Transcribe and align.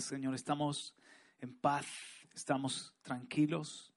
Señor. 0.00 0.34
Estamos 0.34 0.94
en 1.38 1.54
paz, 1.54 1.86
estamos 2.34 2.94
tranquilos 3.02 3.92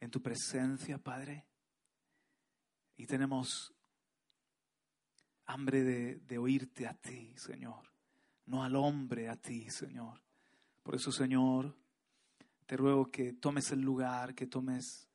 en 0.00 0.10
tu 0.10 0.20
presencia, 0.22 0.98
Padre. 0.98 1.44
Y 2.96 3.06
tenemos 3.06 3.74
hambre 5.46 5.82
de, 5.82 6.38
oírte 6.38 6.86
a 6.86 6.94
ti, 6.94 7.32
Señor, 7.36 7.90
no 8.46 8.62
al 8.62 8.76
hombre, 8.76 9.28
a 9.28 9.36
ti, 9.36 9.68
Señor. 9.70 10.20
Por 10.82 10.94
eso, 10.94 11.10
Señor, 11.10 11.76
te 12.66 12.76
ruego 12.76 13.10
que 13.10 13.32
tomes 13.32 13.72
el 13.72 13.80
lugar, 13.80 14.34
que 14.34 14.46
tomes 14.46 15.08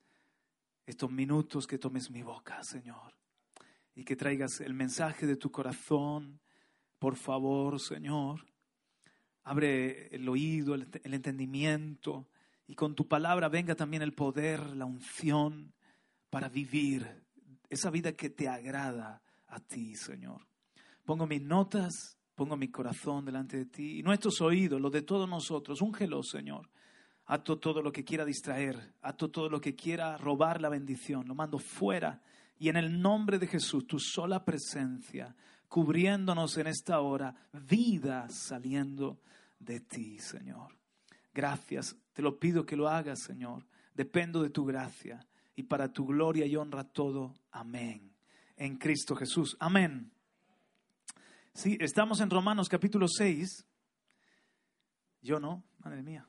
estos 0.86 1.10
minutos, 1.10 1.66
que 1.66 1.78
tomes 1.78 2.10
mi 2.10 2.22
boca, 2.22 2.62
Señor, 2.62 3.14
y 3.94 4.04
que 4.04 4.16
traigas 4.16 4.60
el 4.60 4.74
mensaje 4.74 5.26
de 5.26 5.36
tu 5.36 5.50
corazón. 5.50 6.40
Por 6.98 7.16
favor, 7.16 7.80
Señor, 7.80 8.49
abre 9.50 10.06
el 10.14 10.28
oído, 10.28 10.76
el, 10.76 10.86
entendimiento, 11.12 12.28
y 12.68 12.76
con 12.76 12.94
tu 12.94 13.08
palabra 13.08 13.48
venga 13.48 13.74
también 13.74 14.00
el 14.00 14.12
poder, 14.12 14.76
la 14.76 14.84
unción 14.84 15.72
para 16.30 16.48
vivir 16.48 17.24
esa 17.68 17.90
vida 17.90 18.12
que 18.12 18.30
te 18.30 18.48
agrada 18.48 19.20
a 19.48 19.58
ti, 19.58 19.96
Señor. 19.96 20.46
Pongo 21.04 21.26
mis 21.26 21.42
notas, 21.42 22.16
pongo 22.36 22.56
mi 22.56 22.68
corazón 22.68 23.24
delante 23.24 23.56
de 23.56 23.64
ti 23.66 23.98
y 23.98 24.02
nuestros 24.04 24.40
oídos, 24.40 24.80
los 24.80 24.92
de 24.92 25.02
todos 25.02 25.28
nosotros. 25.28 25.82
Úngelo, 25.82 26.22
Señor. 26.22 26.70
Ato 27.26 27.58
todo 27.58 27.82
lo 27.82 27.90
que 27.90 28.04
quiera 28.04 28.24
distraer, 28.24 28.94
ato 29.02 29.32
todo 29.32 29.48
lo 29.48 29.60
que 29.60 29.74
quiera 29.74 30.16
robar 30.16 30.60
la 30.60 30.68
bendición, 30.68 31.26
lo 31.26 31.34
mando 31.34 31.58
fuera. 31.58 32.22
Y 32.56 32.68
en 32.68 32.76
el 32.76 33.02
nombre 33.02 33.40
de 33.40 33.48
Jesús, 33.48 33.84
tu 33.84 33.98
sola 33.98 34.44
presencia, 34.44 35.34
cubriéndonos 35.66 36.56
en 36.56 36.68
esta 36.68 37.00
hora, 37.00 37.34
vida 37.52 38.28
saliendo 38.28 39.18
de 39.60 39.80
ti, 39.80 40.18
Señor. 40.18 40.76
Gracias, 41.32 41.94
te 42.12 42.22
lo 42.22 42.40
pido 42.40 42.66
que 42.66 42.76
lo 42.76 42.88
hagas, 42.88 43.20
Señor. 43.20 43.64
Dependo 43.94 44.42
de 44.42 44.50
tu 44.50 44.64
gracia 44.64 45.24
y 45.54 45.62
para 45.62 45.92
tu 45.92 46.06
gloria 46.06 46.46
y 46.46 46.56
honra 46.56 46.84
todo. 46.84 47.34
Amén. 47.52 48.12
En 48.56 48.76
Cristo 48.76 49.14
Jesús. 49.14 49.56
Amén. 49.60 50.10
Sí, 51.54 51.76
estamos 51.80 52.20
en 52.20 52.30
Romanos 52.30 52.68
capítulo 52.68 53.06
6. 53.06 53.66
Yo 55.22 55.38
no, 55.38 55.62
madre 55.78 56.02
mía. 56.02 56.26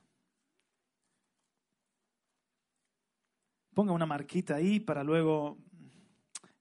Ponga 3.73 3.93
una 3.93 4.05
marquita 4.05 4.55
ahí 4.55 4.79
para 4.79 5.03
luego 5.03 5.57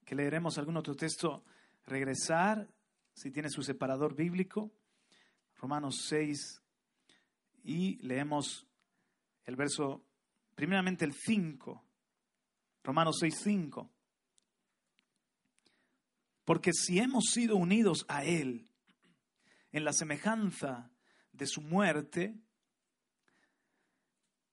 que 0.05 0.15
leeremos 0.15 0.59
algún 0.59 0.77
otro 0.77 0.95
texto, 0.95 1.45
regresar, 1.87 2.69
si 3.13 3.31
tiene 3.31 3.51
su 3.51 3.63
separador 3.63 4.15
bíblico, 4.15 4.73
Romanos 5.61 6.07
6, 6.09 6.63
y 7.65 7.97
leemos 7.99 8.67
el 9.45 9.57
verso, 9.57 10.07
primeramente 10.55 11.05
el 11.05 11.13
5, 11.13 11.85
Romanos 12.83 13.19
6, 13.21 13.41
5. 13.43 13.91
Porque 16.47 16.73
si 16.73 16.99
hemos 16.99 17.27
sido 17.27 17.57
unidos 17.57 18.07
a 18.09 18.25
Él 18.25 18.71
en 19.73 19.85
la 19.85 19.93
semejanza 19.93 20.91
de 21.33 21.47
su 21.47 21.61
muerte, 21.61 22.41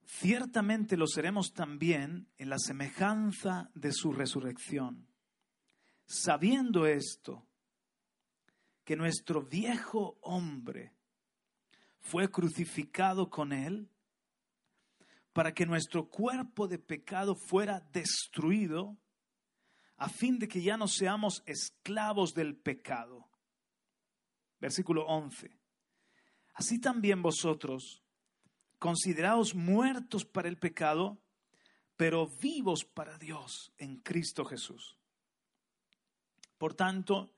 ciertamente 0.03 0.97
lo 0.97 1.07
seremos 1.07 1.53
también 1.53 2.27
en 2.37 2.49
la 2.49 2.59
semejanza 2.59 3.71
de 3.73 3.93
su 3.93 4.11
resurrección. 4.11 5.07
Sabiendo 6.05 6.85
esto, 6.85 7.47
que 8.83 8.95
nuestro 8.95 9.41
viejo 9.41 10.17
hombre 10.21 10.96
fue 12.09 12.31
crucificado 12.31 13.29
con 13.29 13.51
él 13.51 13.89
para 15.33 15.53
que 15.53 15.65
nuestro 15.65 16.09
cuerpo 16.09 16.67
de 16.67 16.79
pecado 16.79 17.35
fuera 17.35 17.81
destruido, 17.91 18.97
a 19.97 20.09
fin 20.09 20.39
de 20.39 20.47
que 20.47 20.61
ya 20.61 20.77
no 20.77 20.87
seamos 20.87 21.43
esclavos 21.45 22.33
del 22.33 22.55
pecado. 22.55 23.29
Versículo 24.59 25.05
11. 25.05 25.59
Así 26.53 26.79
también 26.79 27.21
vosotros, 27.21 28.03
consideraos 28.79 29.53
muertos 29.53 30.25
para 30.25 30.47
el 30.47 30.57
pecado, 30.57 31.21
pero 31.97 32.27
vivos 32.27 32.85
para 32.85 33.17
Dios 33.17 33.73
en 33.77 33.97
Cristo 33.97 34.45
Jesús. 34.45 34.97
Por 36.57 36.73
tanto, 36.73 37.31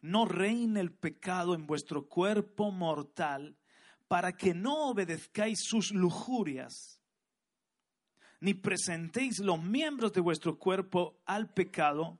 no 0.00 0.24
reine 0.24 0.80
el 0.80 0.92
pecado 0.92 1.54
en 1.54 1.66
vuestro 1.66 2.08
cuerpo 2.08 2.70
mortal, 2.70 3.56
para 4.08 4.36
que 4.36 4.54
no 4.54 4.88
obedezcáis 4.88 5.60
sus 5.64 5.92
lujurias, 5.92 7.00
ni 8.40 8.54
presentéis 8.54 9.38
los 9.38 9.62
miembros 9.62 10.12
de 10.12 10.20
vuestro 10.20 10.58
cuerpo 10.58 11.20
al 11.24 11.52
pecado 11.52 12.18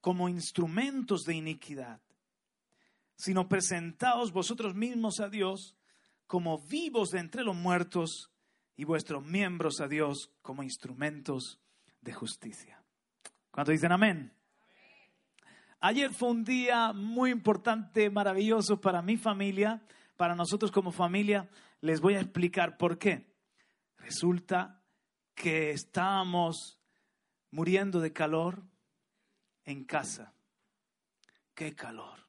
como 0.00 0.28
instrumentos 0.28 1.24
de 1.24 1.34
iniquidad, 1.34 2.00
sino 3.16 3.48
presentaos 3.48 4.32
vosotros 4.32 4.74
mismos 4.74 5.20
a 5.20 5.28
Dios 5.28 5.76
como 6.26 6.58
vivos 6.58 7.10
de 7.10 7.20
entre 7.20 7.42
los 7.42 7.56
muertos 7.56 8.30
y 8.76 8.84
vuestros 8.84 9.24
miembros 9.24 9.80
a 9.80 9.88
Dios 9.88 10.30
como 10.42 10.62
instrumentos 10.62 11.60
de 12.02 12.12
justicia. 12.12 12.82
¿Cuánto 13.50 13.72
dicen 13.72 13.92
amén? 13.92 14.32
Ayer 15.80 16.12
fue 16.12 16.30
un 16.30 16.44
día 16.44 16.92
muy 16.92 17.30
importante, 17.30 18.10
maravilloso 18.10 18.80
para 18.80 19.02
mi 19.02 19.16
familia 19.16 19.82
para 20.16 20.34
nosotros 20.34 20.70
como 20.70 20.92
familia, 20.92 21.48
les 21.80 22.00
voy 22.00 22.14
a 22.14 22.20
explicar 22.20 22.76
por 22.76 22.98
qué. 22.98 23.32
Resulta 23.98 24.82
que 25.34 25.70
estábamos 25.70 26.80
muriendo 27.50 28.00
de 28.00 28.12
calor 28.12 28.62
en 29.64 29.84
casa. 29.84 30.34
¡Qué 31.54 31.74
calor! 31.74 32.26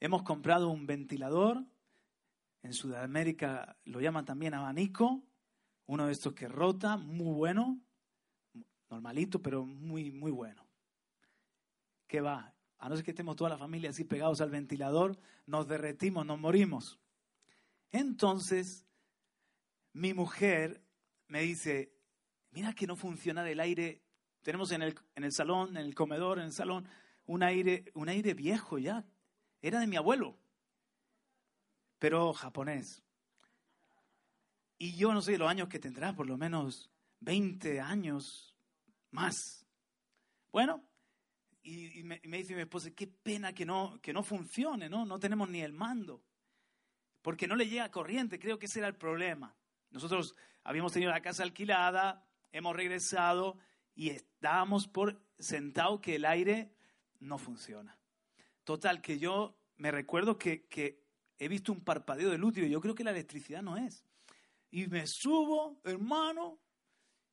Hemos 0.00 0.22
comprado 0.22 0.68
un 0.68 0.86
ventilador, 0.86 1.64
en 2.62 2.72
Sudamérica 2.72 3.76
lo 3.84 4.00
llaman 4.00 4.24
también 4.24 4.54
abanico, 4.54 5.22
uno 5.86 6.06
de 6.06 6.12
estos 6.12 6.34
que 6.34 6.48
rota, 6.48 6.96
muy 6.96 7.34
bueno, 7.34 7.80
normalito, 8.90 9.40
pero 9.40 9.64
muy, 9.64 10.10
muy 10.10 10.30
bueno. 10.30 10.66
¿Qué 12.06 12.20
va? 12.20 12.54
A 12.78 12.88
no 12.88 12.96
ser 12.96 13.04
que 13.04 13.10
estemos 13.10 13.36
toda 13.36 13.50
la 13.50 13.58
familia 13.58 13.90
así 13.90 14.04
pegados 14.04 14.40
al 14.40 14.50
ventilador, 14.50 15.18
nos 15.46 15.66
derretimos, 15.66 16.24
nos 16.24 16.38
morimos. 16.38 16.98
Entonces, 17.90 18.86
mi 19.92 20.14
mujer 20.14 20.82
me 21.26 21.40
dice, 21.40 21.92
mira 22.50 22.72
que 22.74 22.86
no 22.86 22.96
funciona 22.96 23.48
el 23.48 23.60
aire, 23.60 24.02
tenemos 24.42 24.70
en 24.72 24.82
el, 24.82 24.98
en 25.16 25.24
el 25.24 25.32
salón, 25.32 25.76
en 25.76 25.84
el 25.84 25.94
comedor, 25.94 26.38
en 26.38 26.46
el 26.46 26.52
salón, 26.52 26.86
un 27.26 27.42
aire, 27.42 27.90
un 27.94 28.08
aire 28.08 28.34
viejo 28.34 28.78
ya, 28.78 29.04
era 29.60 29.80
de 29.80 29.86
mi 29.86 29.96
abuelo, 29.96 30.38
pero 31.98 32.32
japonés. 32.32 33.02
Y 34.78 34.94
yo 34.94 35.12
no 35.12 35.20
sé 35.20 35.36
los 35.36 35.50
años 35.50 35.68
que 35.68 35.80
tendrá, 35.80 36.14
por 36.14 36.26
lo 36.26 36.38
menos 36.38 36.90
20 37.20 37.80
años 37.80 38.56
más. 39.10 39.66
Bueno, 40.52 40.87
y, 41.68 42.02
me, 42.02 42.18
dice 42.22 42.54
mi 42.54 42.62
esposa, 42.62 42.90
qué 42.92 43.06
pena 43.06 43.52
que 43.52 43.66
no, 43.66 44.00
que 44.00 44.12
no 44.12 44.22
funcione, 44.22 44.88
¿no? 44.88 45.04
No 45.04 45.18
tenemos 45.18 45.48
ni 45.50 45.60
el 45.60 45.72
mando. 45.72 46.24
Porque 47.20 47.46
no 47.46 47.56
le 47.56 47.68
llega 47.68 47.90
corriente, 47.90 48.38
creo 48.38 48.58
que 48.58 48.66
ese 48.66 48.78
era 48.78 48.88
el 48.88 48.96
problema. 48.96 49.54
Nosotros 49.90 50.34
habíamos 50.64 50.92
tenido 50.92 51.10
la 51.10 51.20
casa 51.20 51.42
alquilada, 51.42 52.24
hemos 52.52 52.74
regresado 52.74 53.58
y 53.94 54.10
estábamos 54.10 54.88
por 54.88 55.20
sentado 55.38 56.00
que 56.00 56.14
el 56.14 56.24
aire 56.24 56.72
no 57.20 57.36
funciona. 57.36 57.98
Total, 58.64 59.02
que 59.02 59.18
yo 59.18 59.58
me 59.76 59.90
recuerdo 59.90 60.38
que, 60.38 60.66
que 60.68 61.02
he 61.38 61.48
visto 61.48 61.72
un 61.72 61.84
parpadeo 61.84 62.30
de 62.30 62.38
luz 62.38 62.56
y 62.56 62.70
yo 62.70 62.80
creo 62.80 62.94
que 62.94 63.04
la 63.04 63.10
electricidad 63.10 63.62
no 63.62 63.76
es. 63.76 64.04
Y 64.70 64.86
me 64.86 65.06
subo, 65.06 65.80
hermano, 65.84 66.60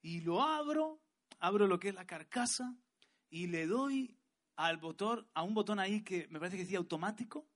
y 0.02 0.22
lo 0.22 0.42
abro, 0.42 1.02
abro 1.40 1.68
lo 1.68 1.80
que 1.80 1.90
es 1.90 1.96
la 1.96 2.06
carcasa 2.06 2.76
y 3.30 3.48
le 3.48 3.66
doy 3.66 4.18
al 4.56 4.78
botón, 4.78 5.28
a 5.34 5.44
un 5.44 5.54
botón 5.54 5.80
ahí 5.80 6.02
que 6.02 6.28
me 6.30 6.40
parece 6.40 6.58
que 6.58 6.64
decía 6.64 6.78
automático 6.78 7.48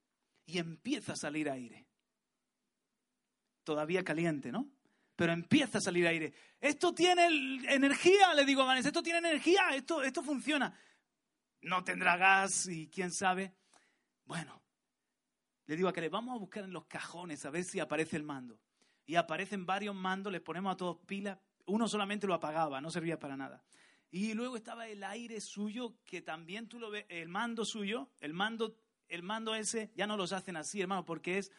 y 0.46 0.57
empieza 0.57 1.13
a 1.13 1.16
salir 1.16 1.50
aire. 1.50 1.86
Todavía 3.63 4.04
caliente, 4.04 4.51
¿no? 4.51 4.69
Pero 5.16 5.34
empieza 5.34 5.78
a 5.78 5.81
salir 5.81 6.07
aire. 6.07 6.34
Esto 6.60 6.94
tiene 6.94 7.25
energía, 7.68 8.34
le 8.34 8.46
digo 8.46 8.63
a 8.63 8.66
Vanessa, 8.66 8.90
esto 8.90 9.04
tiene 9.04 9.19
energía, 9.19 9.69
esto, 9.74 10.01
esto 10.01 10.24
funciona. 10.24 10.74
No 11.62 11.84
tendrá 11.84 12.18
gas 12.18 12.68
y 12.68 12.88
quién 12.88 13.12
sabe. 13.12 13.54
Bueno, 14.25 14.62
le 15.66 15.75
digo 15.75 15.90
a 15.90 15.94
que 15.94 16.02
le 16.02 16.10
vamos 16.10 16.36
a 16.36 16.40
buscar 16.40 16.63
en 16.63 16.74
los 16.74 16.86
cajones 16.86 17.45
a 17.45 17.50
ver 17.50 17.63
si 17.63 17.80
aparece 17.80 18.16
el 18.16 18.24
mando. 18.24 18.60
Y 19.06 19.16
aparecen 19.16 19.66
varios 19.66 19.95
mandos, 19.95 20.31
les 20.31 20.42
ponemos 20.42 20.74
a 20.74 20.78
todos 20.78 20.98
pilas. 21.06 21.38
Uno 21.66 21.88
solamente 21.88 22.28
lo 22.28 22.34
apagaba, 22.34 22.81
no 22.81 22.90
servía 22.90 23.19
para 23.19 23.36
nada. 23.36 23.63
Y 24.11 24.33
luego 24.33 24.57
estaba 24.57 24.88
el 24.88 25.03
aire 25.03 25.39
suyo, 25.39 25.95
que 26.06 26.21
también 26.21 26.67
tú 26.67 26.79
lo 26.79 26.89
ves, 26.89 27.06
el 27.09 27.29
mando 27.29 27.63
suyo, 27.63 28.09
el 28.21 28.33
mando, 28.33 28.75
el 29.07 29.23
mando 29.23 29.53
ese, 29.53 29.91
ya 29.95 30.07
no 30.07 30.17
los 30.17 30.33
hacen 30.33 30.56
así, 30.57 30.81
hermano, 30.81 31.06
porque 31.06 31.38
es 31.38 31.51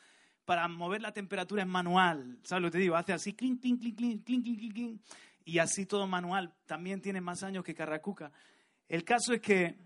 para 0.44 0.67
mover 0.67 1.00
la 1.00 1.12
temperatura 1.12 1.62
es 1.62 1.69
manual. 1.69 2.38
¿Sabes 2.43 2.62
lo 2.62 2.69
que 2.69 2.73
te 2.73 2.79
digo? 2.79 2.97
Hace 2.97 3.12
así, 3.12 3.35
clink, 3.35 3.61
clink, 3.61 3.81
clink, 3.81 3.97
clink, 3.97 4.25
clink, 4.25 4.44
clink, 4.44 4.73
clink, 4.73 5.02
y 5.44 5.58
así 5.58 5.87
todo 5.87 6.08
manual. 6.08 6.52
También 6.67 7.00
tiene 7.00 7.20
más 7.20 7.44
años 7.44 7.62
que 7.62 7.75
Carracuca. 7.75 8.32
El 8.88 9.05
caso 9.05 9.32
es 9.32 9.41
que 9.41 9.79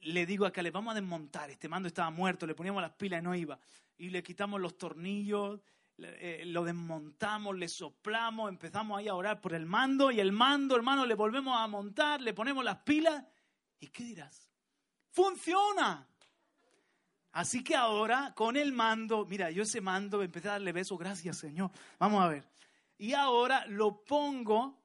le 0.00 0.26
digo 0.26 0.46
a 0.46 0.50
le 0.50 0.70
vamos 0.70 0.92
a 0.92 0.94
desmontar, 0.94 1.50
este 1.50 1.68
mando 1.68 1.86
estaba 1.86 2.10
muerto, 2.10 2.46
le 2.46 2.54
poníamos 2.54 2.82
las 2.82 2.92
pilas 2.92 3.20
y 3.20 3.24
no 3.24 3.34
iba. 3.34 3.58
Y 3.96 4.10
le 4.10 4.22
quitamos 4.22 4.60
los 4.60 4.76
tornillos, 4.76 5.60
eh, 5.98 6.42
lo 6.46 6.64
desmontamos, 6.64 7.56
le 7.56 7.68
soplamos, 7.68 8.48
empezamos 8.48 8.98
ahí 8.98 9.06
a 9.06 9.14
orar 9.14 9.40
por 9.40 9.54
el 9.54 9.64
mando 9.64 10.10
y 10.10 10.18
el 10.18 10.32
mando, 10.32 10.74
hermano, 10.74 11.06
le 11.06 11.14
volvemos 11.14 11.56
a 11.56 11.66
montar, 11.68 12.20
le 12.20 12.34
ponemos 12.34 12.64
las 12.64 12.78
pilas. 12.78 13.24
¿Y 13.78 13.88
qué 13.88 14.02
dirás? 14.04 14.48
¡Funciona! 15.10 16.08
Así 17.32 17.62
que 17.62 17.76
ahora 17.76 18.32
con 18.34 18.56
el 18.56 18.72
mando, 18.72 19.24
mira, 19.26 19.50
yo 19.50 19.62
ese 19.62 19.80
mando 19.80 20.22
empecé 20.22 20.48
a 20.48 20.52
darle 20.52 20.72
besos, 20.72 20.98
gracias 20.98 21.38
Señor. 21.38 21.70
Vamos 21.98 22.22
a 22.22 22.28
ver. 22.28 22.48
Y 22.98 23.12
ahora 23.12 23.66
lo 23.66 24.04
pongo 24.04 24.82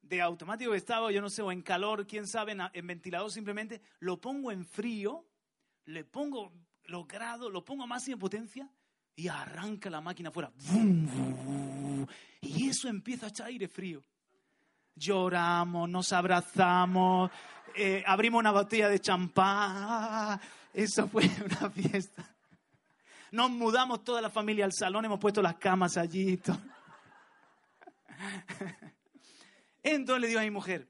de 0.00 0.20
automático 0.20 0.72
que 0.72 1.14
yo 1.14 1.20
no 1.20 1.30
sé, 1.30 1.42
o 1.42 1.52
en 1.52 1.62
calor, 1.62 2.06
quién 2.06 2.26
sabe, 2.26 2.56
en 2.72 2.86
ventilador 2.86 3.30
simplemente, 3.30 3.82
lo 3.98 4.20
pongo 4.20 4.50
en 4.50 4.64
frío, 4.64 5.26
le 5.84 6.04
pongo 6.04 6.52
los 6.84 7.06
grados, 7.06 7.52
lo 7.52 7.64
pongo 7.64 7.84
a 7.84 7.86
máxima 7.86 8.18
potencia 8.18 8.70
y 9.18 9.26
arranca 9.26 9.90
la 9.90 10.00
máquina 10.00 10.28
afuera. 10.28 10.52
Y 12.40 12.68
eso 12.68 12.88
empieza 12.88 13.26
a 13.26 13.30
echar 13.30 13.48
aire 13.48 13.66
frío. 13.66 14.00
Lloramos, 14.94 15.88
nos 15.88 16.12
abrazamos, 16.12 17.28
eh, 17.74 18.04
abrimos 18.06 18.38
una 18.38 18.52
botella 18.52 18.88
de 18.88 19.00
champán. 19.00 20.40
Eso 20.72 21.08
fue 21.08 21.24
una 21.44 21.68
fiesta. 21.68 22.32
Nos 23.32 23.50
mudamos 23.50 24.04
toda 24.04 24.22
la 24.22 24.30
familia 24.30 24.64
al 24.64 24.72
salón, 24.72 25.04
hemos 25.04 25.18
puesto 25.18 25.42
las 25.42 25.56
camas 25.56 25.96
allí. 25.96 26.38
Entonces 29.82 30.20
le 30.20 30.28
digo 30.28 30.38
a 30.38 30.44
mi 30.44 30.52
mujer, 30.52 30.88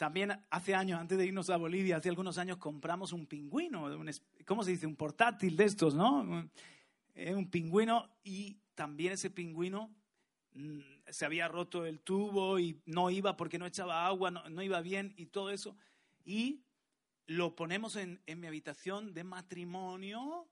también 0.00 0.32
hace 0.48 0.74
años, 0.74 0.98
antes 0.98 1.18
de 1.18 1.26
irnos 1.26 1.50
a 1.50 1.58
Bolivia, 1.58 1.98
hace 1.98 2.08
algunos 2.08 2.38
años 2.38 2.56
compramos 2.56 3.12
un 3.12 3.26
pingüino, 3.26 3.86
¿cómo 4.46 4.64
se 4.64 4.70
dice? 4.70 4.86
Un 4.86 4.96
portátil 4.96 5.58
de 5.58 5.64
estos, 5.66 5.94
¿no? 5.94 6.48
Eh, 7.14 7.34
un 7.34 7.50
pingüino 7.50 8.08
y 8.24 8.56
también 8.74 9.12
ese 9.12 9.28
pingüino 9.28 9.94
mm, 10.54 10.80
se 11.06 11.26
había 11.26 11.48
roto 11.48 11.84
el 11.84 12.00
tubo 12.00 12.58
y 12.58 12.80
no 12.86 13.10
iba 13.10 13.36
porque 13.36 13.58
no 13.58 13.66
echaba 13.66 14.06
agua, 14.06 14.30
no, 14.30 14.62
iba 14.62 14.80
bien 14.80 15.12
y 15.18 15.26
todo 15.26 15.50
eso. 15.50 15.76
Y 16.24 16.64
lo 17.26 17.54
ponemos 17.54 17.94
en 17.96 18.22
mi 18.24 18.46
habitación 18.46 19.12
de 19.12 19.24
matrimonio, 19.24 20.48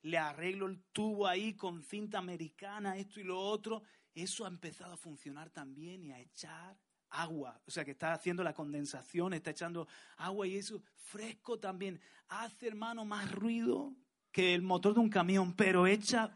le 0.00 0.16
arreglo 0.16 0.68
el 0.68 0.80
tubo 0.94 1.26
ahí 1.26 1.52
con 1.52 1.82
cinta 1.82 2.16
americana, 2.16 2.96
esto 2.96 3.20
y 3.20 3.24
lo 3.24 3.38
otro. 3.38 3.82
Eso 4.14 4.46
ha 4.46 4.48
empezado 4.48 4.94
a 4.94 4.96
funcionar 4.96 5.50
también 5.50 6.02
y 6.02 6.12
a 6.12 6.18
echar 6.18 6.78
agua, 7.10 7.60
o 7.66 7.70
sea 7.70 7.84
que 7.84 7.92
está 7.92 8.12
haciendo 8.12 8.42
la 8.42 8.54
condensación, 8.54 9.34
está 9.34 9.50
echando 9.50 9.88
agua 10.16 10.46
y 10.46 10.56
eso 10.56 10.82
fresco 10.96 11.58
también. 11.58 12.00
Hace, 12.28 12.68
hermano, 12.68 13.04
más 13.04 13.30
ruido 13.30 13.94
que 14.32 14.54
el 14.54 14.62
motor 14.62 14.94
de 14.94 15.00
un 15.00 15.08
camión, 15.08 15.54
pero 15.54 15.86
echa 15.86 16.34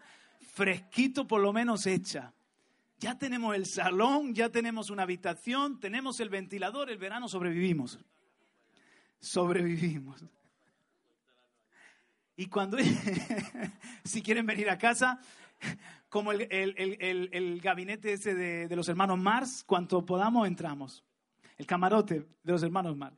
fresquito, 0.55 1.27
por 1.27 1.41
lo 1.41 1.53
menos 1.53 1.87
echa. 1.87 2.33
Ya 2.99 3.17
tenemos 3.17 3.55
el 3.55 3.67
salón, 3.67 4.35
ya 4.35 4.51
tenemos 4.51 4.91
una 4.91 5.05
habitación, 5.05 5.81
tenemos 5.81 6.21
el 6.21 6.29
ventilador, 6.29 6.91
el 6.91 6.99
verano 6.99 7.29
sobrevivimos. 7.29 7.99
Sobrevivimos. 9.21 10.23
Y 12.37 12.47
cuando, 12.47 12.79
si 14.05 14.23
quieren 14.23 14.47
venir 14.47 14.71
a 14.71 14.79
casa, 14.79 15.21
como 16.11 16.33
el, 16.33 17.61
gabinete 17.63 18.13
ese 18.13 18.35
de, 18.35 18.77
los 18.77 18.89
hermanos 18.89 19.19
Mars, 19.19 19.63
cuanto 19.65 20.05
podamos 20.05 20.47
entramos. 20.47 21.05
El 21.57 21.67
camarote 21.67 22.27
de 22.43 22.53
los 22.53 22.63
hermanos 22.63 22.97
Mars. 22.97 23.17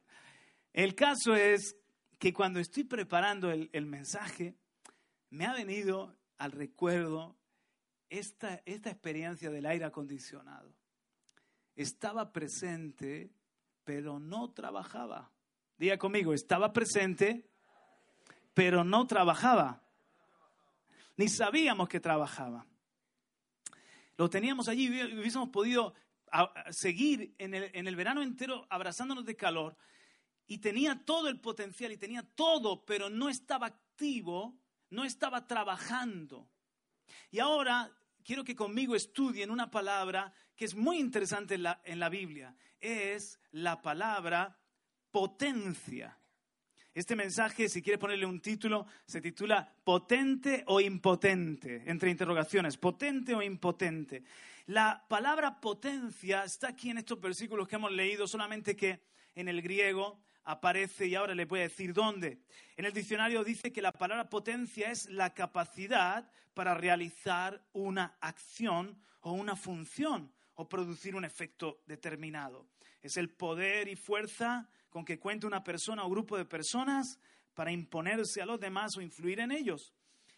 El 0.74 0.94
caso 0.94 1.34
es 1.34 1.76
que 2.18 2.34
cuando 2.34 2.60
estoy 2.60 2.84
preparando 2.84 3.50
el, 3.50 3.86
mensaje, 3.86 4.54
me 5.30 5.46
ha 5.46 5.54
venido 5.54 6.14
al 6.36 6.52
recuerdo 6.52 7.34
esta, 8.10 8.62
esta 8.66 8.90
experiencia 8.90 9.50
del 9.50 9.64
aire 9.64 9.86
acondicionado. 9.86 10.70
Estaba 11.74 12.30
presente, 12.30 13.30
pero 13.84 14.18
no 14.18 14.52
trabajaba. 14.52 15.32
Diga 15.78 15.96
conmigo, 15.96 16.34
estaba 16.34 16.74
presente, 16.74 17.48
pero 18.52 18.84
no 18.84 19.06
trabajaba. 19.06 19.82
Ni 21.16 21.28
sabíamos 21.28 21.88
que 21.88 21.98
trabajaba. 21.98 22.66
Lo 24.16 24.28
teníamos 24.28 24.68
allí 24.68 24.86
y 24.86 25.18
hubiésemos 25.18 25.48
podido 25.48 25.94
seguir 26.70 27.34
en 27.38 27.54
el, 27.54 27.70
en 27.74 27.86
el 27.86 27.96
verano 27.96 28.22
entero 28.22 28.66
abrazándonos 28.70 29.24
de 29.24 29.36
calor 29.36 29.76
y 30.46 30.58
tenía 30.58 31.04
todo 31.04 31.28
el 31.28 31.40
potencial 31.40 31.92
y 31.92 31.98
tenía 31.98 32.22
todo, 32.22 32.84
pero 32.84 33.08
no 33.08 33.28
estaba 33.28 33.66
activo, 33.66 34.58
no 34.90 35.04
estaba 35.04 35.46
trabajando. 35.46 36.50
Y 37.30 37.38
ahora 37.38 37.90
quiero 38.24 38.44
que 38.44 38.54
conmigo 38.54 38.94
estudien 38.94 39.50
una 39.50 39.70
palabra 39.70 40.32
que 40.54 40.64
es 40.64 40.74
muy 40.74 40.98
interesante 40.98 41.54
en 41.54 41.64
la, 41.64 41.80
en 41.84 41.98
la 41.98 42.08
Biblia. 42.08 42.54
Es 42.80 43.40
la 43.50 43.80
palabra 43.80 44.58
potencia. 45.10 46.18
Este 46.94 47.16
mensaje, 47.16 47.70
si 47.70 47.80
quieres 47.80 47.98
ponerle 47.98 48.26
un 48.26 48.40
título, 48.40 48.86
se 49.06 49.22
titula 49.22 49.74
Potente 49.82 50.62
o 50.66 50.78
impotente, 50.78 51.84
entre 51.86 52.10
interrogaciones, 52.10 52.76
potente 52.76 53.34
o 53.34 53.40
impotente. 53.40 54.24
La 54.66 55.02
palabra 55.08 55.58
potencia 55.58 56.44
está 56.44 56.68
aquí 56.68 56.90
en 56.90 56.98
estos 56.98 57.18
versículos 57.18 57.66
que 57.66 57.76
hemos 57.76 57.92
leído, 57.92 58.26
solamente 58.26 58.76
que 58.76 59.00
en 59.34 59.48
el 59.48 59.62
griego 59.62 60.20
aparece, 60.44 61.06
y 61.06 61.14
ahora 61.14 61.34
le 61.34 61.46
voy 61.46 61.60
a 61.60 61.62
decir 61.62 61.94
dónde. 61.94 62.42
En 62.76 62.84
el 62.84 62.92
diccionario 62.92 63.42
dice 63.42 63.72
que 63.72 63.80
la 63.80 63.92
palabra 63.92 64.28
potencia 64.28 64.90
es 64.90 65.08
la 65.08 65.32
capacidad 65.32 66.30
para 66.52 66.74
realizar 66.74 67.64
una 67.72 68.18
acción 68.20 69.00
o 69.22 69.32
una 69.32 69.56
función 69.56 70.30
o 70.56 70.68
producir 70.68 71.14
un 71.14 71.24
efecto 71.24 71.80
determinado. 71.86 72.66
Es 73.00 73.16
el 73.16 73.30
poder 73.30 73.88
y 73.88 73.96
fuerza 73.96 74.68
con 74.92 75.06
que 75.06 75.18
cuente 75.18 75.46
una 75.46 75.64
persona 75.64 76.04
o 76.04 76.10
grupo 76.10 76.36
de 76.36 76.44
personas 76.44 77.18
para 77.54 77.72
imponerse 77.72 78.42
a 78.42 78.46
los 78.46 78.60
demás 78.60 78.94
o 78.96 79.00
influir 79.00 79.40
en 79.40 79.50
ellos. 79.50 79.94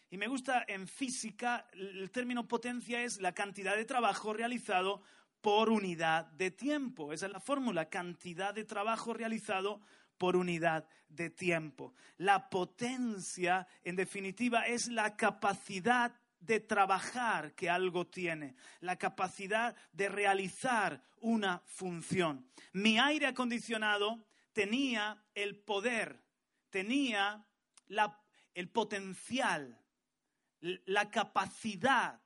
Y 0.09 0.17
me 0.17 0.27
gusta 0.27 0.63
en 0.69 0.87
física, 0.87 1.67
el 1.73 2.09
término 2.09 2.47
potencia 2.47 3.03
es 3.03 3.19
la 3.19 3.33
cantidad 3.33 3.75
de 3.75 3.83
trabajo 3.83 4.31
realizado 4.31 5.01
por 5.41 5.69
unidad 5.69 6.27
de 6.27 6.51
tiempo. 6.51 7.11
Esa 7.11 7.25
es 7.25 7.33
la 7.33 7.41
fórmula, 7.41 7.89
cantidad 7.89 8.53
de 8.53 8.63
trabajo 8.63 9.13
realizado 9.13 9.81
por 10.17 10.37
unidad 10.37 10.87
de 11.09 11.29
tiempo. 11.29 11.93
La 12.17 12.49
potencia, 12.49 13.67
en 13.83 13.97
definitiva, 13.97 14.67
es 14.67 14.87
la 14.87 15.17
capacidad 15.17 16.15
de 16.39 16.61
trabajar 16.61 17.53
que 17.55 17.69
algo 17.69 18.07
tiene, 18.07 18.55
la 18.79 18.95
capacidad 18.95 19.75
de 19.91 20.07
realizar 20.07 21.03
una 21.19 21.61
función. 21.65 22.47
Mi 22.71 22.99
aire 22.99 23.25
acondicionado 23.25 24.23
tenía 24.55 25.21
el 25.35 25.57
poder, 25.57 26.23
tenía 26.69 27.45
el 28.53 28.69
potencial, 28.69 29.83
la 30.61 31.11
capacidad, 31.11 32.21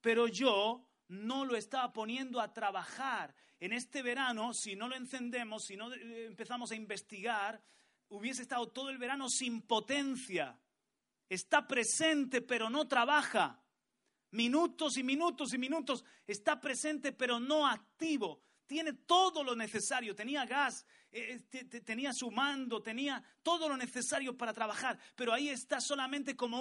pero 0.00 0.26
yo 0.26 0.90
no 1.08 1.44
lo 1.44 1.56
estaba 1.56 1.92
poniendo 1.92 2.40
a 2.40 2.52
trabajar. 2.52 3.34
En 3.60 3.72
este 3.72 4.02
verano, 4.02 4.52
si 4.52 4.74
no 4.74 4.88
lo 4.88 4.96
encendemos, 4.96 5.64
si 5.64 5.76
no 5.76 5.94
eh, 5.94 6.26
empezamos 6.26 6.72
a 6.72 6.74
investigar, 6.74 7.62
hubiese 8.08 8.42
estado 8.42 8.68
todo 8.72 8.90
el 8.90 8.98
verano 8.98 9.28
sin 9.30 9.62
potencia. 9.62 10.60
Está 11.28 11.68
presente, 11.68 12.42
pero 12.42 12.68
no 12.68 12.88
trabaja. 12.88 13.62
Minutos 14.32 14.96
y 14.96 15.04
minutos 15.04 15.54
y 15.54 15.58
minutos. 15.58 16.04
Está 16.26 16.60
presente, 16.60 17.12
pero 17.12 17.38
no 17.38 17.64
activo 17.64 18.42
tiene 18.66 18.92
todo 18.92 19.44
lo 19.44 19.54
necesario, 19.54 20.14
tenía 20.14 20.44
gas, 20.46 20.86
eh, 21.16 21.40
eh, 21.52 21.80
tenía 21.80 22.12
su 22.12 22.28
mando, 22.32 22.82
tenía 22.82 23.22
todo 23.44 23.68
lo 23.68 23.76
necesario 23.76 24.36
para 24.36 24.52
trabajar, 24.52 24.98
pero 25.14 25.32
ahí 25.32 25.48
está 25.48 25.80
solamente 25.80 26.34
como 26.34 26.60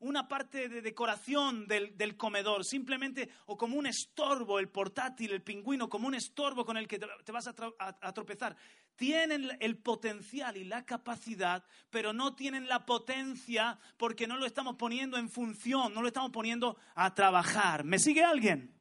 una 0.00 0.26
parte 0.26 0.68
de 0.68 0.82
decoración 0.82 1.68
del, 1.68 2.16
comedor, 2.16 2.64
simplemente 2.64 3.28
o 3.46 3.56
como 3.56 3.76
un 3.76 3.86
estorbo, 3.86 4.58
el 4.58 4.70
portátil, 4.70 5.30
el 5.30 5.42
pingüino, 5.42 5.88
como 5.88 6.08
un 6.08 6.16
estorbo 6.16 6.64
con 6.64 6.76
el 6.76 6.88
que 6.88 6.98
te, 6.98 7.30
vas 7.30 7.46
a, 7.46 8.12
tropezar. 8.12 8.56
Tienen 8.96 9.56
el 9.60 9.78
potencial 9.78 10.56
y 10.56 10.64
la 10.64 10.84
capacidad, 10.84 11.64
pero 11.88 12.12
no 12.12 12.34
tienen 12.34 12.66
la 12.66 12.84
potencia 12.84 13.78
porque 13.96 14.26
no 14.26 14.36
lo 14.36 14.46
estamos 14.46 14.74
poniendo 14.74 15.16
en 15.16 15.30
función, 15.30 15.94
no 15.94 16.02
lo 16.02 16.08
estamos 16.08 16.32
poniendo 16.32 16.76
a 16.96 17.14
trabajar. 17.14 17.84
¿Me 17.84 18.00
sigue 18.00 18.24
alguien? 18.24 18.74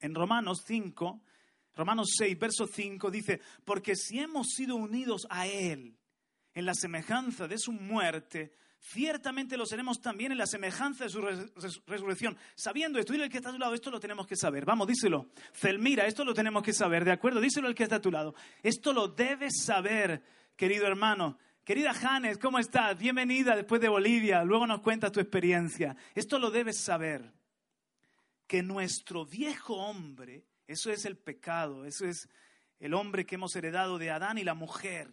En 0.00 0.14
Romanos 0.14 0.64
5, 0.66 1.22
Romanos 1.74 2.14
6, 2.16 2.38
verso 2.38 2.66
5 2.66 3.10
dice, 3.10 3.40
porque 3.64 3.96
si 3.96 4.18
hemos 4.18 4.48
sido 4.48 4.76
unidos 4.76 5.26
a 5.30 5.46
Él 5.46 5.96
en 6.52 6.66
la 6.66 6.74
semejanza 6.74 7.46
de 7.46 7.58
su 7.58 7.72
muerte, 7.72 8.52
ciertamente 8.80 9.56
lo 9.56 9.66
seremos 9.66 10.00
también 10.00 10.32
en 10.32 10.38
la 10.38 10.46
semejanza 10.46 11.04
de 11.04 11.10
su 11.10 11.20
resurrección. 11.86 12.36
Sabiendo 12.54 12.98
esto, 12.98 13.12
dile 13.12 13.24
al 13.24 13.30
que 13.30 13.36
está 13.38 13.50
a 13.50 13.52
tu 13.52 13.58
lado, 13.58 13.74
esto 13.74 13.90
lo 13.90 14.00
tenemos 14.00 14.26
que 14.26 14.36
saber. 14.36 14.64
Vamos, 14.64 14.88
díselo. 14.88 15.30
Celmira, 15.52 16.06
esto 16.06 16.24
lo 16.24 16.34
tenemos 16.34 16.62
que 16.62 16.72
saber, 16.72 17.04
¿de 17.04 17.12
acuerdo? 17.12 17.40
Díselo 17.40 17.68
al 17.68 17.74
que 17.74 17.84
está 17.84 17.96
a 17.96 18.02
tu 18.02 18.10
lado. 18.10 18.34
Esto 18.62 18.92
lo 18.92 19.08
debes 19.08 19.62
saber, 19.62 20.22
querido 20.56 20.86
hermano. 20.86 21.38
Querida 21.64 21.94
Janes, 21.94 22.38
¿cómo 22.38 22.58
estás? 22.58 22.98
Bienvenida 22.98 23.54
después 23.54 23.80
de 23.80 23.88
Bolivia. 23.88 24.42
Luego 24.42 24.66
nos 24.66 24.80
cuentas 24.80 25.12
tu 25.12 25.20
experiencia. 25.20 25.94
Esto 26.14 26.38
lo 26.38 26.50
debes 26.50 26.80
saber. 26.80 27.32
Que 28.46 28.62
nuestro 28.62 29.24
viejo 29.24 29.76
hombre, 29.76 30.44
eso 30.72 30.90
es 30.90 31.04
el 31.04 31.16
pecado, 31.16 31.84
eso 31.84 32.06
es 32.06 32.28
el 32.78 32.94
hombre 32.94 33.26
que 33.26 33.36
hemos 33.36 33.54
heredado 33.56 33.98
de 33.98 34.10
Adán 34.10 34.38
y 34.38 34.44
la 34.44 34.54
mujer, 34.54 35.10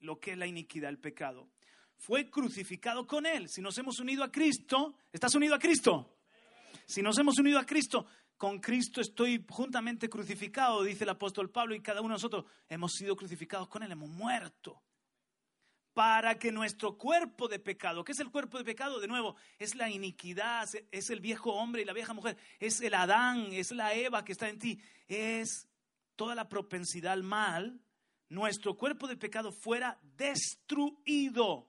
lo 0.00 0.20
que 0.20 0.32
es 0.32 0.38
la 0.38 0.46
iniquidad, 0.46 0.90
el 0.90 0.98
pecado 0.98 1.48
fue 1.98 2.30
crucificado 2.30 3.06
con 3.06 3.26
Él. 3.26 3.48
Si 3.48 3.60
nos 3.60 3.76
hemos 3.78 3.98
unido 3.98 4.24
a 4.24 4.30
Cristo, 4.30 4.96
¿estás 5.12 5.34
unido 5.34 5.54
a 5.54 5.58
Cristo? 5.58 6.16
Si 6.86 7.02
nos 7.02 7.18
hemos 7.18 7.38
unido 7.38 7.58
a 7.58 7.66
Cristo, 7.66 8.06
con 8.36 8.60
Cristo 8.60 9.00
estoy 9.00 9.44
juntamente 9.48 10.08
crucificado, 10.08 10.84
dice 10.84 11.04
el 11.04 11.10
apóstol 11.10 11.50
Pablo, 11.50 11.74
y 11.74 11.80
cada 11.80 12.00
uno 12.00 12.10
de 12.10 12.14
nosotros 12.14 12.44
hemos 12.68 12.92
sido 12.92 13.16
crucificados 13.16 13.68
con 13.68 13.82
Él, 13.82 13.92
hemos 13.92 14.08
muerto. 14.08 14.80
Para 15.98 16.38
que 16.38 16.52
nuestro 16.52 16.96
cuerpo 16.96 17.48
de 17.48 17.58
pecado, 17.58 18.04
¿qué 18.04 18.12
es 18.12 18.20
el 18.20 18.30
cuerpo 18.30 18.56
de 18.56 18.62
pecado? 18.62 19.00
De 19.00 19.08
nuevo, 19.08 19.34
es 19.58 19.74
la 19.74 19.90
iniquidad, 19.90 20.68
es 20.92 21.10
el 21.10 21.18
viejo 21.18 21.52
hombre 21.54 21.82
y 21.82 21.84
la 21.84 21.92
vieja 21.92 22.14
mujer, 22.14 22.36
es 22.60 22.80
el 22.82 22.94
Adán, 22.94 23.48
es 23.50 23.72
la 23.72 23.92
Eva 23.94 24.24
que 24.24 24.30
está 24.30 24.48
en 24.48 24.60
ti, 24.60 24.80
es 25.08 25.68
toda 26.14 26.36
la 26.36 26.48
propensidad 26.48 27.14
al 27.14 27.24
mal, 27.24 27.80
nuestro 28.28 28.76
cuerpo 28.76 29.08
de 29.08 29.16
pecado 29.16 29.50
fuera 29.50 29.98
destruido 30.16 31.68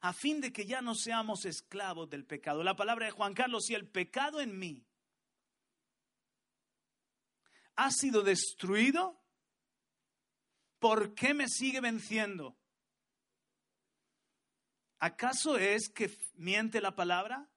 a 0.00 0.12
fin 0.12 0.42
de 0.42 0.52
que 0.52 0.66
ya 0.66 0.82
no 0.82 0.94
seamos 0.94 1.46
esclavos 1.46 2.10
del 2.10 2.26
pecado. 2.26 2.62
La 2.62 2.76
palabra 2.76 3.06
de 3.06 3.12
Juan 3.12 3.32
Carlos, 3.32 3.64
si 3.64 3.72
el 3.72 3.88
pecado 3.88 4.42
en 4.42 4.58
mí 4.58 4.84
ha 7.76 7.90
sido 7.90 8.20
destruido, 8.20 9.18
¿por 10.78 11.14
qué 11.14 11.32
me 11.32 11.48
sigue 11.48 11.80
venciendo? 11.80 12.58
¿Acaso 14.98 15.58
es 15.58 15.88
que 15.88 16.10
miente 16.34 16.80
la 16.80 16.94
palabra? 16.94 17.48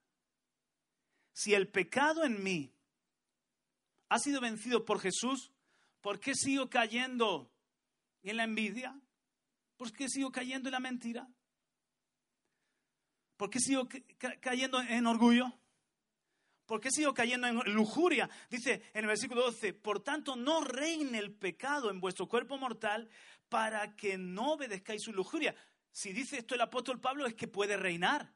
Si 1.32 1.54
el 1.54 1.68
pecado 1.68 2.24
en 2.24 2.42
mí 2.42 2.74
ha 4.08 4.18
sido 4.18 4.40
vencido 4.40 4.84
por 4.84 5.00
Jesús, 5.00 5.52
¿por 6.00 6.20
qué 6.20 6.34
sigo 6.34 6.68
cayendo 6.68 7.50
en 8.22 8.36
la 8.36 8.44
envidia? 8.44 9.00
¿Por 9.76 9.92
qué 9.92 10.08
sigo 10.08 10.30
cayendo 10.30 10.68
en 10.68 10.72
la 10.72 10.80
mentira? 10.80 11.28
¿Por 13.36 13.48
qué 13.48 13.58
sigo 13.58 13.88
cayendo 14.40 14.82
en 14.82 15.06
orgullo? 15.06 15.50
¿Por 16.66 16.80
qué 16.80 16.90
sigo 16.90 17.14
cayendo 17.14 17.46
en 17.46 17.74
lujuria? 17.74 18.28
Dice 18.50 18.82
en 18.92 19.00
el 19.00 19.06
versículo 19.06 19.42
12, 19.42 19.72
por 19.72 20.04
tanto 20.04 20.36
no 20.36 20.60
reine 20.60 21.18
el 21.18 21.32
pecado 21.32 21.90
en 21.90 22.00
vuestro 22.00 22.28
cuerpo 22.28 22.58
mortal 22.58 23.08
para 23.48 23.96
que 23.96 24.18
no 24.18 24.52
obedezcáis 24.52 25.02
su 25.02 25.12
lujuria. 25.12 25.54
Si 25.92 26.12
dice 26.12 26.38
esto 26.38 26.54
el 26.54 26.60
apóstol 26.60 27.00
Pablo 27.00 27.26
es 27.26 27.34
que 27.34 27.48
puede 27.48 27.76
reinar. 27.76 28.32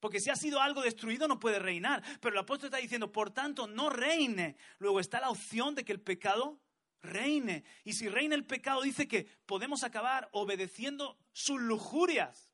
Porque 0.00 0.18
si 0.18 0.30
ha 0.30 0.36
sido 0.36 0.60
algo 0.60 0.82
destruido 0.82 1.28
no 1.28 1.38
puede 1.38 1.58
reinar. 1.58 2.02
Pero 2.20 2.34
el 2.34 2.40
apóstol 2.40 2.66
está 2.68 2.78
diciendo, 2.78 3.12
por 3.12 3.30
tanto, 3.30 3.66
no 3.66 3.90
reine. 3.90 4.56
Luego 4.78 4.98
está 4.98 5.20
la 5.20 5.30
opción 5.30 5.74
de 5.74 5.84
que 5.84 5.92
el 5.92 6.00
pecado 6.00 6.60
reine. 7.02 7.64
Y 7.84 7.92
si 7.92 8.08
reina 8.08 8.34
el 8.34 8.46
pecado, 8.46 8.82
dice 8.82 9.06
que 9.06 9.24
podemos 9.46 9.84
acabar 9.84 10.28
obedeciendo 10.32 11.18
sus 11.32 11.60
lujurias. 11.60 12.50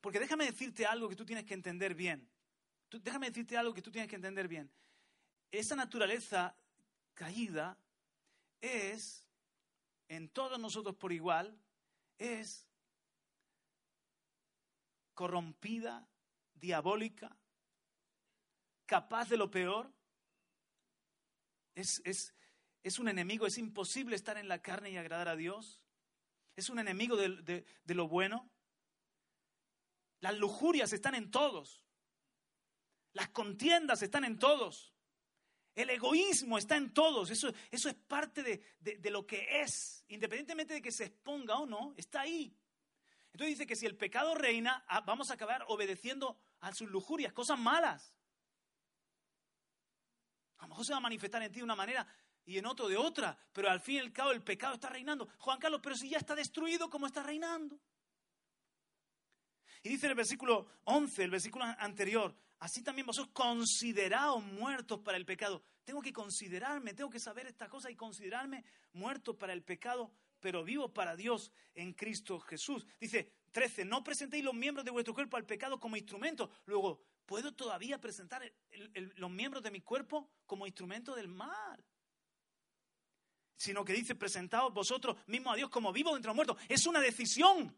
Porque 0.00 0.20
déjame 0.20 0.44
decirte 0.44 0.86
algo 0.86 1.08
que 1.08 1.16
tú 1.16 1.24
tienes 1.24 1.44
que 1.44 1.54
entender 1.54 1.94
bien. 1.94 2.30
déjame 2.90 3.28
decirte 3.28 3.56
algo 3.56 3.74
que 3.74 3.82
tú 3.82 3.90
tienes 3.90 4.08
que 4.08 4.16
entender 4.16 4.46
bien. 4.46 4.70
Esa 5.50 5.74
naturaleza 5.74 6.56
caída 7.14 7.78
es, 8.60 9.26
en 10.08 10.28
todos 10.28 10.58
nosotros 10.58 10.94
por 10.94 11.12
igual, 11.12 11.58
es 12.18 12.68
corrompida, 15.14 16.08
diabólica, 16.54 17.36
capaz 18.86 19.28
de 19.28 19.36
lo 19.36 19.50
peor. 19.50 19.92
Es, 21.74 22.00
es, 22.04 22.98
un 22.98 23.08
enemigo, 23.08 23.46
es 23.46 23.58
imposible 23.58 24.16
estar 24.16 24.38
en 24.38 24.48
la 24.48 24.62
carne 24.62 24.90
y 24.90 24.96
agradar 24.96 25.28
a 25.28 25.36
Dios. 25.36 25.82
Es 26.56 26.70
un 26.70 26.78
enemigo 26.78 27.16
de 27.16 27.64
lo 27.86 28.08
bueno. 28.08 28.50
Las 30.20 30.38
lujurias 30.38 30.92
están 30.92 31.14
en 31.14 31.30
todos. 31.30 31.84
Las 33.12 33.28
contiendas 33.28 34.02
están 34.02 34.24
en 34.24 34.38
todos. 34.38 34.93
El 35.74 35.90
egoísmo 35.90 36.56
está 36.56 36.76
en 36.76 36.92
todos. 36.92 37.30
Eso, 37.30 37.52
eso 37.70 37.88
es 37.88 37.94
parte 37.94 38.42
de, 38.80 39.10
lo 39.10 39.26
que 39.26 39.60
es. 39.60 40.04
Independientemente 40.08 40.74
de 40.74 40.82
que 40.82 40.92
se 40.92 41.06
exponga 41.06 41.56
o 41.58 41.66
no, 41.66 41.94
está 41.96 42.20
ahí. 42.20 42.56
Entonces 43.32 43.58
dice 43.58 43.66
que 43.66 43.74
si 43.74 43.86
el 43.86 43.96
pecado 43.96 44.34
reina, 44.34 44.84
ah, 44.86 45.00
vamos 45.00 45.30
a 45.30 45.34
acabar 45.34 45.64
obedeciendo 45.68 46.38
a 46.60 46.72
sus 46.72 46.88
lujurias, 46.88 47.32
cosas 47.32 47.58
malas. 47.58 48.14
A 50.58 50.62
lo 50.62 50.68
mejor 50.68 50.84
se 50.86 50.92
va 50.92 50.98
a 50.98 51.00
manifestar 51.00 51.42
en 51.42 51.50
ti 51.50 51.58
de 51.58 51.64
una 51.64 51.74
manera 51.74 52.06
y 52.46 52.58
en 52.58 52.66
otro 52.66 52.88
de 52.88 52.96
otra, 52.96 53.36
pero 53.52 53.68
al 53.68 53.80
fin 53.80 53.96
y 53.96 53.98
al 53.98 54.12
cabo 54.12 54.30
el 54.30 54.42
pecado 54.42 54.74
está 54.74 54.88
reinando. 54.88 55.28
Juan 55.38 55.58
Carlos, 55.58 55.80
pero 55.82 55.96
si 55.96 56.08
ya 56.08 56.18
está 56.18 56.34
destruido, 56.34 56.88
¿cómo 56.88 57.06
está 57.06 57.22
reinando? 57.22 57.80
Y 59.82 59.88
dice 59.88 60.06
en 60.06 60.10
el 60.10 60.16
versículo 60.16 60.68
11, 60.84 61.24
el 61.24 61.30
versículo 61.30 61.64
anterior, 61.64 62.34
así 62.58 62.82
también 62.82 63.06
vosotros 63.06 63.32
consideraos 63.32 64.42
muertos 64.42 65.00
para 65.00 65.16
el 65.16 65.26
pecado. 65.26 65.62
Tengo 65.84 66.00
que 66.00 66.12
considerarme, 66.12 66.94
tengo 66.94 67.10
que 67.10 67.20
saber 67.20 67.46
esta 67.46 67.68
cosa 67.68 67.90
y 67.90 67.96
considerarme 67.96 68.64
muerto 68.92 69.36
para 69.36 69.52
el 69.52 69.62
pecado, 69.62 70.12
pero 70.40 70.64
vivo 70.64 70.92
para 70.92 71.16
Dios 71.16 71.52
en 71.74 71.92
Cristo 71.92 72.40
Jesús. 72.40 72.86
Dice 73.00 73.32
13, 73.52 73.84
no 73.84 74.02
presentéis 74.02 74.44
los 74.44 74.54
miembros 74.54 74.84
de 74.84 74.90
vuestro 74.90 75.14
cuerpo 75.14 75.36
al 75.36 75.46
pecado 75.46 75.78
como 75.78 75.96
instrumento. 75.96 76.50
Luego, 76.66 77.02
¿puedo 77.24 77.52
todavía 77.52 78.00
presentar 78.00 78.42
los 79.16 79.30
miembros 79.30 79.62
de 79.62 79.70
mi 79.70 79.80
cuerpo 79.80 80.30
como 80.46 80.66
instrumento 80.66 81.14
del 81.14 81.28
mal? 81.28 81.84
Sino 83.56 83.84
que 83.84 83.92
dice, 83.92 84.14
presentaos 84.14 84.74
vosotros 84.74 85.16
mismos 85.26 85.54
a 85.54 85.56
Dios 85.56 85.70
como 85.70 85.92
vivos 85.92 86.16
entre 86.16 86.28
los 86.28 86.36
muertos. 86.36 86.58
Es 86.68 86.86
una 86.86 87.00
decisión 87.00 87.76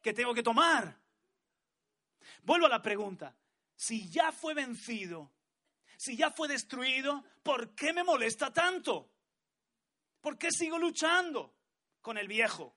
que 0.00 0.12
tengo 0.12 0.32
que 0.34 0.42
tomar. 0.42 0.98
Vuelvo 2.42 2.66
a 2.66 2.70
la 2.70 2.82
pregunta. 2.82 3.36
Si 3.76 4.08
ya 4.08 4.32
fue 4.32 4.54
vencido, 4.54 5.32
si 5.96 6.16
ya 6.16 6.30
fue 6.30 6.48
destruido, 6.48 7.24
¿por 7.42 7.74
qué 7.74 7.92
me 7.92 8.04
molesta 8.04 8.52
tanto? 8.52 9.10
¿Por 10.20 10.38
qué 10.38 10.50
sigo 10.50 10.78
luchando 10.78 11.56
con 12.00 12.18
el 12.18 12.28
viejo? 12.28 12.76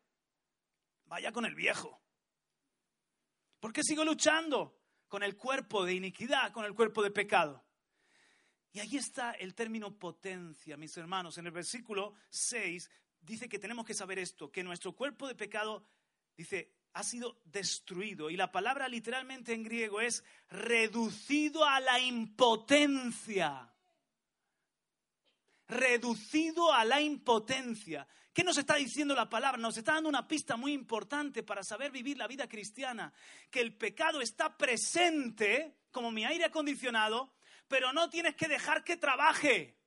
Vaya 1.06 1.32
con 1.32 1.46
el 1.46 1.56
viejo. 1.56 2.02
¿Por 3.60 3.74
qué 3.74 3.82
sigo 3.84 4.04
luchando 4.04 4.80
con 5.08 5.24
el 5.24 5.36
cuerpo 5.36 5.86
de 5.86 5.94
iniquidad, 5.94 6.52
con 6.52 6.66
el 6.66 6.76
cuerpo 6.76 7.02
de 7.02 7.12
pecado? 7.12 7.66
Y 8.72 8.80
ahí 8.80 8.98
está 8.98 9.32
el 9.32 9.56
término 9.56 9.98
potencia, 9.98 10.78
mis 10.78 10.96
hermanos. 10.98 11.38
En 11.38 11.48
el 11.48 11.52
versículo 11.52 12.14
6 12.30 12.90
dice 13.22 13.50
que 13.50 13.60
tenemos 13.60 13.86
que 13.86 13.94
saber 13.94 14.20
esto, 14.20 14.52
que 14.52 14.64
nuestro 14.64 14.94
cuerpo 14.94 15.28
de 15.28 15.36
pecado, 15.36 15.88
dice, 16.36 16.77
ha 16.98 17.04
sido 17.04 17.38
destruido. 17.46 18.32
Y 18.32 18.36
la 18.36 18.52
palabra 18.52 18.88
literalmente 18.88 19.54
en 19.54 19.62
griego 19.62 20.02
es 20.02 20.24
reducido 20.50 21.64
a 21.64 21.80
la 21.80 22.00
impotencia. 22.00 23.72
Reducido 25.68 26.74
a 26.74 26.84
la 26.86 27.00
impotencia. 27.00 28.08
¿Qué 28.34 28.44
nos 28.44 28.58
está 28.58 28.78
diciendo 28.78 29.14
la 29.14 29.30
palabra? 29.30 29.60
Nos 29.60 29.78
está 29.78 29.94
dando 29.94 30.10
una 30.10 30.28
pista 30.28 30.58
muy 30.58 30.74
importante 30.74 31.44
para 31.44 31.64
saber 31.64 31.92
vivir 31.92 32.18
la 32.18 32.26
vida 32.26 32.50
cristiana. 32.50 33.14
Que 33.52 33.62
el 33.62 33.78
pecado 33.78 34.20
está 34.20 34.58
presente 34.58 35.78
como 35.92 36.10
mi 36.10 36.26
aire 36.26 36.46
acondicionado, 36.46 37.32
pero 37.68 37.94
no 37.94 38.10
tienes 38.10 38.36
que 38.36 38.48
dejar 38.48 38.84
que 38.84 38.98
trabaje. 38.98 39.78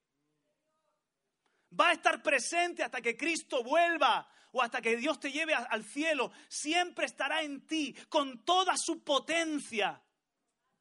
Va 1.78 1.88
a 1.88 1.94
estar 1.94 2.22
presente 2.22 2.84
hasta 2.84 3.00
que 3.00 3.16
Cristo 3.16 3.64
vuelva 3.64 4.30
o 4.52 4.62
hasta 4.62 4.80
que 4.80 4.96
Dios 4.96 5.20
te 5.20 5.32
lleve 5.32 5.54
al 5.54 5.84
cielo, 5.84 6.32
siempre 6.48 7.06
estará 7.06 7.42
en 7.42 7.66
ti 7.66 7.94
con 8.08 8.44
toda 8.44 8.74
su 8.76 9.02
potencia. 9.02 10.02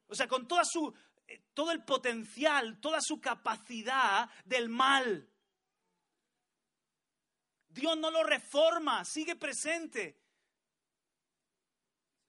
O 0.06 0.14
sea, 0.14 0.26
con 0.26 0.48
toda 0.48 0.64
su, 0.64 0.92
eh, 1.28 1.44
todo 1.54 1.70
el 1.70 1.84
potencial, 1.84 2.80
toda 2.80 2.98
su 3.00 3.20
capacidad 3.20 4.28
del 4.44 4.68
mal. 4.68 5.30
Dios 7.68 7.96
no 7.96 8.10
lo 8.10 8.24
reforma, 8.24 9.04
sigue 9.04 9.36
presente. 9.36 10.20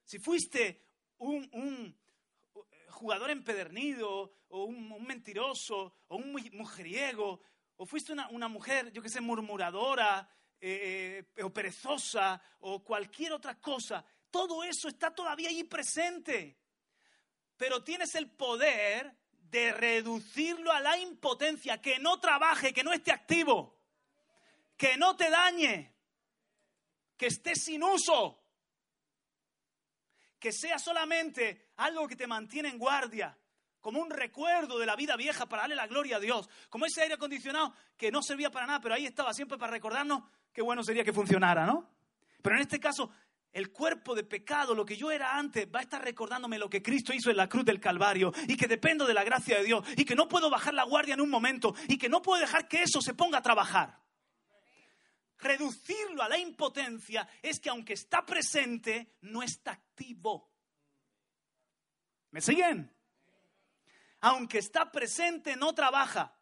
Si 0.06 0.20
fuiste 0.20 0.86
un, 1.18 1.98
jugador 2.90 3.32
empedernido, 3.32 4.36
o 4.50 4.66
un, 4.66 5.04
mentiroso, 5.04 5.96
o 6.08 6.18
un 6.18 6.34
mujeriego, 6.54 7.42
o 7.78 7.86
fuiste 7.88 8.14
una, 8.14 8.30
una 8.30 8.48
mujer, 8.48 8.92
yo 8.92 9.02
que 9.02 9.10
sé, 9.10 9.22
murmuradora, 9.22 10.30
eh, 10.64 11.26
eh, 11.36 11.44
o 11.44 11.50
perezosa 11.52 12.40
o 12.60 12.84
cualquier 12.84 13.34
otra 13.34 13.60
cosa, 13.60 14.06
todo 14.30 14.64
eso 14.64 14.88
está 14.88 15.10
todavía 15.14 15.50
ahí 15.50 15.64
presente. 15.64 16.60
Pero 17.58 17.84
tienes 17.84 18.14
el 18.14 18.30
poder 18.30 19.18
de 19.32 19.74
reducirlo 19.74 20.72
a 20.72 20.80
la 20.80 20.98
impotencia, 20.98 21.82
que 21.82 21.98
no 21.98 22.20
trabaje, 22.20 22.74
que 22.74 22.84
no 22.84 22.94
esté 22.94 23.12
activo, 23.12 23.82
que 24.78 24.98
no 24.98 25.16
te 25.16 25.32
dañe, 25.32 25.94
que 27.18 27.28
esté 27.28 27.56
sin 27.56 27.84
uso, 27.84 28.42
que 30.40 30.52
sea 30.52 30.80
solamente 30.80 31.72
algo 31.78 32.08
que 32.08 32.16
te 32.16 32.28
mantiene 32.28 32.70
en 32.70 32.78
guardia, 32.78 33.38
como 33.82 34.00
un 34.00 34.12
recuerdo 34.12 34.78
de 34.78 34.86
la 34.86 34.96
vida 34.96 35.16
vieja 35.16 35.48
para 35.48 35.64
darle 35.64 35.76
la 35.76 35.88
gloria 35.88 36.18
a 36.18 36.20
Dios, 36.20 36.50
como 36.70 36.86
ese 36.86 37.02
aire 37.02 37.16
acondicionado 37.16 37.74
que 37.98 38.12
no 38.12 38.22
servía 38.22 38.52
para 38.52 38.68
nada, 38.68 38.80
pero 38.80 38.96
ahí 38.96 39.06
estaba 39.06 39.34
siempre 39.34 39.58
para 39.58 39.72
recordarnos 39.72 40.24
qué 40.54 40.62
bueno 40.62 40.84
sería 40.84 41.04
que 41.04 41.14
funcionara, 41.14 41.66
¿no? 41.66 41.90
Pero 42.42 42.56
en 42.56 42.62
este 42.62 42.80
caso, 42.80 43.12
el 43.52 43.72
cuerpo 43.72 44.16
de 44.16 44.24
pecado, 44.24 44.74
lo 44.74 44.86
que 44.86 44.96
yo 44.98 45.12
era 45.12 45.38
antes, 45.38 45.68
va 45.74 45.80
a 45.80 45.84
estar 45.84 46.04
recordándome 46.04 46.58
lo 46.58 46.70
que 46.70 46.82
Cristo 46.82 47.14
hizo 47.14 47.30
en 47.30 47.38
la 47.38 47.50
cruz 47.50 47.66
del 47.66 47.80
Calvario 47.80 48.34
y 48.48 48.58
que 48.58 48.68
dependo 48.68 49.06
de 49.06 49.14
la 49.14 49.24
gracia 49.24 49.58
de 49.58 49.64
Dios 49.64 49.86
y 49.96 50.06
que 50.06 50.16
no 50.16 50.28
puedo 50.28 50.50
bajar 50.50 50.74
la 50.74 50.84
guardia 50.84 51.14
en 51.14 51.22
un 51.22 51.30
momento 51.30 51.76
y 51.88 51.98
que 51.98 52.10
no 52.10 52.22
puedo 52.22 52.42
dejar 52.42 52.68
que 52.68 52.84
eso 52.84 53.02
se 53.02 53.14
ponga 53.14 53.40
a 53.40 53.44
trabajar. 53.44 54.00
Reducirlo 55.38 56.22
a 56.22 56.30
la 56.30 56.38
impotencia 56.38 57.28
es 57.42 57.60
que 57.60 57.70
aunque 57.70 57.94
está 57.94 58.26
presente, 58.26 59.16
no 59.22 59.42
está 59.44 59.72
activo. 59.72 60.52
¿Me 62.32 62.42
siguen? 62.42 62.92
aunque 64.22 64.60
está 64.60 64.92
presente, 64.92 65.56
no 65.56 65.74
trabaja. 65.74 66.34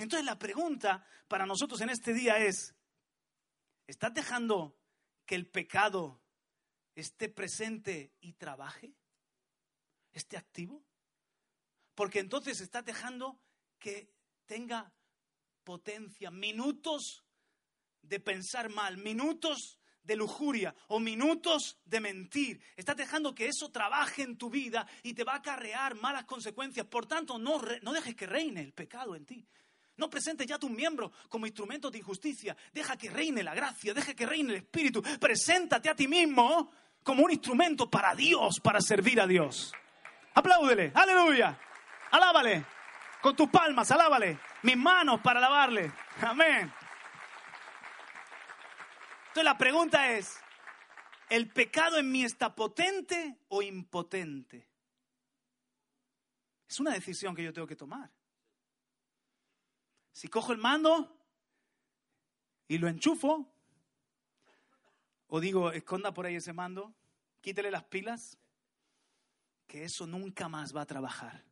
Entonces 0.00 0.24
la 0.24 0.38
pregunta 0.38 1.04
para 1.28 1.44
nosotros 1.44 1.78
en 1.82 1.90
este 1.90 2.14
día 2.14 2.38
es, 2.38 2.74
¿estás 3.86 4.14
dejando 4.14 4.74
que 5.26 5.34
el 5.34 5.46
pecado 5.46 6.22
esté 6.94 7.28
presente 7.28 8.14
y 8.18 8.32
trabaje? 8.32 8.94
¿Esté 10.10 10.38
activo? 10.38 10.82
Porque 11.94 12.18
entonces 12.18 12.62
estás 12.62 12.82
dejando 12.82 13.42
que 13.78 14.10
tenga 14.46 14.90
potencia, 15.64 16.30
minutos 16.30 17.26
de 18.00 18.20
pensar 18.20 18.70
mal, 18.70 18.96
minutos 18.96 19.78
de 20.02 20.16
lujuria 20.16 20.74
o 20.88 20.98
minutos 20.98 21.78
de 21.84 22.00
mentir. 22.00 22.62
Estás 22.74 22.96
dejando 22.96 23.34
que 23.34 23.48
eso 23.48 23.70
trabaje 23.70 24.22
en 24.22 24.38
tu 24.38 24.48
vida 24.48 24.88
y 25.02 25.12
te 25.12 25.24
va 25.24 25.34
a 25.34 25.36
acarrear 25.36 25.94
malas 25.94 26.24
consecuencias. 26.24 26.86
Por 26.86 27.04
tanto, 27.04 27.38
no, 27.38 27.60
no 27.82 27.92
dejes 27.92 28.14
que 28.14 28.26
reine 28.26 28.62
el 28.62 28.72
pecado 28.72 29.14
en 29.14 29.26
ti. 29.26 29.46
No 30.00 30.08
presentes 30.08 30.46
ya 30.46 30.58
tus 30.58 30.70
miembros 30.70 31.12
como 31.28 31.44
instrumentos 31.44 31.92
de 31.92 31.98
injusticia. 31.98 32.56
Deja 32.72 32.96
que 32.96 33.10
reine 33.10 33.42
la 33.42 33.54
gracia, 33.54 33.92
deja 33.92 34.14
que 34.14 34.24
reine 34.24 34.54
el 34.54 34.56
Espíritu. 34.60 35.02
Preséntate 35.20 35.90
a 35.90 35.94
ti 35.94 36.08
mismo 36.08 36.72
como 37.02 37.22
un 37.22 37.30
instrumento 37.30 37.90
para 37.90 38.14
Dios, 38.14 38.60
para 38.60 38.80
servir 38.80 39.20
a 39.20 39.26
Dios. 39.26 39.74
Apláudele, 40.32 40.90
aleluya. 40.94 41.60
Alábale. 42.12 42.64
Con 43.20 43.36
tus 43.36 43.50
palmas, 43.50 43.90
alábale. 43.90 44.38
Mis 44.62 44.78
manos 44.78 45.20
para 45.20 45.38
alabarle. 45.38 45.92
Amén. 46.22 46.72
Entonces 49.20 49.44
la 49.44 49.58
pregunta 49.58 50.12
es, 50.12 50.40
¿el 51.28 51.52
pecado 51.52 51.98
en 51.98 52.10
mí 52.10 52.24
está 52.24 52.54
potente 52.54 53.36
o 53.48 53.60
impotente? 53.60 54.66
Es 56.66 56.80
una 56.80 56.92
decisión 56.92 57.34
que 57.34 57.44
yo 57.44 57.52
tengo 57.52 57.66
que 57.66 57.76
tomar. 57.76 58.10
Si 60.12 60.28
cojo 60.28 60.52
el 60.52 60.58
mando 60.58 61.16
y 62.68 62.78
lo 62.78 62.88
enchufo, 62.88 63.50
o 65.28 65.40
digo, 65.40 65.72
esconda 65.72 66.12
por 66.12 66.26
ahí 66.26 66.36
ese 66.36 66.52
mando, 66.52 66.92
quítele 67.40 67.70
las 67.70 67.84
pilas, 67.84 68.38
que 69.66 69.84
eso 69.84 70.06
nunca 70.06 70.48
más 70.48 70.74
va 70.74 70.82
a 70.82 70.86
trabajar 70.86 71.44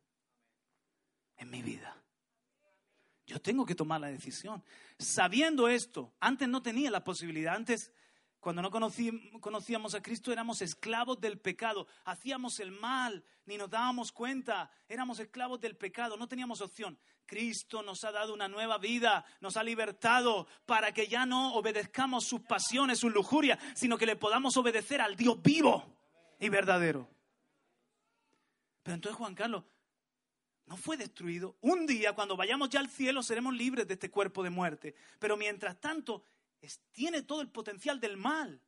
en 1.37 1.49
mi 1.49 1.61
vida. 1.61 1.95
Yo 3.25 3.39
tengo 3.39 3.65
que 3.65 3.75
tomar 3.75 4.01
la 4.01 4.07
decisión. 4.07 4.63
Sabiendo 4.97 5.69
esto, 5.69 6.11
antes 6.19 6.49
no 6.49 6.61
tenía 6.61 6.91
la 6.91 7.03
posibilidad. 7.03 7.55
Antes, 7.55 7.93
cuando 8.39 8.61
no 8.61 8.71
conocíamos 8.71 9.95
a 9.95 10.01
Cristo, 10.01 10.31
éramos 10.31 10.61
esclavos 10.61 11.19
del 11.19 11.39
pecado. 11.39 11.87
Hacíamos 12.05 12.59
el 12.61 12.71
mal, 12.71 13.23
ni 13.45 13.57
nos 13.57 13.69
dábamos 13.69 14.13
cuenta. 14.13 14.71
Éramos 14.87 15.19
esclavos 15.19 15.59
del 15.59 15.75
pecado, 15.75 16.15
no 16.15 16.27
teníamos 16.27 16.61
opción. 16.61 16.97
Cristo 17.25 17.83
nos 17.83 18.03
ha 18.05 18.11
dado 18.11 18.33
una 18.33 18.47
nueva 18.47 18.77
vida, 18.77 19.25
nos 19.41 19.57
ha 19.57 19.63
libertado 19.63 20.47
para 20.65 20.93
que 20.93 21.07
ya 21.07 21.25
no 21.25 21.53
obedezcamos 21.53 22.25
sus 22.25 22.41
pasiones, 22.41 22.99
sus 22.99 23.13
lujurias, 23.13 23.59
sino 23.75 23.97
que 23.97 24.05
le 24.05 24.15
podamos 24.15 24.55
obedecer 24.55 25.01
al 25.01 25.15
Dios 25.17 25.41
vivo 25.41 25.97
y 26.39 26.47
verdadero. 26.47 27.09
Pero 28.83 28.95
entonces, 28.95 29.17
Juan 29.17 29.35
Carlos, 29.35 29.65
no 30.65 30.77
fue 30.77 30.95
destruido. 30.95 31.57
Un 31.59 31.85
día, 31.85 32.13
cuando 32.13 32.37
vayamos 32.37 32.69
ya 32.69 32.79
al 32.79 32.89
cielo, 32.89 33.21
seremos 33.21 33.53
libres 33.53 33.85
de 33.85 33.95
este 33.95 34.09
cuerpo 34.09 34.43
de 34.43 34.49
muerte. 34.49 34.95
Pero 35.19 35.35
mientras 35.35 35.79
tanto, 35.79 36.23
tiene 36.91 37.23
todo 37.23 37.41
el 37.41 37.49
potencial 37.49 37.99
del 37.99 38.17
mal. 38.17 38.61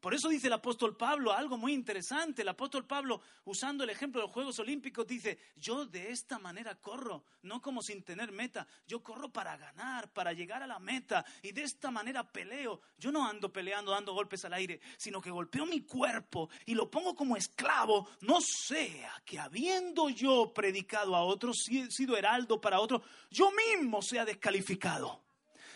Por 0.00 0.14
eso 0.14 0.30
dice 0.30 0.46
el 0.46 0.54
apóstol 0.54 0.96
Pablo 0.96 1.30
algo 1.30 1.58
muy 1.58 1.74
interesante. 1.74 2.40
El 2.40 2.48
apóstol 2.48 2.86
Pablo, 2.86 3.20
usando 3.44 3.84
el 3.84 3.90
ejemplo 3.90 4.20
de 4.20 4.26
los 4.26 4.32
Juegos 4.32 4.58
Olímpicos, 4.58 5.06
dice, 5.06 5.38
yo 5.56 5.84
de 5.84 6.10
esta 6.10 6.38
manera 6.38 6.74
corro, 6.76 7.24
no 7.42 7.60
como 7.60 7.82
sin 7.82 8.02
tener 8.02 8.32
meta, 8.32 8.66
yo 8.86 9.02
corro 9.02 9.30
para 9.30 9.58
ganar, 9.58 10.10
para 10.10 10.32
llegar 10.32 10.62
a 10.62 10.66
la 10.66 10.78
meta, 10.78 11.22
y 11.42 11.52
de 11.52 11.64
esta 11.64 11.90
manera 11.90 12.32
peleo. 12.32 12.80
Yo 12.96 13.12
no 13.12 13.28
ando 13.28 13.52
peleando, 13.52 13.90
dando 13.90 14.14
golpes 14.14 14.42
al 14.46 14.54
aire, 14.54 14.80
sino 14.96 15.20
que 15.20 15.30
golpeo 15.30 15.66
mi 15.66 15.82
cuerpo 15.82 16.48
y 16.64 16.74
lo 16.74 16.90
pongo 16.90 17.14
como 17.14 17.36
esclavo, 17.36 18.08
no 18.22 18.40
sea 18.40 19.22
que 19.26 19.38
habiendo 19.38 20.08
yo 20.08 20.54
predicado 20.54 21.14
a 21.14 21.24
otros, 21.24 21.58
sido 21.90 22.16
heraldo 22.16 22.58
para 22.58 22.80
otros, 22.80 23.02
yo 23.30 23.50
mismo 23.52 24.00
sea 24.00 24.24
descalificado. 24.24 25.29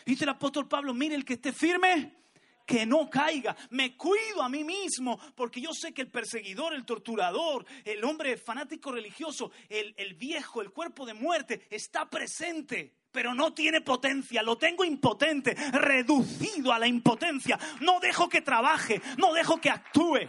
Dice 0.05 0.25
el 0.25 0.31
apóstol 0.31 0.69
Pablo, 0.69 0.93
mire 0.95 1.15
el 1.15 1.25
que 1.25 1.35
esté 1.35 1.53
firme 1.53 2.25
que 2.67 2.87
no 2.87 3.09
caiga. 3.11 3.57
Me 3.71 3.97
cuido 3.97 4.43
a 4.43 4.49
mí 4.49 4.65
mismo 4.65 5.19
porque 5.35 5.61
yo 5.61 5.73
sé 5.73 5.93
que 5.93 6.03
el 6.03 6.11
perseguidor, 6.11 6.75
el 6.75 6.85
torturador, 6.85 7.65
el 7.85 8.05
hombre 8.05 8.37
fanático 8.37 8.93
religioso, 8.93 9.51
el, 9.69 9.95
el 9.97 10.15
viejo, 10.15 10.63
el 10.63 10.71
cuerpo 10.71 11.07
de 11.07 11.15
muerte 11.15 11.67
está 11.71 12.09
presente 12.09 12.95
pero 13.15 13.33
no 13.33 13.55
tiene 13.55 13.81
potencia, 13.81 14.43
lo 14.43 14.59
tengo 14.59 14.85
impotente, 14.85 15.55
reducido 15.71 16.73
a 16.73 16.81
la 16.81 16.89
impotencia. 16.89 17.57
No 17.79 18.01
dejo 18.01 18.29
que 18.29 18.41
trabaje, 18.41 19.01
no 19.19 19.33
dejo 19.33 19.61
que 19.61 19.71
actúe. 19.71 20.29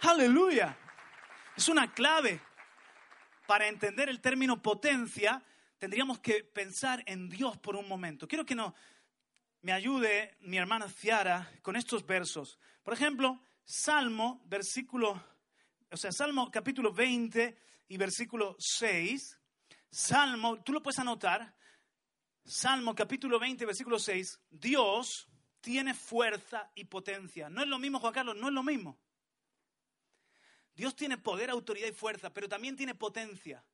Aleluya. 0.00 0.76
Es 1.56 1.68
una 1.68 1.92
clave. 1.92 2.40
Para 3.46 3.68
entender 3.68 4.08
el 4.08 4.20
término 4.20 4.60
potencia, 4.60 5.40
tendríamos 5.80 6.20
que 6.20 6.44
pensar 6.44 7.02
en 7.06 7.30
Dios 7.30 7.56
por 7.56 7.74
un 7.74 7.88
momento. 7.88 8.28
Quiero 8.28 8.44
que 8.44 8.54
no, 8.54 8.74
me 9.62 9.72
ayude 9.72 10.36
mi 10.40 10.58
hermana 10.58 10.88
Ciara 10.90 11.50
con 11.62 11.74
estos 11.74 12.06
versos. 12.06 12.58
Por 12.82 12.92
ejemplo, 12.92 13.40
Salmo, 13.64 14.42
versículo, 14.44 15.24
o 15.90 15.96
sea, 15.96 16.12
Salmo 16.12 16.50
capítulo 16.50 16.92
20 16.92 17.56
y 17.88 17.96
versículo 17.96 18.56
6. 18.58 19.38
Salmo, 19.90 20.62
tú 20.62 20.74
lo 20.74 20.82
puedes 20.82 20.98
anotar. 20.98 21.56
Salmo 22.44 22.94
capítulo 22.94 23.38
20, 23.38 23.64
versículo 23.64 23.98
6. 23.98 24.38
Dios 24.50 25.30
tiene 25.62 25.94
fuerza 25.94 26.70
y 26.74 26.84
potencia. 26.84 27.48
No 27.48 27.62
es 27.62 27.68
lo 27.68 27.78
mismo, 27.78 28.00
Juan 28.00 28.12
Carlos, 28.12 28.36
no 28.36 28.48
es 28.48 28.54
lo 28.54 28.62
mismo. 28.62 28.98
Dios 30.74 30.94
tiene 30.94 31.16
poder, 31.16 31.48
autoridad 31.48 31.88
y 31.88 31.92
fuerza, 31.92 32.34
pero 32.34 32.50
también 32.50 32.76
tiene 32.76 32.94
potencia. 32.94 33.64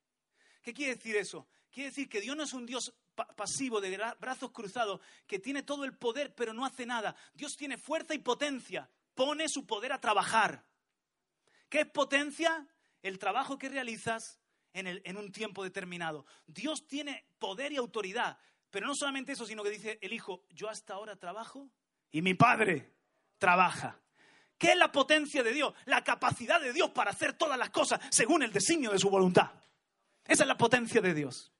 ¿Qué 0.63 0.73
quiere 0.73 0.95
decir 0.95 1.17
eso? 1.17 1.49
Quiere 1.77 1.91
decir 1.91 2.09
que 2.09 2.23
Dios 2.23 2.35
no 2.35 2.43
es 2.43 2.55
un 2.55 2.65
Dios 2.65 2.95
pasivo, 3.37 3.83
de 3.83 3.99
brazos 4.19 4.51
cruzados, 4.51 4.99
que 5.27 5.39
tiene 5.39 5.63
todo 5.63 5.85
el 5.85 5.95
poder 5.95 6.35
pero 6.35 6.55
no 6.55 6.65
hace 6.65 6.87
nada. 6.87 7.15
Dios 7.35 7.55
tiene 7.55 7.77
fuerza 7.77 8.15
y 8.15 8.19
potencia, 8.19 8.89
pone 9.15 9.47
su 9.47 9.67
poder 9.67 9.93
a 9.93 10.01
trabajar. 10.01 10.65
¿Qué 11.69 11.81
es 11.81 11.87
potencia? 11.87 12.67
El 13.03 13.19
trabajo 13.19 13.59
que 13.59 13.69
realizas 13.69 14.41
en, 14.73 14.87
en 14.87 15.17
un 15.19 15.31
tiempo 15.31 15.63
determinado. 15.63 16.25
Dios 16.47 16.87
tiene 16.87 17.27
poder 17.39 17.73
y 17.73 17.77
autoridad, 17.77 18.39
pero 18.71 18.87
no 18.87 18.95
solamente 18.95 19.33
eso, 19.33 19.45
sino 19.45 19.63
que 19.63 19.69
dice 19.69 19.99
el 20.01 20.15
Hijo, 20.15 20.47
yo 20.49 20.71
hasta 20.71 20.95
ahora 20.95 21.17
trabajo 21.17 21.69
y 22.11 22.23
mi 22.23 22.33
Padre 22.33 22.91
trabaja. 23.37 24.01
¿Qué 24.57 24.71
es 24.71 24.79
la 24.79 24.91
potencia 24.91 25.43
de 25.43 25.53
Dios? 25.53 25.75
La 25.85 26.03
capacidad 26.03 26.59
de 26.59 26.73
Dios 26.73 26.89
para 26.93 27.11
hacer 27.11 27.35
todas 27.35 27.59
las 27.59 27.69
cosas 27.69 28.01
según 28.09 28.43
el 28.43 28.51
designio 28.51 28.93
de 28.93 28.99
su 28.99 29.11
voluntad. 29.11 29.51
Esa 30.25 30.45
es 30.45 30.49
la 30.49 30.57
potencia 30.57 31.03
de 31.03 31.13
Dios. 31.13 31.53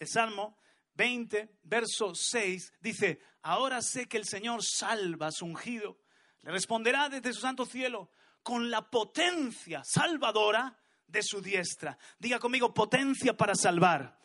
El 0.00 0.08
Salmo 0.08 0.56
20, 0.94 1.58
verso 1.64 2.14
6 2.14 2.72
dice, 2.80 3.20
ahora 3.42 3.82
sé 3.82 4.08
que 4.08 4.16
el 4.16 4.24
Señor 4.24 4.64
salva 4.64 5.26
a 5.26 5.30
su 5.30 5.44
ungido. 5.44 5.98
Le 6.40 6.50
responderá 6.52 7.10
desde 7.10 7.34
su 7.34 7.42
santo 7.42 7.66
cielo 7.66 8.10
con 8.42 8.70
la 8.70 8.88
potencia 8.88 9.82
salvadora 9.84 10.74
de 11.06 11.22
su 11.22 11.42
diestra. 11.42 11.98
Diga 12.18 12.38
conmigo, 12.38 12.72
potencia 12.72 13.36
para 13.36 13.54
salvar. 13.54 14.18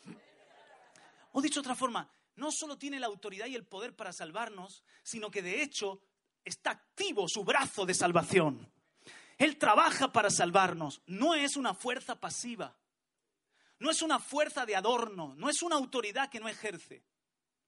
O 1.34 1.42
dicho 1.42 1.56
de 1.56 1.68
otra 1.68 1.76
forma, 1.76 2.10
no 2.38 2.52
solo 2.54 2.78
tiene 2.78 2.98
la 2.98 3.08
autoridad 3.08 3.48
y 3.48 3.56
el 3.56 3.66
poder 3.66 3.94
para 3.98 4.14
salvarnos, 4.14 4.86
sino 5.04 5.30
que 5.30 5.42
de 5.42 5.62
hecho 5.62 6.02
está 6.46 6.72
activo 6.72 7.28
su 7.28 7.44
brazo 7.44 7.86
de 7.86 7.94
salvación. 7.94 8.72
Él 9.38 9.58
trabaja 9.58 10.14
para 10.14 10.30
salvarnos, 10.30 11.02
no 11.06 11.36
es 11.36 11.58
una 11.58 11.74
fuerza 11.74 12.16
pasiva, 12.18 12.78
no 13.80 13.92
es 13.92 14.02
una 14.02 14.20
fuerza 14.20 14.66
de 14.66 14.76
adorno, 14.76 15.34
no 15.36 15.50
es 15.50 15.62
una 15.62 15.76
autoridad 15.76 16.30
que 16.30 16.40
no 16.40 16.48
ejerce. 16.48 17.04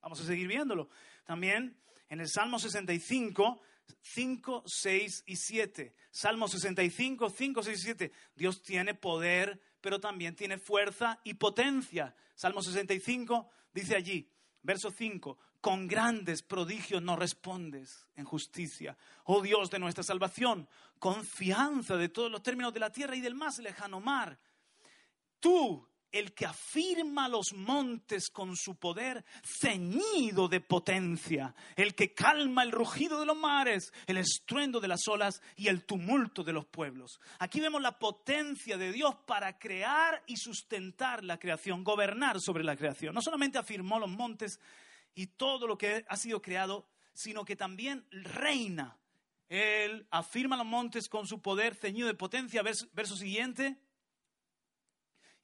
Vamos 0.01 0.21
a 0.21 0.25
seguir 0.25 0.47
viéndolo. 0.47 0.89
También 1.25 1.77
en 2.09 2.21
el 2.21 2.29
Salmo 2.29 2.59
65, 2.59 3.61
5, 4.01 4.63
6 4.65 5.23
y 5.27 5.35
7. 5.35 5.93
Salmo 6.11 6.47
65, 6.47 7.29
5, 7.29 7.63
6 7.63 7.79
y 7.79 7.81
7. 7.81 8.11
Dios 8.35 8.61
tiene 8.61 8.93
poder, 8.93 9.61
pero 9.81 9.99
también 9.99 10.35
tiene 10.35 10.57
fuerza 10.57 11.19
y 11.23 11.33
potencia. 11.33 12.15
Salmo 12.35 12.61
65 12.61 13.49
dice 13.73 13.95
allí, 13.95 14.29
verso 14.61 14.91
5, 14.91 15.37
con 15.59 15.87
grandes 15.87 16.43
prodigios 16.43 17.01
no 17.01 17.15
respondes 17.15 18.07
en 18.15 18.25
justicia. 18.25 18.97
Oh 19.25 19.41
Dios 19.41 19.69
de 19.69 19.79
nuestra 19.79 20.03
salvación, 20.03 20.69
confianza 20.99 21.97
de 21.97 22.09
todos 22.09 22.31
los 22.31 22.43
términos 22.43 22.73
de 22.73 22.79
la 22.79 22.91
tierra 22.91 23.15
y 23.15 23.21
del 23.21 23.35
más 23.35 23.59
lejano 23.59 23.99
mar. 23.99 24.39
Tú 25.39 25.87
el 26.11 26.33
que 26.33 26.45
afirma 26.45 27.27
los 27.27 27.53
montes 27.53 28.29
con 28.29 28.55
su 28.55 28.75
poder 28.75 29.25
ceñido 29.43 30.47
de 30.47 30.61
potencia, 30.61 31.53
el 31.75 31.95
que 31.95 32.13
calma 32.13 32.63
el 32.63 32.71
rugido 32.71 33.19
de 33.19 33.25
los 33.25 33.37
mares, 33.37 33.91
el 34.05 34.17
estruendo 34.17 34.79
de 34.79 34.87
las 34.87 35.07
olas 35.07 35.41
y 35.55 35.67
el 35.67 35.85
tumulto 35.85 36.43
de 36.43 36.53
los 36.53 36.65
pueblos. 36.65 37.19
Aquí 37.39 37.59
vemos 37.59 37.81
la 37.81 37.99
potencia 37.99 38.77
de 38.77 38.91
Dios 38.91 39.15
para 39.25 39.57
crear 39.59 40.23
y 40.27 40.37
sustentar 40.37 41.23
la 41.23 41.39
creación, 41.39 41.83
gobernar 41.83 42.39
sobre 42.39 42.63
la 42.63 42.75
creación. 42.75 43.13
No 43.13 43.21
solamente 43.21 43.57
afirmó 43.57 43.99
los 43.99 44.09
montes 44.09 44.59
y 45.13 45.27
todo 45.27 45.67
lo 45.67 45.77
que 45.77 46.05
ha 46.07 46.15
sido 46.15 46.41
creado, 46.41 46.87
sino 47.13 47.43
que 47.43 47.55
también 47.55 48.05
reina. 48.11 48.97
Él 49.49 50.07
afirma 50.11 50.57
los 50.57 50.65
montes 50.65 51.07
con 51.09 51.25
su 51.25 51.41
poder 51.41 51.75
ceñido 51.75 52.07
de 52.07 52.13
potencia. 52.13 52.61
Verso, 52.63 53.15
siguiente 53.15 53.77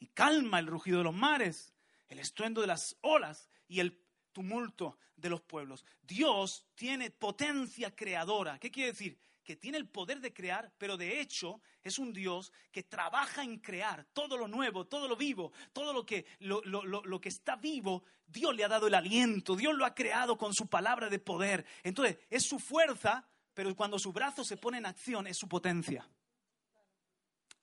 y 0.03 0.07
calma 0.07 0.59
el 0.59 0.67
rugido 0.67 0.97
de 0.97 1.05
los 1.05 1.15
mares, 1.15 1.73
el 2.09 2.19
estruendo 2.19 2.59
de 2.59 2.67
las 2.67 2.97
olas 2.99 3.49
y 3.69 3.79
el 3.79 4.03
tumulto 4.33 4.97
de 5.15 5.29
los 5.29 5.41
pueblos. 5.41 5.85
Dios 6.01 6.65
tiene 6.75 7.09
potencia 7.09 7.95
creadora. 7.95 8.59
¿Qué 8.59 8.69
quiere 8.69 8.91
decir? 8.91 9.17
Que 9.45 9.55
tiene 9.55 9.77
el 9.77 9.87
poder 9.87 10.19
de 10.19 10.33
crear, 10.33 10.73
pero 10.77 10.97
de 10.97 11.21
hecho 11.21 11.61
es 11.85 11.99
un 11.99 12.11
Dios 12.11 12.51
que 12.69 12.83
trabaja 12.83 13.43
en 13.43 13.59
crear 13.59 14.05
todo 14.11 14.37
lo 14.37 14.49
nuevo, 14.49 14.87
todo 14.87 15.07
lo 15.07 15.15
vivo, 15.15 15.53
todo 15.71 15.93
lo 15.93 16.05
que, 16.05 16.25
lo, 16.39 16.61
lo 16.63 17.21
que 17.21 17.29
está 17.29 17.55
vivo. 17.55 18.03
Dios 18.27 18.53
le 18.53 18.65
ha 18.65 18.67
dado 18.67 18.87
el 18.87 18.95
aliento, 18.95 19.55
Dios 19.55 19.73
lo 19.73 19.85
ha 19.85 19.95
creado 19.95 20.37
con 20.37 20.53
su 20.53 20.67
palabra 20.67 21.07
de 21.07 21.19
poder. 21.19 21.65
Entonces, 21.81 22.17
es 22.29 22.43
su 22.43 22.59
fuerza, 22.59 23.25
pero 23.53 23.73
cuando 23.73 23.97
su 23.97 24.11
brazo 24.11 24.43
se 24.43 24.57
pone 24.57 24.79
en 24.79 24.85
acción, 24.85 25.27
es 25.27 25.37
su 25.37 25.47
potencia. 25.47 26.05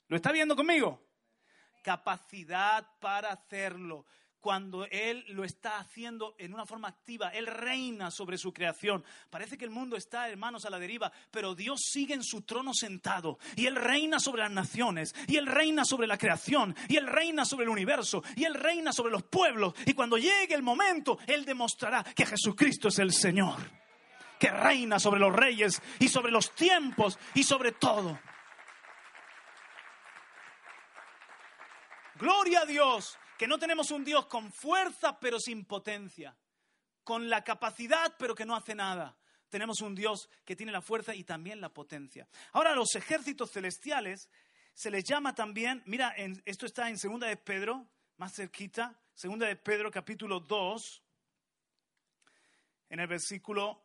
¿Lo 0.09 0.16
está 0.16 0.33
viendo 0.33 0.57
conmigo? 0.57 1.10
Capacidad 1.83 2.87
para 3.01 3.33
hacerlo. 3.33 4.05
Cuando 4.40 4.87
Él 4.87 5.23
lo 5.29 5.45
está 5.45 5.79
haciendo 5.79 6.35
en 6.38 6.55
una 6.55 6.64
forma 6.64 6.88
activa, 6.88 7.29
Él 7.29 7.47
reina 7.47 8.11
sobre 8.11 8.38
su 8.38 8.55
creación. 8.55 9.05
Parece 9.29 9.59
que 9.59 9.66
el 9.66 9.71
mundo 9.71 9.97
está, 9.97 10.31
hermanos, 10.31 10.64
a 10.64 10.71
la 10.71 10.79
deriva, 10.79 11.12
pero 11.31 11.55
Dios 11.55 11.81
sigue 11.93 12.14
en 12.14 12.25
su 12.25 12.43
trono 12.43 12.73
sentado 12.73 13.38
y 13.55 13.66
Él 13.66 13.77
reina 13.77 14.19
sobre 14.19 14.43
las 14.43 14.51
naciones, 14.51 15.14
y 15.27 15.37
Él 15.37 15.47
reina 15.47 15.85
sobre 15.85 16.07
la 16.07 16.16
creación, 16.16 16.75
y 16.88 16.97
Él 16.97 17.07
reina 17.07 17.45
sobre 17.45 17.64
el 17.64 17.71
universo, 17.71 18.23
y 18.35 18.45
Él 18.45 18.55
reina 18.55 18.95
sobre 18.95 19.12
los 19.12 19.25
pueblos. 19.25 19.75
Y 19.85 19.93
cuando 19.93 20.16
llegue 20.16 20.55
el 20.55 20.62
momento, 20.62 21.19
Él 21.27 21.45
demostrará 21.45 22.03
que 22.03 22.25
Jesucristo 22.25 22.88
es 22.88 22.99
el 22.99 23.12
Señor, 23.12 23.59
que 24.38 24.51
reina 24.51 24.99
sobre 24.99 25.21
los 25.21 25.37
reyes 25.37 25.83
y 25.99 26.09
sobre 26.09 26.33
los 26.33 26.55
tiempos 26.55 27.19
y 27.35 27.43
sobre 27.43 27.73
todo. 27.73 28.19
Gloria 32.21 32.61
a 32.61 32.67
Dios, 32.67 33.19
que 33.39 33.47
no 33.47 33.59
tenemos 33.59 33.91
un 33.91 34.05
Dios 34.05 34.27
con 34.27 34.53
fuerza 34.53 35.19
pero 35.19 35.41
sin 35.41 35.65
potencia, 35.65 36.37
con 37.03 37.31
la 37.31 37.43
capacidad 37.43 38.15
pero 38.19 38.35
que 38.35 38.45
no 38.45 38.55
hace 38.55 38.75
nada. 38.75 39.17
Tenemos 39.49 39.81
un 39.81 39.95
Dios 39.95 40.29
que 40.45 40.55
tiene 40.55 40.71
la 40.71 40.83
fuerza 40.83 41.15
y 41.15 41.25
también 41.25 41.63
la 41.63 41.73
potencia. 41.73 42.29
Ahora, 42.53 42.75
los 42.75 42.95
ejércitos 42.95 43.51
celestiales 43.51 44.29
se 44.75 44.91
les 44.91 45.03
llama 45.05 45.35
también, 45.35 45.83
mira, 45.87 46.15
esto 46.45 46.67
está 46.67 46.91
en 46.91 46.99
Segunda 46.99 47.27
de 47.27 47.39
Pedro, 47.39 47.89
más 48.19 48.35
cerquita, 48.35 49.01
Segunda 49.15 49.47
de 49.47 49.57
Pedro 49.57 49.91
capítulo 49.91 50.41
2, 50.41 51.03
en 52.91 53.01
el 53.01 53.07
versículo 53.07 53.83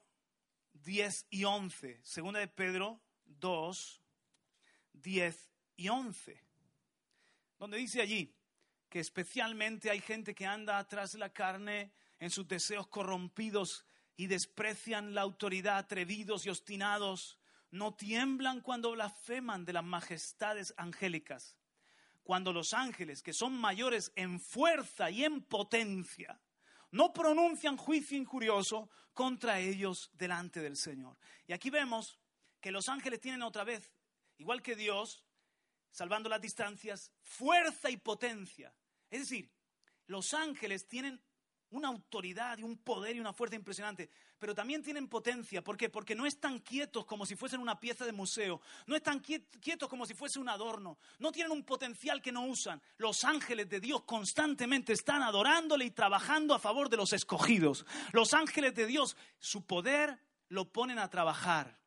10 0.73 1.27
y 1.29 1.45
11. 1.45 2.01
Segunda 2.03 2.41
de 2.41 2.49
Pedro 2.49 3.01
2, 3.23 4.01
10 4.91 5.51
y 5.77 5.87
11 5.87 6.44
donde 7.57 7.77
dice 7.77 8.01
allí 8.01 8.35
que 8.89 8.99
especialmente 8.99 9.89
hay 9.89 9.99
gente 9.99 10.33
que 10.35 10.45
anda 10.45 10.77
atrás 10.77 11.11
de 11.11 11.19
la 11.19 11.33
carne 11.33 11.91
en 12.19 12.29
sus 12.29 12.47
deseos 12.47 12.87
corrompidos 12.87 13.85
y 14.15 14.27
desprecian 14.27 15.13
la 15.13 15.21
autoridad, 15.21 15.77
atrevidos 15.77 16.45
y 16.45 16.49
obstinados, 16.49 17.39
no 17.71 17.93
tiemblan 17.93 18.61
cuando 18.61 18.91
blasfeman 18.91 19.65
de 19.65 19.73
las 19.73 19.83
majestades 19.83 20.73
angélicas, 20.77 21.57
cuando 22.23 22.53
los 22.53 22.73
ángeles, 22.73 23.21
que 23.21 23.33
son 23.33 23.53
mayores 23.53 24.11
en 24.15 24.39
fuerza 24.39 25.09
y 25.11 25.25
en 25.25 25.41
potencia, 25.41 26.39
no 26.91 27.11
pronuncian 27.11 27.75
juicio 27.75 28.17
injurioso 28.17 28.89
contra 29.13 29.59
ellos 29.59 30.11
delante 30.13 30.61
del 30.61 30.77
Señor. 30.77 31.17
Y 31.47 31.53
aquí 31.53 31.69
vemos 31.69 32.19
que 32.61 32.71
los 32.71 32.87
ángeles 32.87 33.19
tienen 33.19 33.41
otra 33.41 33.65
vez, 33.65 33.91
igual 34.37 34.61
que 34.61 34.75
Dios, 34.75 35.24
salvando 35.95 36.27
las 36.27 36.41
distancias, 36.41 37.09
fuerza 37.23 37.89
y 37.89 37.95
potencia. 37.95 38.73
Es 39.09 39.21
decir, 39.21 39.49
los 40.07 40.33
ángeles 40.33 40.89
tienen 40.89 41.21
una 41.69 41.87
autoridad 41.87 42.57
y 42.57 42.63
un 42.63 42.77
poder 42.77 43.15
y 43.15 43.21
una 43.21 43.31
fuerza 43.31 43.55
impresionante, 43.55 44.09
pero 44.37 44.53
también 44.53 44.83
tienen 44.83 45.07
potencia. 45.07 45.63
¿Por 45.63 45.77
qué? 45.77 45.89
Porque 45.89 46.13
no 46.13 46.25
están 46.25 46.59
quietos 46.59 47.05
como 47.05 47.25
si 47.25 47.37
fuesen 47.37 47.61
una 47.61 47.79
pieza 47.79 48.05
de 48.05 48.11
museo, 48.11 48.59
no 48.87 48.95
están 48.97 49.21
quietos 49.21 49.87
como 49.87 50.05
si 50.05 50.13
fuese 50.13 50.37
un 50.37 50.49
adorno, 50.49 50.97
no 51.19 51.31
tienen 51.31 51.53
un 51.53 51.63
potencial 51.63 52.21
que 52.21 52.33
no 52.33 52.45
usan. 52.45 52.81
Los 52.97 53.23
ángeles 53.23 53.69
de 53.69 53.79
Dios 53.79 54.03
constantemente 54.03 54.91
están 54.91 55.23
adorándole 55.23 55.85
y 55.85 55.91
trabajando 55.91 56.53
a 56.53 56.59
favor 56.59 56.89
de 56.89 56.97
los 56.97 57.13
escogidos. 57.13 57.85
Los 58.11 58.33
ángeles 58.33 58.75
de 58.75 58.85
Dios, 58.85 59.15
su 59.39 59.65
poder 59.65 60.19
lo 60.49 60.73
ponen 60.73 60.99
a 60.99 61.09
trabajar. 61.09 61.79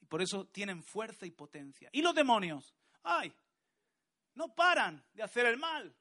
Y 0.00 0.06
por 0.06 0.22
eso 0.22 0.46
tienen 0.46 0.82
fuerza 0.82 1.26
y 1.26 1.30
potencia. 1.30 1.90
¿Y 1.92 2.00
los 2.00 2.14
demonios? 2.14 2.74
Ay, 3.04 3.32
no 4.34 4.54
paran 4.54 5.04
de 5.12 5.22
hacer 5.22 5.46
el 5.46 5.56
mal. 5.56 5.94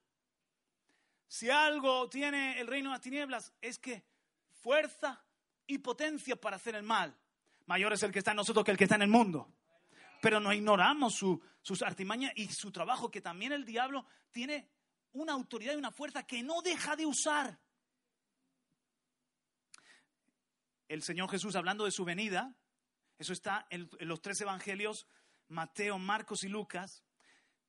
Si 1.28 1.50
algo 1.50 2.10
tiene 2.10 2.60
el 2.60 2.68
reino 2.68 2.90
de 2.90 2.96
las 2.96 3.02
tinieblas 3.02 3.54
es 3.62 3.80
que 3.80 4.04
fuerza 4.52 5.24
y 5.68 5.80
potencia 5.80 6.36
para 6.36 6.58
hacer 6.58 6.76
el 6.76 6.84
mal. 6.84 7.16
Mayor 7.66 7.94
es 7.94 8.04
el 8.04 8.12
que 8.12 8.20
está 8.20 8.32
en 8.32 8.38
nosotros 8.38 8.66
que 8.66 8.72
el 8.72 8.78
que 8.78 8.84
está 8.86 8.96
en 8.96 9.04
el 9.04 9.10
mundo. 9.10 9.52
Pero 10.22 10.40
no 10.40 10.54
ignoramos 10.54 11.16
sus 11.16 11.82
artimañas 11.82 12.32
y 12.36 12.48
su 12.48 12.72
trabajo, 12.72 13.12
que 13.12 13.22
también 13.22 13.52
el 13.52 13.66
diablo 13.66 14.06
tiene 14.32 14.70
una 15.14 15.34
autoridad 15.34 15.74
y 15.74 15.78
una 15.78 15.92
fuerza 15.92 16.24
que 16.24 16.44
no 16.44 16.62
deja 16.62 16.96
de 16.96 17.06
usar. 17.06 17.60
El 20.88 21.04
Señor 21.04 21.30
Jesús, 21.30 21.56
hablando 21.56 21.86
de 21.86 21.92
su 21.92 22.06
venida, 22.06 22.56
eso 23.18 23.34
está 23.34 23.66
en 23.70 23.90
los 24.00 24.22
tres 24.22 24.40
evangelios, 24.42 25.08
Mateo, 25.48 26.00
Marcos 26.00 26.44
y 26.44 26.50
Lucas, 26.50 27.04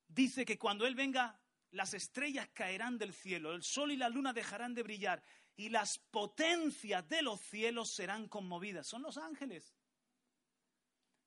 dice 0.07 0.45
que 0.45 0.57
cuando 0.57 0.85
Él 0.85 0.95
venga, 0.95 1.39
las 1.71 1.93
estrellas 1.93 2.47
caerán 2.53 2.97
del 2.97 3.13
cielo, 3.13 3.53
el 3.53 3.63
sol 3.63 3.91
y 3.91 3.97
la 3.97 4.09
luna 4.09 4.33
dejarán 4.33 4.73
de 4.73 4.83
brillar 4.83 5.23
y 5.57 5.69
las 5.69 5.97
potencias 5.97 7.07
de 7.07 7.21
los 7.21 7.41
cielos 7.41 7.93
serán 7.93 8.27
conmovidas. 8.27 8.87
Son 8.87 9.01
los 9.01 9.17
ángeles. 9.17 9.73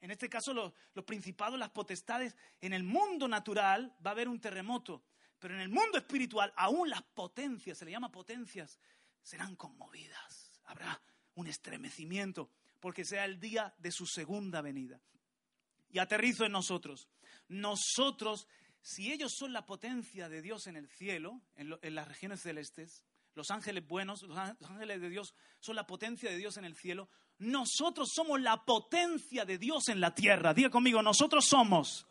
En 0.01 0.11
este 0.11 0.29
caso, 0.29 0.55
los, 0.55 0.73
principados, 1.05 1.59
las 1.59 1.71
potestades, 1.71 2.37
en 2.61 2.73
el 2.73 2.85
mundo 2.85 3.27
natural 3.27 3.97
va 4.05 4.11
a 4.11 4.13
haber 4.13 4.29
un 4.29 4.41
terremoto, 4.41 5.05
pero 5.39 5.55
en 5.55 5.61
el 5.61 5.69
mundo 5.69 5.99
espiritual, 5.99 6.53
aún 6.57 6.89
las 6.89 7.03
potencias, 7.03 7.79
se 7.79 7.85
le 7.85 7.91
llama 7.91 8.11
potencias, 8.11 8.79
serán 9.23 9.57
conmovidas. 9.57 10.61
Habrá 10.65 11.01
un 11.35 11.47
estremecimiento, 11.47 12.51
porque 12.81 13.05
sea 13.05 13.25
el 13.25 13.41
día 13.41 13.75
de 13.79 13.91
su 13.91 14.07
segunda 14.07 14.61
venida 14.61 15.01
y 15.91 15.99
aterrizo 15.99 16.45
en 16.45 16.53
nosotros. 16.53 17.09
Nosotros, 17.49 18.47
si 18.81 19.13
ellos 19.13 19.33
son 19.35 19.53
la 19.53 19.67
potencia 19.67 20.29
de 20.29 20.43
Dios 20.43 20.67
en 20.67 20.77
el 20.77 20.89
cielo, 20.89 21.41
en, 21.57 21.95
las 21.95 22.09
regiones 22.09 22.41
celestes, 22.41 23.05
los 23.35 23.51
ángeles 23.51 23.87
buenos, 23.87 24.23
los 24.23 24.37
ángeles 24.37 25.01
de 25.01 25.09
Dios 25.09 25.35
son 25.61 25.77
la 25.77 25.87
potencia 25.87 26.31
de 26.31 26.37
Dios 26.37 26.57
en 26.57 26.65
el 26.65 26.77
cielo, 26.77 27.09
nosotros 27.39 28.11
somos 28.13 28.41
la 28.41 28.65
potencia 28.65 29.45
de 29.45 29.59
Dios 29.59 29.89
en 29.89 30.01
la 30.01 30.15
tierra. 30.15 30.55
Diga 30.55 30.71
conmigo, 30.71 31.03
nosotros 31.03 31.47
somos 31.47 32.07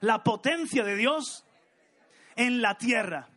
la 0.00 0.22
potencia 0.22 0.84
de 0.84 0.96
Dios 0.96 1.44
en 2.36 2.62
la 2.62 2.78
tierra. 2.78 3.28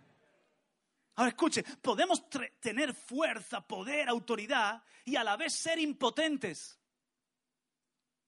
Ahora 1.16 1.30
escuche, 1.30 1.64
podemos 1.82 2.30
tener 2.60 2.94
fuerza, 2.94 3.66
poder, 3.66 4.10
autoridad 4.10 4.84
y 5.06 5.16
a 5.16 5.24
la 5.24 5.38
vez 5.38 5.54
ser 5.58 5.80
impotentes. 5.80 6.78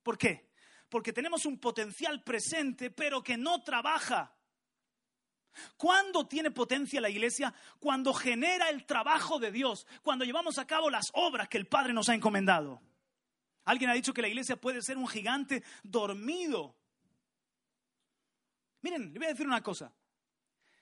¿Por 0.03 0.17
qué? 0.17 0.46
Porque 0.89 1.13
tenemos 1.13 1.45
un 1.45 1.60
potencial 1.60 2.23
presente 2.23 2.91
pero 2.91 3.21
que 3.23 3.38
no 3.38 3.62
trabaja. 3.62 4.34
¿Cuándo 5.76 6.28
tiene 6.28 6.52
potencia 6.52 7.02
la 7.02 7.10
iglesia? 7.10 7.54
Cuando 7.80 8.13
genera 8.13 8.69
el 8.69 8.86
trabajo 8.86 9.39
de 9.39 9.52
Dios, 9.52 9.88
cuando 10.04 10.26
llevamos 10.26 10.58
a 10.58 10.67
cabo 10.67 10.89
las 10.89 11.10
obras 11.13 11.50
que 11.50 11.58
el 11.58 11.67
Padre 11.67 11.93
nos 11.93 12.10
ha 12.10 12.15
encomendado. 12.15 12.82
Alguien 13.65 13.89
ha 13.89 13.93
dicho 13.93 14.13
que 14.13 14.21
la 14.21 14.30
iglesia 14.30 14.56
puede 14.56 14.82
ser 14.82 14.97
un 14.97 15.08
gigante 15.08 15.63
dormido. 15.84 16.76
Miren, 18.82 19.12
le 19.12 19.19
voy 19.19 19.26
a 19.26 19.32
decir 19.32 19.47
una 19.47 19.62
cosa. 19.62 19.93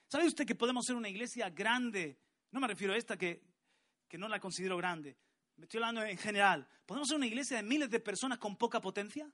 ¿Sabe 0.07 0.27
usted 0.27 0.45
que 0.45 0.55
podemos 0.55 0.85
ser 0.85 0.95
una 0.95 1.09
iglesia 1.09 1.49
grande? 1.49 2.19
No 2.51 2.59
me 2.59 2.67
refiero 2.67 2.93
a 2.93 2.97
esta 2.97 3.17
que, 3.17 3.41
que 4.07 4.17
no 4.17 4.27
la 4.27 4.39
considero 4.39 4.77
grande. 4.77 5.17
Me 5.55 5.63
estoy 5.63 5.79
hablando 5.79 6.03
en 6.03 6.17
general. 6.17 6.67
¿Podemos 6.85 7.07
ser 7.07 7.17
una 7.17 7.25
iglesia 7.25 7.57
de 7.57 7.63
miles 7.63 7.89
de 7.89 7.99
personas 7.99 8.37
con 8.37 8.55
poca 8.55 8.79
potencia? 8.81 9.31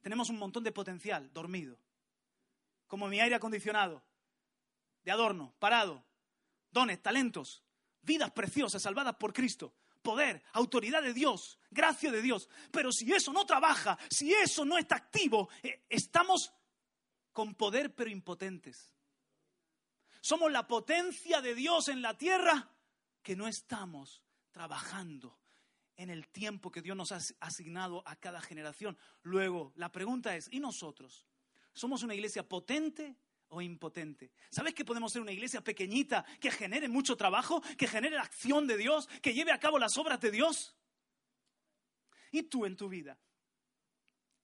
Tenemos 0.00 0.30
un 0.30 0.38
montón 0.38 0.64
de 0.64 0.72
potencial 0.72 1.32
dormido. 1.32 1.78
Como 2.86 3.08
mi 3.08 3.20
aire 3.20 3.36
acondicionado, 3.36 4.02
de 5.02 5.10
adorno, 5.10 5.54
parado. 5.58 6.04
Dones, 6.70 7.02
talentos, 7.02 7.64
vidas 8.02 8.30
preciosas 8.30 8.82
salvadas 8.82 9.16
por 9.16 9.32
Cristo. 9.32 9.74
Poder, 10.02 10.42
autoridad 10.52 11.02
de 11.02 11.12
Dios, 11.12 11.58
gracia 11.70 12.10
de 12.10 12.22
Dios. 12.22 12.48
Pero 12.70 12.90
si 12.92 13.12
eso 13.12 13.32
no 13.32 13.44
trabaja, 13.44 13.98
si 14.08 14.32
eso 14.32 14.64
no 14.64 14.78
está 14.78 14.96
activo, 14.96 15.50
eh, 15.62 15.84
estamos 15.88 16.52
con 17.32 17.54
poder 17.54 17.94
pero 17.94 18.10
impotentes. 18.10 18.94
Somos 20.20 20.50
la 20.50 20.66
potencia 20.66 21.40
de 21.40 21.54
Dios 21.54 21.88
en 21.88 22.02
la 22.02 22.16
tierra 22.16 22.70
que 23.22 23.36
no 23.36 23.46
estamos 23.46 24.22
trabajando 24.50 25.39
en 26.00 26.08
el 26.08 26.28
tiempo 26.28 26.70
que 26.70 26.80
Dios 26.80 26.96
nos 26.96 27.12
ha 27.12 27.18
asignado 27.40 28.02
a 28.06 28.16
cada 28.16 28.40
generación. 28.40 28.96
Luego, 29.22 29.74
la 29.76 29.92
pregunta 29.92 30.34
es, 30.34 30.48
¿y 30.50 30.58
nosotros? 30.58 31.26
¿Somos 31.74 32.02
una 32.02 32.14
iglesia 32.14 32.48
potente 32.48 33.18
o 33.48 33.60
impotente? 33.60 34.32
¿Sabes 34.50 34.72
que 34.72 34.86
podemos 34.86 35.12
ser 35.12 35.20
una 35.20 35.32
iglesia 35.32 35.62
pequeñita 35.62 36.24
que 36.40 36.50
genere 36.50 36.88
mucho 36.88 37.18
trabajo, 37.18 37.60
que 37.76 37.86
genere 37.86 38.16
la 38.16 38.22
acción 38.22 38.66
de 38.66 38.78
Dios, 38.78 39.08
que 39.20 39.34
lleve 39.34 39.52
a 39.52 39.60
cabo 39.60 39.78
las 39.78 39.98
obras 39.98 40.18
de 40.22 40.30
Dios? 40.30 40.74
¿Y 42.32 42.44
tú 42.44 42.64
en 42.64 42.78
tu 42.78 42.88
vida? 42.88 43.18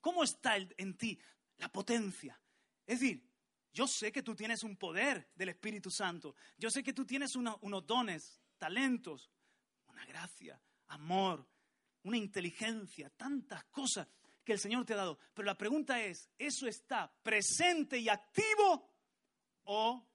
¿Cómo 0.02 0.24
está 0.24 0.58
en 0.58 0.94
ti 0.98 1.18
la 1.56 1.72
potencia? 1.72 2.38
Es 2.86 3.00
decir, 3.00 3.26
yo 3.72 3.86
sé 3.86 4.12
que 4.12 4.22
tú 4.22 4.34
tienes 4.34 4.62
un 4.62 4.76
poder 4.76 5.30
del 5.34 5.48
Espíritu 5.48 5.90
Santo. 5.90 6.34
Yo 6.58 6.70
sé 6.70 6.82
que 6.82 6.92
tú 6.92 7.06
tienes 7.06 7.34
unos 7.34 7.86
dones, 7.86 8.42
talentos, 8.58 9.30
una 9.86 10.04
gracia, 10.04 10.60
amor, 10.88 11.46
una 12.02 12.16
inteligencia, 12.16 13.10
tantas 13.10 13.64
cosas 13.64 14.06
que 14.44 14.52
el 14.52 14.58
Señor 14.58 14.84
te 14.84 14.94
ha 14.94 14.96
dado. 14.96 15.18
Pero 15.34 15.46
la 15.46 15.56
pregunta 15.56 16.00
es, 16.00 16.30
¿eso 16.38 16.66
está 16.66 17.12
presente 17.22 17.98
y 17.98 18.08
activo 18.08 18.90
o 19.64 20.06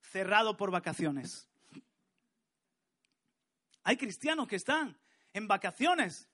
cerrado 0.00 0.56
por 0.56 0.70
vacaciones? 0.70 1.48
Hay 3.82 3.96
cristianos 3.96 4.46
que 4.46 4.56
están 4.56 4.98
en 5.32 5.48
vacaciones 5.48 6.28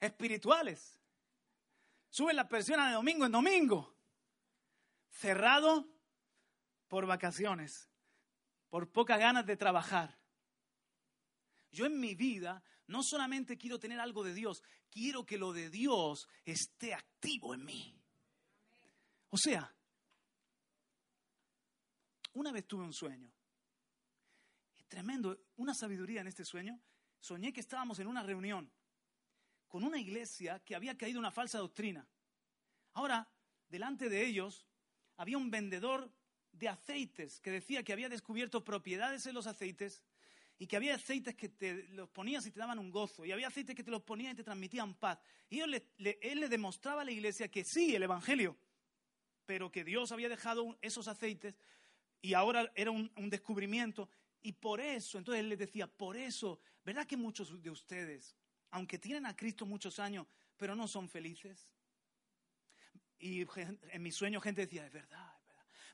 espirituales 0.00 1.00
Suben 2.10 2.34
la 2.34 2.48
persiana 2.48 2.88
de 2.88 2.94
domingo 2.94 3.24
en 3.24 3.32
domingo. 3.32 3.96
Cerrado 5.10 5.88
por 6.88 7.06
vacaciones, 7.06 7.89
por 8.70 8.90
pocas 8.90 9.18
ganas 9.18 9.44
de 9.44 9.56
trabajar. 9.56 10.16
Yo 11.72 11.86
en 11.86 12.00
mi 12.00 12.14
vida 12.14 12.62
no 12.86 13.02
solamente 13.02 13.58
quiero 13.58 13.78
tener 13.78 14.00
algo 14.00 14.24
de 14.24 14.34
Dios, 14.34 14.62
quiero 14.90 15.26
que 15.26 15.38
lo 15.38 15.52
de 15.52 15.70
Dios 15.70 16.28
esté 16.44 16.94
activo 16.94 17.54
en 17.54 17.64
mí. 17.64 18.00
O 19.30 19.36
sea, 19.36 19.72
una 22.34 22.52
vez 22.52 22.66
tuve 22.66 22.84
un 22.84 22.94
sueño. 22.94 23.30
tremendo, 24.88 25.38
una 25.56 25.72
sabiduría 25.72 26.20
en 26.20 26.26
este 26.26 26.44
sueño. 26.44 26.80
Soñé 27.20 27.52
que 27.52 27.60
estábamos 27.60 28.00
en 28.00 28.08
una 28.08 28.24
reunión 28.24 28.72
con 29.68 29.84
una 29.84 30.00
iglesia 30.00 30.58
que 30.64 30.74
había 30.74 30.96
caído 30.98 31.20
una 31.20 31.30
falsa 31.30 31.58
doctrina. 31.58 32.08
Ahora, 32.94 33.28
delante 33.68 34.08
de 34.08 34.26
ellos 34.26 34.66
había 35.16 35.38
un 35.38 35.48
vendedor 35.48 36.12
de 36.52 36.68
aceites 36.68 37.40
que 37.40 37.50
decía 37.50 37.82
que 37.82 37.92
había 37.92 38.08
descubierto 38.08 38.64
propiedades 38.64 39.26
en 39.26 39.34
los 39.34 39.46
aceites 39.46 40.02
y 40.58 40.66
que 40.66 40.76
había 40.76 40.94
aceites 40.94 41.34
que 41.34 41.48
te 41.48 41.84
los 41.90 42.08
ponías 42.10 42.44
y 42.46 42.50
te 42.50 42.60
daban 42.60 42.78
un 42.78 42.90
gozo, 42.90 43.24
y 43.24 43.32
había 43.32 43.48
aceites 43.48 43.74
que 43.74 43.82
te 43.82 43.90
los 43.90 44.02
ponían 44.02 44.32
y 44.32 44.36
te 44.36 44.44
transmitían 44.44 44.94
paz. 44.94 45.18
Y 45.48 45.60
él 45.60 45.82
le, 45.96 46.48
demostraba 46.48 47.00
a 47.00 47.04
la 47.04 47.12
iglesia 47.12 47.48
que 47.48 47.64
sí, 47.64 47.94
el 47.94 48.02
Evangelio, 48.02 48.58
pero 49.46 49.72
que 49.72 49.84
Dios 49.84 50.12
había 50.12 50.28
dejado 50.28 50.78
esos 50.82 51.08
aceites 51.08 51.54
y 52.20 52.34
ahora 52.34 52.70
era 52.74 52.90
un, 52.90 53.10
un 53.16 53.30
descubrimiento. 53.30 54.10
Y 54.42 54.52
por 54.52 54.80
eso, 54.80 55.16
entonces 55.16 55.40
él 55.40 55.48
les 55.48 55.58
decía, 55.58 55.86
por 55.86 56.16
eso, 56.16 56.60
¿verdad 56.84 57.06
que 57.06 57.16
muchos 57.16 57.62
de 57.62 57.70
ustedes 57.70 58.36
aunque 58.70 58.98
tienen 58.98 59.26
a 59.26 59.36
Cristo 59.36 59.66
muchos 59.66 59.98
años, 59.98 60.26
pero 60.56 60.74
no 60.74 60.86
son 60.86 61.08
felices. 61.08 61.70
Y 63.18 63.44
en 63.90 64.02
mi 64.02 64.12
sueño 64.12 64.40
gente 64.40 64.62
decía, 64.62 64.86
es 64.86 64.92
verdad, 64.92 65.34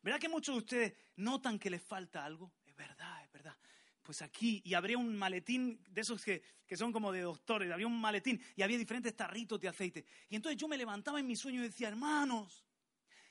verdad. 0.07 0.17
¿Verdad 0.17 0.21
que 0.21 0.29
muchos 0.29 0.55
de 0.55 0.59
ustedes 0.59 0.93
notan 1.17 1.59
que 1.59 1.69
les 1.69 1.83
falta 1.83 2.25
algo? 2.25 2.53
Es 2.65 2.77
verdad, 2.77 3.25
es 3.25 3.33
verdad. 3.33 3.57
Pues 4.03 4.23
aquí, 4.23 4.63
y 4.65 4.75
habría 4.75 4.99
un 4.99 5.17
maletín 5.17 5.83
de 5.91 6.01
esos 6.01 6.23
que, 6.25 6.43
que 6.67 6.77
son 6.77 6.93
como 6.93 7.11
de 7.11 7.23
doctores, 7.23 7.73
había 7.73 7.89
un 7.89 8.01
maletín 8.01 8.41
y 8.55 8.63
había 8.63 8.79
diferentes 8.79 9.17
tarritos 9.17 9.61
de 9.61 9.69
aceite. 9.69 10.05
Y 10.29 10.37
entonces 10.37 10.61
yo 10.61 10.69
me 10.69 10.77
levantaba 10.77 11.19
en 11.19 11.27
mi 11.27 11.35
sueño 11.35 11.61
y 11.61 11.65
decía, 11.65 11.89
hermanos, 11.89 12.66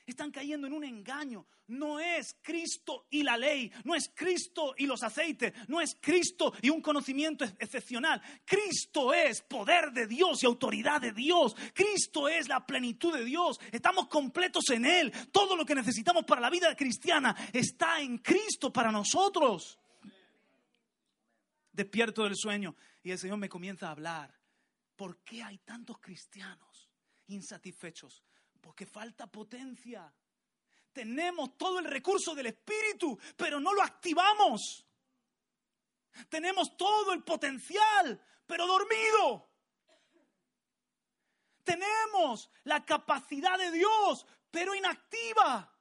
están 0.06 0.30
cayendo 0.30 0.66
en 0.66 0.72
un 0.72 0.84
engaño. 0.84 1.46
No 1.68 1.98
es 1.98 2.36
Cristo 2.42 3.06
y 3.10 3.24
la 3.24 3.36
ley, 3.36 3.72
no 3.84 3.94
es 3.94 4.10
Cristo 4.14 4.74
y 4.78 4.86
los 4.86 5.02
aceites, 5.02 5.52
no 5.68 5.80
es 5.80 5.96
Cristo 6.00 6.52
y 6.62 6.70
un 6.70 6.80
conocimiento 6.80 7.44
excepcional. 7.44 8.22
Cristo 8.44 9.12
es 9.12 9.42
poder 9.42 9.90
de 9.90 10.06
Dios 10.06 10.42
y 10.42 10.46
autoridad 10.46 11.00
de 11.00 11.12
Dios. 11.12 11.56
Cristo 11.74 12.28
es 12.28 12.48
la 12.48 12.64
plenitud 12.64 13.12
de 13.16 13.24
Dios. 13.24 13.58
Estamos 13.72 14.06
completos 14.06 14.70
en 14.70 14.86
Él. 14.86 15.12
Todo 15.32 15.56
lo 15.56 15.66
que 15.66 15.74
necesitamos 15.74 16.24
para 16.24 16.40
la 16.40 16.50
vida 16.50 16.74
cristiana 16.76 17.34
está 17.52 18.00
en 18.00 18.18
Cristo 18.18 18.72
para 18.72 18.92
nosotros. 18.92 19.78
Despierto 21.72 22.22
del 22.22 22.36
sueño 22.36 22.76
y 23.02 23.10
el 23.10 23.18
Señor 23.18 23.38
me 23.38 23.48
comienza 23.48 23.88
a 23.88 23.90
hablar. 23.90 24.32
¿Por 24.94 25.18
qué 25.18 25.42
hay 25.42 25.58
tantos 25.58 25.98
cristianos 25.98 26.88
insatisfechos? 27.26 28.22
Porque 28.66 28.84
falta 28.84 29.28
potencia. 29.28 30.12
Tenemos 30.92 31.56
todo 31.56 31.78
el 31.78 31.84
recurso 31.84 32.34
del 32.34 32.46
Espíritu, 32.46 33.16
pero 33.36 33.60
no 33.60 33.72
lo 33.72 33.80
activamos. 33.80 34.84
Tenemos 36.28 36.76
todo 36.76 37.12
el 37.12 37.22
potencial, 37.22 38.20
pero 38.44 38.66
dormido. 38.66 39.48
Tenemos 41.62 42.50
la 42.64 42.84
capacidad 42.84 43.56
de 43.56 43.70
Dios, 43.70 44.26
pero 44.50 44.74
inactiva. 44.74 45.72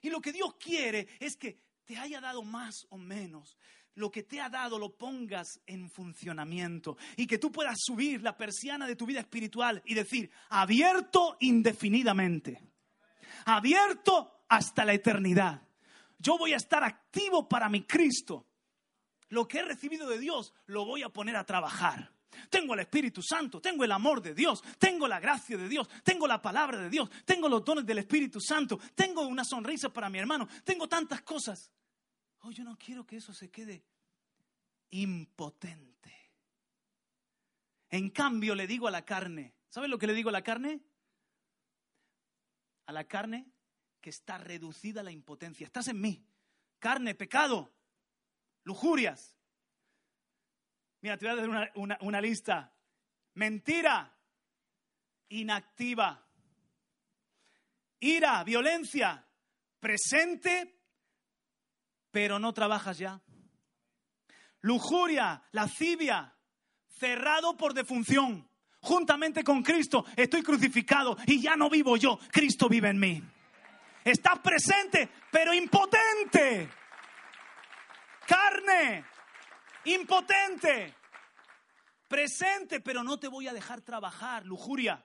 Y 0.00 0.10
lo 0.10 0.20
que 0.20 0.32
Dios 0.32 0.56
quiere 0.56 1.06
es 1.20 1.36
que 1.36 1.62
te 1.84 1.96
haya 1.96 2.20
dado 2.20 2.42
más 2.42 2.84
o 2.90 2.98
menos, 2.98 3.56
lo 3.98 4.10
que 4.12 4.22
te 4.22 4.40
ha 4.40 4.48
dado 4.48 4.78
lo 4.78 4.96
pongas 4.96 5.60
en 5.66 5.90
funcionamiento 5.90 6.96
y 7.16 7.26
que 7.26 7.38
tú 7.38 7.50
puedas 7.50 7.76
subir 7.80 8.22
la 8.22 8.36
persiana 8.36 8.86
de 8.86 8.94
tu 8.94 9.04
vida 9.06 9.20
espiritual 9.20 9.82
y 9.84 9.94
decir, 9.94 10.30
abierto 10.50 11.36
indefinidamente, 11.40 12.62
abierto 13.44 14.44
hasta 14.48 14.84
la 14.84 14.94
eternidad. 14.94 15.62
Yo 16.16 16.38
voy 16.38 16.52
a 16.52 16.56
estar 16.56 16.84
activo 16.84 17.48
para 17.48 17.68
mi 17.68 17.82
Cristo. 17.82 18.46
Lo 19.30 19.48
que 19.48 19.58
he 19.58 19.62
recibido 19.62 20.08
de 20.08 20.18
Dios 20.18 20.54
lo 20.66 20.84
voy 20.84 21.02
a 21.02 21.08
poner 21.08 21.34
a 21.34 21.44
trabajar. 21.44 22.12
Tengo 22.50 22.74
el 22.74 22.80
Espíritu 22.80 23.20
Santo, 23.20 23.60
tengo 23.60 23.82
el 23.82 23.90
amor 23.90 24.22
de 24.22 24.32
Dios, 24.32 24.62
tengo 24.78 25.08
la 25.08 25.18
gracia 25.18 25.56
de 25.56 25.68
Dios, 25.68 25.88
tengo 26.04 26.28
la 26.28 26.40
palabra 26.40 26.78
de 26.78 26.88
Dios, 26.88 27.10
tengo 27.24 27.48
los 27.48 27.64
dones 27.64 27.84
del 27.84 27.98
Espíritu 27.98 28.40
Santo, 28.40 28.78
tengo 28.94 29.26
una 29.26 29.44
sonrisa 29.44 29.92
para 29.92 30.08
mi 30.08 30.18
hermano, 30.18 30.48
tengo 30.62 30.88
tantas 30.88 31.22
cosas. 31.22 31.72
Oh, 32.40 32.50
yo 32.50 32.64
no 32.64 32.76
quiero 32.78 33.06
que 33.06 33.16
eso 33.16 33.32
se 33.32 33.50
quede 33.50 33.84
impotente. 34.90 36.14
En 37.90 38.10
cambio, 38.10 38.54
le 38.54 38.66
digo 38.66 38.86
a 38.86 38.90
la 38.90 39.04
carne, 39.04 39.54
¿sabes 39.68 39.90
lo 39.90 39.98
que 39.98 40.06
le 40.06 40.14
digo 40.14 40.28
a 40.28 40.32
la 40.32 40.42
carne? 40.42 40.80
A 42.86 42.92
la 42.92 43.04
carne 43.04 43.50
que 44.00 44.10
está 44.10 44.38
reducida 44.38 45.00
a 45.00 45.04
la 45.04 45.10
impotencia. 45.10 45.66
Estás 45.66 45.88
en 45.88 46.00
mí. 46.00 46.24
Carne, 46.78 47.14
pecado, 47.14 47.74
lujurias. 48.64 49.36
Mira, 51.00 51.16
te 51.16 51.26
voy 51.26 51.38
a 51.38 51.46
dar 51.46 51.72
una, 51.74 51.98
una 52.00 52.20
lista. 52.20 52.72
Mentira, 53.34 54.16
inactiva. 55.28 56.24
Ira, 58.00 58.44
violencia, 58.44 59.26
presente, 59.80 60.77
pero 62.10 62.38
no 62.38 62.52
trabajas 62.52 62.98
ya. 62.98 63.20
Lujuria, 64.60 65.42
lascivia, 65.52 66.34
cerrado 66.88 67.56
por 67.56 67.74
defunción. 67.74 68.48
Juntamente 68.80 69.42
con 69.42 69.62
Cristo 69.62 70.04
estoy 70.16 70.42
crucificado 70.42 71.16
y 71.26 71.40
ya 71.40 71.56
no 71.56 71.68
vivo 71.68 71.96
yo, 71.96 72.18
Cristo 72.30 72.68
vive 72.68 72.88
en 72.90 72.98
mí. 72.98 73.22
Estás 74.04 74.38
presente, 74.38 75.08
pero 75.30 75.52
impotente. 75.52 76.68
Carne, 78.26 79.04
impotente. 79.84 80.94
Presente, 82.06 82.80
pero 82.80 83.02
no 83.02 83.18
te 83.18 83.28
voy 83.28 83.48
a 83.48 83.52
dejar 83.52 83.82
trabajar, 83.82 84.46
lujuria. 84.46 85.04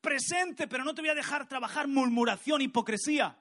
Presente, 0.00 0.68
pero 0.68 0.84
no 0.84 0.94
te 0.94 1.00
voy 1.02 1.10
a 1.10 1.14
dejar 1.14 1.48
trabajar, 1.48 1.88
murmuración, 1.88 2.60
hipocresía. 2.60 3.36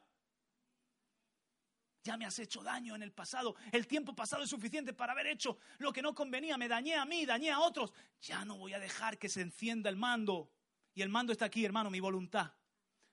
Ya 2.04 2.18
me 2.18 2.26
has 2.26 2.38
hecho 2.39 2.62
daño 2.62 2.96
en 2.96 3.04
el 3.04 3.13
pasado. 3.13 3.56
El 3.72 3.88
tiempo 3.88 4.13
pasado 4.13 4.44
es 4.44 4.50
suficiente 4.50 4.92
para 4.92 5.13
haber 5.13 5.28
hecho 5.28 5.58
lo 5.78 5.94
que 5.94 6.02
no 6.02 6.13
convenía. 6.13 6.58
Me 6.58 6.68
dañé 6.68 6.96
a 6.96 7.06
mí, 7.06 7.26
dañé 7.26 7.50
a 7.50 7.60
otros. 7.60 7.94
Ya 8.22 8.44
no 8.44 8.58
voy 8.58 8.74
a 8.74 8.80
dejar 8.80 9.18
que 9.18 9.30
se 9.30 9.42
encienda 9.42 9.89
el 9.89 9.96
mando. 9.96 10.52
Y 10.94 11.02
el 11.02 11.10
mando 11.10 11.32
está 11.32 11.46
aquí, 11.46 11.63
hermano, 11.63 11.89
mi 11.89 12.02
voluntad. 12.02 12.52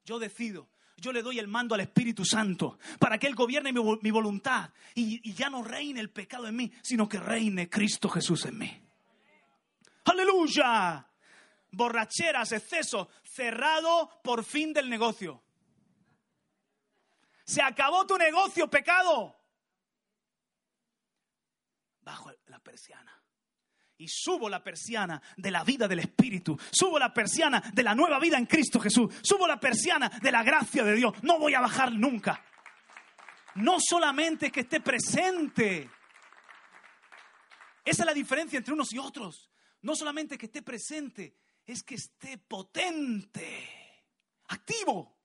Yo 0.04 0.18
decido. 0.18 0.68
Yo 0.96 1.12
le 1.12 1.22
doy 1.22 1.38
el 1.38 1.46
mando 1.46 1.74
al 1.74 1.80
Espíritu 1.80 2.24
Santo 2.24 2.78
para 2.98 3.16
que 3.16 3.26
Él 3.26 3.34
gobierne 3.34 3.72
mi, 3.72 4.10
voluntad 4.10 4.70
y, 4.94 5.30
y 5.30 5.32
ya 5.32 5.48
no 5.48 5.62
reine 5.62 5.98
el 6.00 6.10
pecado 6.10 6.46
en 6.46 6.56
mí, 6.56 6.70
sino 6.82 7.08
que 7.08 7.18
reine 7.18 7.70
Cristo 7.70 8.08
Jesús 8.10 8.44
en 8.44 8.58
mí. 8.58 8.82
Aleluya. 10.04 11.06
Borracheras, 11.70 12.52
exceso, 12.52 13.08
cerrado 13.22 14.10
por 14.22 14.44
fin 14.44 14.72
del 14.72 14.90
negocio. 14.90 15.42
Se 17.50 17.60
acabó 17.60 18.06
tu 18.06 18.16
negocio, 18.16 18.70
pecado. 18.70 19.36
Bajo 22.00 22.30
la 22.46 22.60
persiana. 22.60 23.20
Y 23.98 24.06
subo 24.06 24.48
la 24.48 24.62
persiana 24.62 25.20
de 25.36 25.50
la 25.50 25.64
vida 25.64 25.88
del 25.88 25.98
Espíritu. 25.98 26.56
Subo 26.70 26.96
la 26.96 27.12
persiana 27.12 27.60
de 27.74 27.82
la 27.82 27.92
nueva 27.92 28.20
vida 28.20 28.38
en 28.38 28.46
Cristo 28.46 28.78
Jesús. 28.78 29.12
Subo 29.22 29.48
la 29.48 29.58
persiana 29.58 30.08
de 30.08 30.30
la 30.30 30.44
gracia 30.44 30.84
de 30.84 30.94
Dios. 30.94 31.12
No 31.24 31.40
voy 31.40 31.54
a 31.54 31.60
bajar 31.60 31.92
nunca. 31.92 32.40
No 33.56 33.78
solamente 33.80 34.52
que 34.52 34.60
esté 34.60 34.80
presente. 34.80 35.90
Esa 37.84 38.02
es 38.02 38.06
la 38.06 38.14
diferencia 38.14 38.58
entre 38.58 38.74
unos 38.74 38.92
y 38.92 38.98
otros. 38.98 39.50
No 39.82 39.96
solamente 39.96 40.38
que 40.38 40.46
esté 40.46 40.62
presente, 40.62 41.36
es 41.66 41.82
que 41.82 41.96
esté 41.96 42.38
potente, 42.38 44.06
activo, 44.46 45.18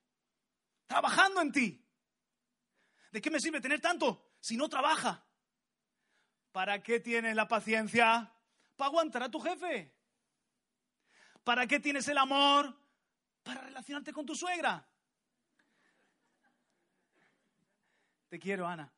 trabajando 0.88 1.42
en 1.42 1.52
ti. 1.52 1.85
¿De 3.16 3.22
qué 3.22 3.32
me 3.32 3.40
sirve 3.40 3.62
tener 3.62 3.80
tanto 3.80 4.34
si 4.42 4.58
no 4.58 4.68
trabaja? 4.68 5.26
¿Para 6.52 6.84
qué 6.84 7.00
tienes 7.00 7.34
la 7.34 7.48
paciencia? 7.48 8.30
Para 8.76 8.90
aguantar 8.90 9.24
a 9.24 9.32
tu 9.32 9.40
jefe. 9.40 9.96
¿Para 11.42 11.66
qué 11.66 11.80
tienes 11.80 12.06
el 12.10 12.18
amor? 12.18 12.78
Para 13.42 13.62
relacionarte 13.62 14.12
con 14.12 14.26
tu 14.26 14.36
suegra. 14.36 14.86
Te 18.28 18.38
quiero, 18.38 18.68
Ana. 18.68 18.92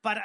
¿Para, 0.00 0.24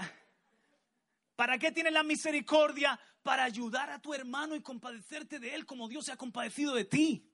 ¿Para 1.36 1.58
qué 1.58 1.74
tienes 1.74 1.92
la 1.92 2.04
misericordia? 2.04 2.98
Para 3.22 3.44
ayudar 3.44 3.90
a 3.90 4.00
tu 4.00 4.14
hermano 4.14 4.56
y 4.56 4.62
compadecerte 4.62 5.40
de 5.40 5.56
él 5.56 5.66
como 5.66 5.90
Dios 5.90 6.06
se 6.06 6.14
ha 6.14 6.18
compadecido 6.18 6.74
de 6.74 6.86
ti. 6.86 7.30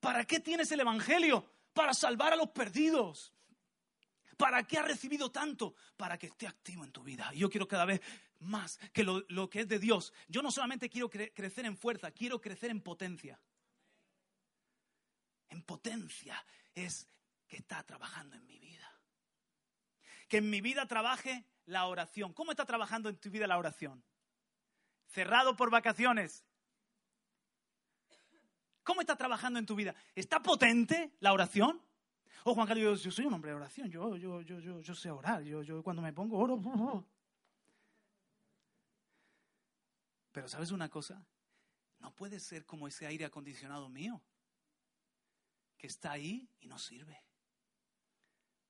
¿Para 0.00 0.24
qué 0.24 0.40
tienes 0.40 0.72
el 0.72 0.80
Evangelio? 0.80 1.48
Para 1.72 1.94
salvar 1.94 2.32
a 2.32 2.36
los 2.36 2.50
perdidos. 2.50 3.33
¿Para 4.36 4.66
qué 4.66 4.78
ha 4.78 4.82
recibido 4.82 5.30
tanto? 5.30 5.74
Para 5.96 6.18
que 6.18 6.26
esté 6.26 6.46
activo 6.46 6.84
en 6.84 6.92
tu 6.92 7.02
vida. 7.02 7.32
Yo 7.34 7.50
quiero 7.50 7.68
cada 7.68 7.84
vez 7.84 8.00
más 8.40 8.78
que 8.92 9.04
lo, 9.04 9.50
que 9.50 9.60
es 9.60 9.68
de 9.68 9.78
Dios. 9.78 10.12
Yo 10.28 10.42
no 10.42 10.50
solamente 10.50 10.88
quiero 10.88 11.10
crecer 11.10 11.66
en 11.66 11.76
fuerza, 11.76 12.10
quiero 12.10 12.40
crecer 12.40 12.70
en 12.70 12.80
potencia. 12.80 13.40
En 15.48 15.62
potencia 15.62 16.44
es 16.74 17.08
que 17.46 17.56
está 17.56 17.82
trabajando 17.82 18.36
en 18.36 18.46
mi 18.46 18.58
vida. 18.58 18.90
Que 20.28 20.38
en 20.38 20.50
mi 20.50 20.60
vida 20.60 20.86
trabaje 20.86 21.44
la 21.66 21.86
oración. 21.86 22.32
¿Cómo 22.32 22.50
está 22.50 22.64
trabajando 22.64 23.08
en 23.08 23.16
tu 23.16 23.30
vida 23.30 23.46
la 23.46 23.58
oración? 23.58 24.04
Cerrado 25.06 25.56
por 25.56 25.70
vacaciones. 25.70 26.44
¿Cómo 28.82 29.00
está 29.00 29.16
trabajando 29.16 29.58
en 29.58 29.66
tu 29.66 29.74
vida? 29.74 29.94
¿Está 30.14 30.42
potente 30.42 31.16
la 31.20 31.32
oración? 31.32 31.83
Oh, 32.46 32.54
Juan 32.54 32.66
Carlos, 32.66 33.02
yo, 33.02 33.10
soy 33.10 33.24
un 33.24 33.32
hombre 33.32 33.52
de 33.52 33.56
oración, 33.56 33.90
yo, 33.90 34.16
yo, 34.16 34.42
yo, 34.42 34.58
yo, 34.58 34.80
yo 34.80 34.94
sé 34.94 35.10
orar, 35.10 35.42
yo, 35.42 35.62
yo 35.62 35.82
cuando 35.82 36.02
me 36.02 36.12
pongo 36.12 36.38
oro. 36.38 36.60
Pero 40.30 40.46
¿sabes 40.46 40.70
una 40.70 40.90
cosa? 40.90 41.24
No 42.00 42.14
puede 42.14 42.38
ser 42.38 42.66
como 42.66 42.86
ese 42.86 43.06
aire 43.06 43.24
acondicionado 43.24 43.88
mío, 43.88 44.20
que 45.78 45.86
está 45.86 46.12
ahí 46.12 46.46
y 46.60 46.66
no 46.66 46.78
sirve. 46.78 47.18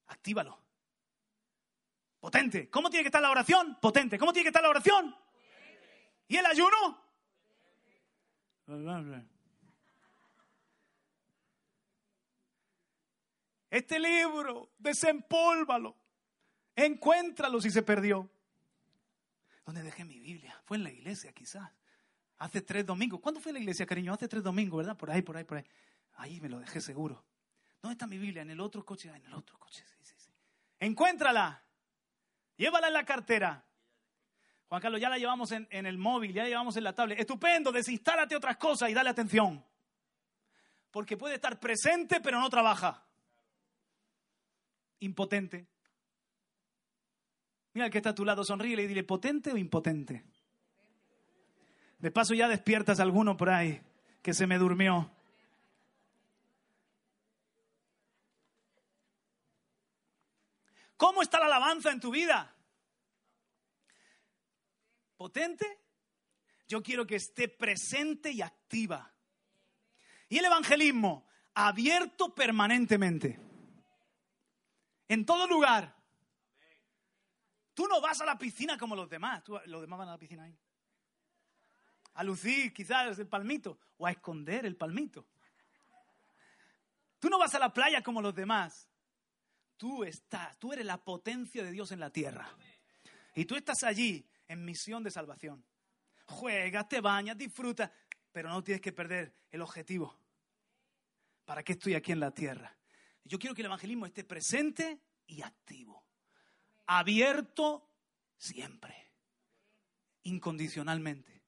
Actívalo. 0.07 0.57
Potente. 2.21 2.71
¿Cómo 2.71 2.91
tiene 2.91 3.03
que 3.03 3.09
estar 3.09 3.23
la 3.23 3.33
oración? 3.33 3.77
Potente. 3.81 4.21
¿Cómo 4.21 4.33
tiene 4.33 4.45
que 4.45 4.51
estar 4.51 4.63
la 4.63 4.71
oración? 4.71 5.17
¿Y 6.29 6.37
el 6.37 6.47
ayuno? 6.47 7.03
Este 13.75 13.99
libro, 13.99 14.71
desempólvalo. 14.79 15.97
Encuéntralo 16.77 17.61
si 17.61 17.73
se 17.73 17.83
perdió. 17.83 18.31
¿Dónde 19.67 19.83
dejé 19.83 20.05
mi 20.05 20.21
Biblia? 20.21 20.63
Fue 20.65 20.77
en 20.77 20.85
la 20.85 20.93
iglesia, 20.93 21.33
quizás. 21.33 21.73
Hace 22.39 22.61
tres 22.61 22.87
domingos. 22.87 23.19
¿Cuándo 23.19 23.41
fue 23.41 23.51
en 23.51 23.55
la 23.55 23.59
iglesia, 23.59 23.85
cariño? 23.85 24.13
Hace 24.13 24.29
tres 24.29 24.45
domingos, 24.45 24.79
¿verdad? 24.79 24.97
Por 24.97 25.11
ahí, 25.11 25.23
por 25.23 25.37
ahí, 25.37 25.43
por 25.43 25.59
ahí. 25.59 25.65
Ahí 26.13 26.41
me 26.41 26.49
lo 26.49 26.61
dejé 26.61 26.81
seguro. 26.81 27.25
¿Dónde 27.83 27.95
está 27.95 28.07
mi 28.07 28.17
Biblia? 28.17 28.43
En 28.43 28.51
el 28.51 28.61
otro 28.61 28.85
coche. 28.85 29.09
En 29.09 29.27
el 29.27 29.35
otro 29.35 29.59
coche, 29.59 29.85
sí, 29.89 29.99
sí, 30.03 30.15
sí. 30.19 30.31
Encuéntrala. 30.79 31.61
Llévala 32.57 32.87
en 32.87 32.93
la 32.93 33.05
cartera. 33.05 33.67
Juan 34.69 34.81
Carlos, 34.81 35.01
ya 35.01 35.09
la 35.09 35.19
llevamos 35.19 35.51
en, 35.51 35.67
en, 35.73 35.87
el 35.87 35.99
móvil, 35.99 36.33
ya 36.33 36.45
la 36.45 36.49
llevamos 36.49 36.77
en 36.77 36.85
la 36.85 36.95
tablet. 36.95 37.19
Estupendo, 37.19 37.73
desinstálate 37.73 38.37
otras 38.37 38.57
cosas 38.57 38.89
y 38.89 38.95
dale 38.95 39.11
atención. 39.11 39.67
Porque 40.93 41.17
puede 41.17 41.35
estar 41.35 41.59
presente, 41.59 42.21
pero 42.21 42.39
no 42.39 42.49
trabaja 42.49 43.05
impotente. 45.01 45.67
Mira 47.75 47.87
el 47.87 47.93
que 47.93 47.99
está 47.99 48.11
a 48.11 48.15
tu 48.15 48.25
lado, 48.25 48.45
sonríe 48.45 48.81
y 48.81 48.87
dile, 48.87 49.03
¿potente 49.03 49.53
o 49.53 49.57
impotente? 49.57 50.25
De 51.99 52.11
paso 52.11 52.33
ya 52.35 52.49
despiertas 52.49 53.01
a 53.01 53.03
alguno 53.03 53.37
por 53.37 53.51
ahí 53.51 53.83
que 54.23 54.33
se 54.33 54.47
me 54.47 54.59
durmió. 54.59 55.11
¿Cómo 60.97 61.21
está 61.21 61.41
la 61.41 61.47
alabanza 61.47 61.91
en 61.91 62.01
tu 62.01 62.13
vida? 62.13 62.55
¿Potente? 65.17 65.67
Yo 66.69 66.83
quiero 66.83 67.07
que 67.07 67.17
esté 67.17 67.49
presente 67.49 68.31
y 68.31 68.41
activa. 68.41 69.13
Y 70.29 70.39
el 70.39 70.45
evangelismo, 70.45 71.27
abierto 71.55 72.35
permanentemente 72.35 73.44
en 75.15 75.25
todo 75.25 75.47
lugar. 75.47 75.95
Tú 77.73 77.87
no 77.89 78.01
vas 78.01 78.21
a 78.21 78.27
la 78.27 78.39
piscina 78.39 78.77
como 78.77 78.95
los 78.95 79.09
demás. 79.09 79.43
los 79.67 79.81
demás 79.81 79.99
van 79.99 80.09
a 80.09 80.13
la 80.13 80.19
piscina 80.19 80.45
ahí. 80.45 80.57
A 82.15 82.23
lucir 82.23 82.73
quizás 82.73 83.19
el 83.19 83.27
palmito 83.27 83.79
o 83.97 84.07
a 84.07 84.11
esconder 84.11 84.67
el 84.67 84.77
palmito. 84.77 85.27
Tú 87.19 87.29
no 87.29 87.39
vas 87.39 87.55
a 87.55 87.59
la 87.59 87.73
playa 87.73 88.03
como 88.03 88.21
los 88.21 88.35
demás. 88.35 88.89
Tú 89.77 90.05
estás, 90.05 90.57
tú 90.59 90.73
eres 90.73 90.85
la 90.85 91.03
potencia 91.03 91.65
de 91.65 91.71
Dios 91.71 91.91
en 91.91 92.01
la 92.01 92.11
tierra. 92.11 92.49
Y 93.35 93.45
tú 93.45 93.57
estás 93.57 93.83
allí 93.83 94.29
en 94.47 94.65
misión 94.65 95.03
de 95.03 95.11
salvación. 95.11 95.65
Juegas, 96.27 96.89
te 96.89 97.01
bañas, 97.01 97.37
disfrutas, 97.37 97.91
pero 98.31 98.49
no 98.49 98.63
tienes 98.63 98.81
que 98.81 98.93
perder 98.93 99.35
el 99.51 99.63
objetivo. 99.63 100.17
¿Para 101.45 101.63
qué 101.63 101.73
estoy 101.73 101.95
aquí 101.95 102.13
en 102.13 102.21
la 102.21 102.31
tierra? 102.31 102.77
Yo 103.25 103.39
quiero 103.39 103.55
que 103.55 103.63
el 103.63 103.67
evangelismo 103.67 104.07
esté 104.07 104.23
presente 104.23 105.01
y 105.27 105.43
activo. 105.43 106.05
Abierto 106.87 107.91
siempre. 108.37 109.13
Incondicionalmente. 110.25 111.43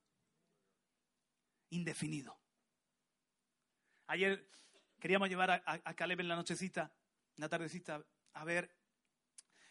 Indefinido. 1.70 2.38
Ayer 4.06 4.48
queríamos 4.98 5.28
llevar 5.28 5.50
a, 5.50 5.94
Caleb 5.94 6.20
en 6.20 6.28
la 6.28 6.36
nochecita, 6.36 6.92
en 7.36 7.40
la 7.42 7.48
tardecita, 7.48 8.04
a 8.32 8.44
ver 8.44 8.74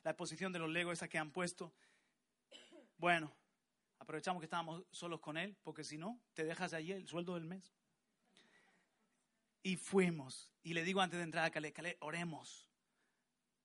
la 0.04 0.12
exposición 0.12 0.52
de 0.54 0.60
los 0.60 0.70
Legos 0.70 0.94
esa 0.94 1.08
que 1.08 1.18
han 1.18 1.32
puesto. 1.32 1.74
Bueno, 2.98 3.36
aprovechamos 3.98 4.42
que 4.42 4.46
estábamos 4.46 4.84
solos 4.92 5.20
con 5.22 5.38
él, 5.38 5.58
porque 5.64 5.84
si 5.84 5.98
no, 5.98 6.22
te 6.34 6.44
dejas 6.44 6.74
allí 6.74 6.92
el 6.92 7.08
sueldo 7.08 7.34
del 7.34 7.46
mes. 7.46 7.74
Y 9.66 9.78
fuimos. 9.78 10.48
Y 10.62 10.76
le 10.76 10.84
digo 10.84 11.02
antes 11.02 11.18
de 11.18 11.24
entrar 11.24 11.44
a 11.44 11.50
Caleb, 11.50 11.74
Caleb, 11.74 11.98
oremos. 12.02 12.70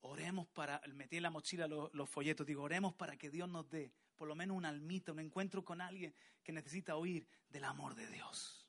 oremos 0.00 0.48
para, 0.48 0.80
metí 0.94 1.18
en 1.18 1.24
la 1.24 1.30
mochila 1.30 1.68
los 1.68 2.08
folletos, 2.08 2.46
digo, 2.46 2.62
oremos 2.62 2.94
para 2.94 3.18
que 3.18 3.28
Dios 3.28 3.50
nos 3.50 3.68
dé 3.68 3.92
por 4.16 4.26
lo 4.26 4.34
menos 4.34 4.56
una 4.56 4.70
almita, 4.70 5.12
un 5.12 5.20
encuentro 5.20 5.62
con 5.62 5.82
alguien 5.82 6.14
que 6.42 6.52
necesita 6.52 6.96
oír 6.96 7.28
del 7.50 7.64
amor 7.64 7.94
de 7.94 8.06
Dios. 8.06 8.66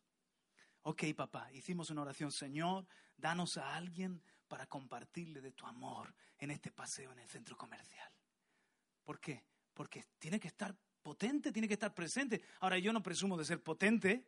Ok, 0.81 1.03
papá, 1.15 1.49
hicimos 1.53 1.89
una 1.89 2.01
oración, 2.01 2.33
Señor, 2.33 2.85
danos 3.15 3.55
a 3.55 3.75
alguien 3.75 4.21
para 4.49 4.67
compartirle 4.67 5.39
de 5.39 5.53
tu 5.53 5.65
amor 5.65 6.13
en 6.37 6.51
este 6.51 6.69
paseo 6.69 7.13
en 7.13 7.19
el 7.19 7.29
centro 7.29 7.55
comercial. 7.55 8.11
¿Por 9.05 9.21
qué? 9.21 9.45
Porque 9.73 10.03
tiene 10.19 10.37
que 10.37 10.49
estar 10.49 10.75
potente, 11.01 11.53
tiene 11.53 11.69
que 11.69 11.75
estar 11.75 11.93
presente. 11.93 12.41
Ahora, 12.59 12.77
yo 12.77 12.91
no 12.91 13.01
presumo 13.01 13.37
de 13.37 13.45
ser 13.45 13.63
potente. 13.63 14.25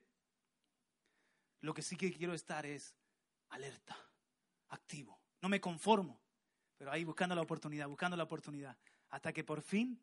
Lo 1.63 1.73
que 1.73 1.81
sí 1.81 1.95
que 1.95 2.11
quiero 2.11 2.33
estar 2.33 2.65
es 2.65 2.93
alerta, 3.47 3.97
activo. 4.67 5.17
No 5.41 5.47
me 5.47 5.61
conformo, 5.61 6.21
pero 6.77 6.91
ahí 6.91 7.05
buscando 7.05 7.35
la 7.35 7.41
oportunidad, 7.41 7.87
buscando 7.87 8.17
la 8.17 8.23
oportunidad. 8.23 8.77
Hasta 9.11 9.31
que 9.31 9.45
por 9.45 9.61
fin 9.61 9.97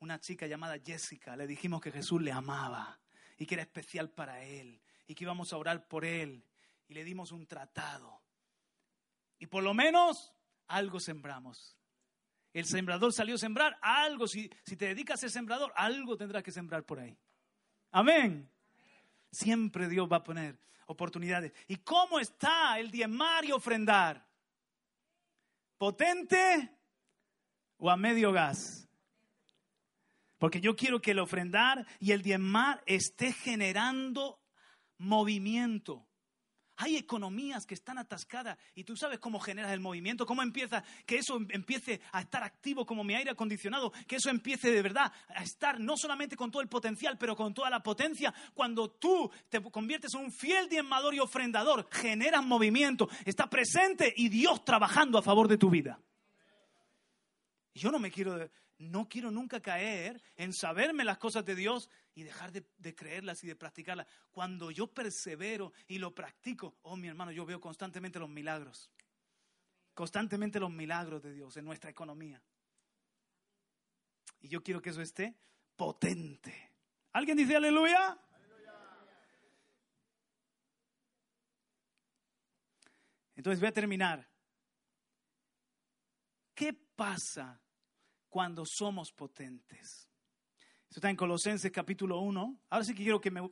una 0.00 0.18
chica 0.18 0.48
llamada 0.48 0.76
Jessica 0.84 1.36
le 1.36 1.46
dijimos 1.46 1.80
que 1.80 1.92
Jesús 1.92 2.20
le 2.20 2.32
amaba 2.32 2.98
y 3.38 3.46
que 3.46 3.54
era 3.54 3.62
especial 3.62 4.10
para 4.10 4.42
él 4.42 4.82
y 5.06 5.14
que 5.14 5.22
íbamos 5.22 5.52
a 5.52 5.56
orar 5.56 5.86
por 5.86 6.04
él. 6.04 6.44
Y 6.88 6.94
le 6.94 7.04
dimos 7.04 7.30
un 7.30 7.46
tratado. 7.46 8.20
Y 9.38 9.46
por 9.46 9.62
lo 9.62 9.72
menos 9.72 10.34
algo 10.66 10.98
sembramos. 10.98 11.78
El 12.52 12.66
sembrador 12.66 13.12
salió 13.12 13.36
a 13.36 13.38
sembrar 13.38 13.78
algo. 13.80 14.26
Si, 14.26 14.50
si 14.64 14.74
te 14.74 14.86
dedicas 14.86 15.14
a 15.14 15.20
ser 15.20 15.30
sembrador, 15.30 15.72
algo 15.76 16.16
tendrás 16.16 16.42
que 16.42 16.50
sembrar 16.50 16.84
por 16.84 16.98
ahí. 16.98 17.16
Amén. 17.92 18.50
Siempre 19.30 19.88
Dios 19.88 20.08
va 20.10 20.16
a 20.16 20.24
poner 20.24 20.58
oportunidades. 20.86 21.52
¿Y 21.68 21.76
cómo 21.76 22.18
está 22.18 22.78
el 22.78 22.90
diezmar 22.90 23.44
y 23.44 23.52
ofrendar? 23.52 24.26
¿Potente 25.78 26.70
o 27.78 27.90
a 27.90 27.96
medio 27.96 28.32
gas? 28.32 28.88
Porque 30.38 30.60
yo 30.60 30.76
quiero 30.76 31.00
que 31.00 31.12
el 31.12 31.18
ofrendar 31.18 31.86
y 31.98 32.12
el 32.12 32.22
diezmar 32.22 32.82
esté 32.86 33.32
generando 33.32 34.40
movimiento. 34.98 36.06
Hay 36.76 36.96
economías 36.96 37.66
que 37.66 37.74
están 37.74 37.98
atascadas 37.98 38.58
y 38.74 38.84
tú 38.84 38.96
sabes 38.96 39.18
cómo 39.18 39.38
generas 39.38 39.72
el 39.72 39.80
movimiento, 39.80 40.26
cómo 40.26 40.42
empieza, 40.42 40.82
que 41.06 41.16
eso 41.18 41.38
empiece 41.50 42.00
a 42.12 42.20
estar 42.20 42.42
activo 42.42 42.84
como 42.84 43.04
mi 43.04 43.14
aire 43.14 43.30
acondicionado, 43.30 43.92
que 44.06 44.16
eso 44.16 44.30
empiece 44.30 44.70
de 44.70 44.82
verdad 44.82 45.12
a 45.28 45.42
estar 45.42 45.78
no 45.78 45.96
solamente 45.96 46.36
con 46.36 46.50
todo 46.50 46.62
el 46.62 46.68
potencial, 46.68 47.16
pero 47.18 47.36
con 47.36 47.54
toda 47.54 47.70
la 47.70 47.82
potencia. 47.82 48.34
Cuando 48.54 48.90
tú 48.90 49.30
te 49.48 49.62
conviertes 49.62 50.14
en 50.14 50.22
un 50.22 50.32
fiel 50.32 50.68
diezmador 50.68 51.14
y 51.14 51.20
ofrendador, 51.20 51.88
generas 51.90 52.44
movimiento, 52.44 53.08
está 53.24 53.48
presente 53.48 54.12
y 54.16 54.28
Dios 54.28 54.64
trabajando 54.64 55.18
a 55.18 55.22
favor 55.22 55.48
de 55.48 55.58
tu 55.58 55.70
vida. 55.70 56.00
Yo 57.74 57.90
no 57.90 57.98
me 57.98 58.10
quiero, 58.10 58.48
no 58.78 59.08
quiero 59.08 59.30
nunca 59.30 59.60
caer 59.60 60.22
en 60.36 60.52
saberme 60.52 61.04
las 61.04 61.18
cosas 61.18 61.44
de 61.44 61.56
Dios 61.56 61.90
y 62.14 62.22
dejar 62.22 62.52
de, 62.52 62.94
creerlas 62.94 63.42
y 63.42 63.48
de 63.48 63.56
practicarlas. 63.56 64.06
Cuando 64.30 64.70
yo 64.70 64.86
persevero 64.86 65.72
y 65.88 65.98
lo 65.98 66.14
practico, 66.14 66.76
oh 66.82 66.96
mi 66.96 67.08
hermano, 67.08 67.32
yo 67.32 67.44
veo 67.44 67.60
constantemente 67.60 68.20
los 68.20 68.28
milagros. 68.28 68.90
Constantemente 69.92 70.60
los 70.60 70.70
milagros 70.70 71.22
de 71.22 71.32
Dios 71.32 71.56
en 71.56 71.64
nuestra 71.64 71.90
economía. 71.90 72.40
Y 74.40 74.48
yo 74.48 74.62
quiero 74.62 74.80
que 74.80 74.90
eso 74.90 75.02
esté 75.02 75.36
potente. 75.76 76.72
¿Alguien 77.12 77.36
dice 77.36 77.56
aleluya? 77.56 78.18
Entonces 83.34 83.58
voy 83.58 83.68
a 83.68 83.72
terminar. 83.72 84.28
¿Qué 86.54 86.72
pasa 86.72 87.60
cuando 88.34 88.64
somos 88.66 89.12
potentes? 89.12 90.10
Esto 90.88 90.96
está 90.96 91.08
en 91.08 91.14
Colosenses 91.14 91.70
capítulo 91.70 92.18
1. 92.18 92.62
Ahora 92.68 92.84
sí 92.84 92.92
que 92.92 93.04
quiero 93.04 93.20
que 93.20 93.30
me, 93.30 93.48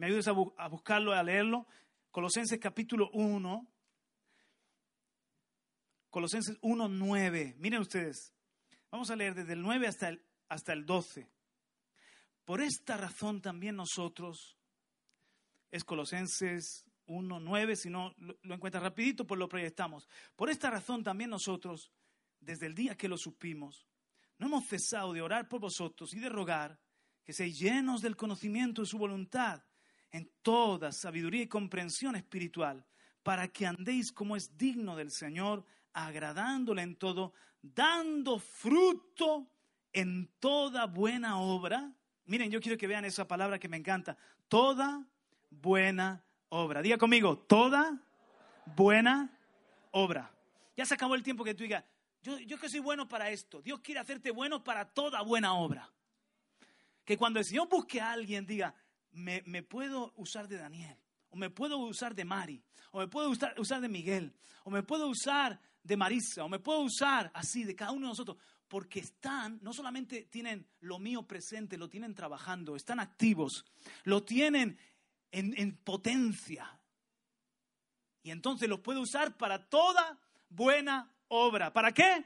ayudes 0.00 0.28
a, 0.28 0.30
a, 0.56 0.68
buscarlo, 0.68 1.12
a 1.12 1.20
leerlo. 1.24 1.66
Colosenses 2.12 2.60
capítulo 2.60 3.10
1. 3.10 3.66
Colosenses 6.10 6.56
1, 6.60 6.88
9. 6.88 7.56
Miren 7.58 7.80
ustedes. 7.80 8.32
Vamos 8.88 9.10
a 9.10 9.16
leer 9.16 9.34
desde 9.34 9.54
el 9.54 9.62
9 9.62 9.88
hasta 9.88 10.10
el, 10.10 10.24
hasta 10.48 10.72
el 10.72 10.86
12. 10.86 11.28
Por 12.44 12.60
esta 12.60 12.96
razón 12.96 13.42
también 13.42 13.74
nosotros, 13.74 14.56
es 15.72 15.82
Colosenses 15.82 16.86
1, 17.06 17.40
9, 17.40 17.74
si 17.74 17.90
no 17.90 18.14
lo, 18.18 18.38
lo 18.42 18.54
encuentras 18.54 18.84
rapidito, 18.84 19.26
pues 19.26 19.40
lo 19.40 19.48
proyectamos. 19.48 20.08
Por 20.36 20.50
esta 20.50 20.70
razón 20.70 21.02
también 21.02 21.30
nosotros, 21.30 21.90
desde 22.40 22.66
el 22.66 22.74
día 22.74 22.96
que 22.96 23.08
lo 23.08 23.16
supimos, 23.16 23.86
no 24.38 24.46
hemos 24.46 24.66
cesado 24.66 25.12
de 25.12 25.22
orar 25.22 25.48
por 25.48 25.60
vosotros 25.60 26.14
y 26.14 26.20
de 26.20 26.28
rogar 26.28 26.78
que 27.24 27.32
seáis 27.32 27.58
llenos 27.58 28.00
del 28.00 28.16
conocimiento 28.16 28.82
de 28.82 28.86
su 28.86 28.98
voluntad 28.98 29.62
en 30.10 30.30
toda 30.42 30.92
sabiduría 30.92 31.42
y 31.42 31.48
comprensión 31.48 32.16
espiritual, 32.16 32.86
para 33.22 33.48
que 33.48 33.66
andéis 33.66 34.12
como 34.12 34.36
es 34.36 34.56
digno 34.56 34.96
del 34.96 35.10
Señor, 35.10 35.66
agradándole 35.92 36.82
en 36.82 36.96
todo, 36.96 37.34
dando 37.60 38.38
fruto 38.38 39.50
en 39.92 40.30
toda 40.38 40.86
buena 40.86 41.38
obra. 41.38 41.92
Miren, 42.26 42.50
yo 42.50 42.60
quiero 42.60 42.78
que 42.78 42.86
vean 42.86 43.04
esa 43.04 43.26
palabra 43.26 43.58
que 43.58 43.68
me 43.68 43.76
encanta. 43.76 44.16
Toda 44.48 45.04
buena 45.50 46.24
obra. 46.48 46.80
Diga 46.80 46.96
conmigo, 46.96 47.38
toda 47.38 48.00
buena 48.76 49.30
obra. 49.90 50.30
Ya 50.76 50.86
se 50.86 50.94
acabó 50.94 51.14
el 51.14 51.22
tiempo 51.22 51.44
que 51.44 51.54
tú 51.54 51.64
digas, 51.64 51.84
yo, 52.22 52.38
yo 52.38 52.58
que 52.58 52.68
soy 52.68 52.80
bueno 52.80 53.08
para 53.08 53.30
esto. 53.30 53.62
Dios 53.62 53.80
quiere 53.80 54.00
hacerte 54.00 54.30
bueno 54.30 54.62
para 54.62 54.84
toda 54.84 55.22
buena 55.22 55.54
obra. 55.54 55.90
Que 57.04 57.16
cuando 57.16 57.38
el 57.38 57.44
Señor 57.44 57.68
busque 57.68 58.00
a 58.00 58.12
alguien 58.12 58.46
diga, 58.46 58.74
me, 59.12 59.42
me 59.46 59.62
puedo 59.62 60.12
usar 60.16 60.48
de 60.48 60.58
Daniel, 60.58 60.96
o 61.30 61.36
me 61.36 61.50
puedo 61.50 61.78
usar 61.78 62.14
de 62.14 62.24
Mari, 62.24 62.62
o 62.92 62.98
me 62.98 63.08
puedo 63.08 63.30
usar, 63.30 63.58
usar 63.58 63.80
de 63.80 63.88
Miguel, 63.88 64.34
o 64.64 64.70
me 64.70 64.82
puedo 64.82 65.08
usar 65.08 65.60
de 65.82 65.96
Marisa, 65.96 66.44
o 66.44 66.48
me 66.48 66.58
puedo 66.58 66.80
usar 66.80 67.30
así 67.34 67.64
de 67.64 67.74
cada 67.74 67.92
uno 67.92 68.06
de 68.06 68.10
nosotros, 68.10 68.36
porque 68.68 69.00
están, 69.00 69.58
no 69.62 69.72
solamente 69.72 70.24
tienen 70.24 70.66
lo 70.80 70.98
mío 70.98 71.26
presente, 71.26 71.78
lo 71.78 71.88
tienen 71.88 72.14
trabajando, 72.14 72.76
están 72.76 73.00
activos, 73.00 73.64
lo 74.04 74.22
tienen 74.22 74.78
en, 75.30 75.58
en 75.58 75.76
potencia. 75.76 76.78
Y 78.22 78.30
entonces 78.30 78.68
los 78.68 78.80
puedo 78.80 79.00
usar 79.00 79.38
para 79.38 79.68
toda 79.68 80.18
buena 80.50 81.10
obra. 81.28 81.72
¿Para 81.72 81.92
qué? 81.92 82.24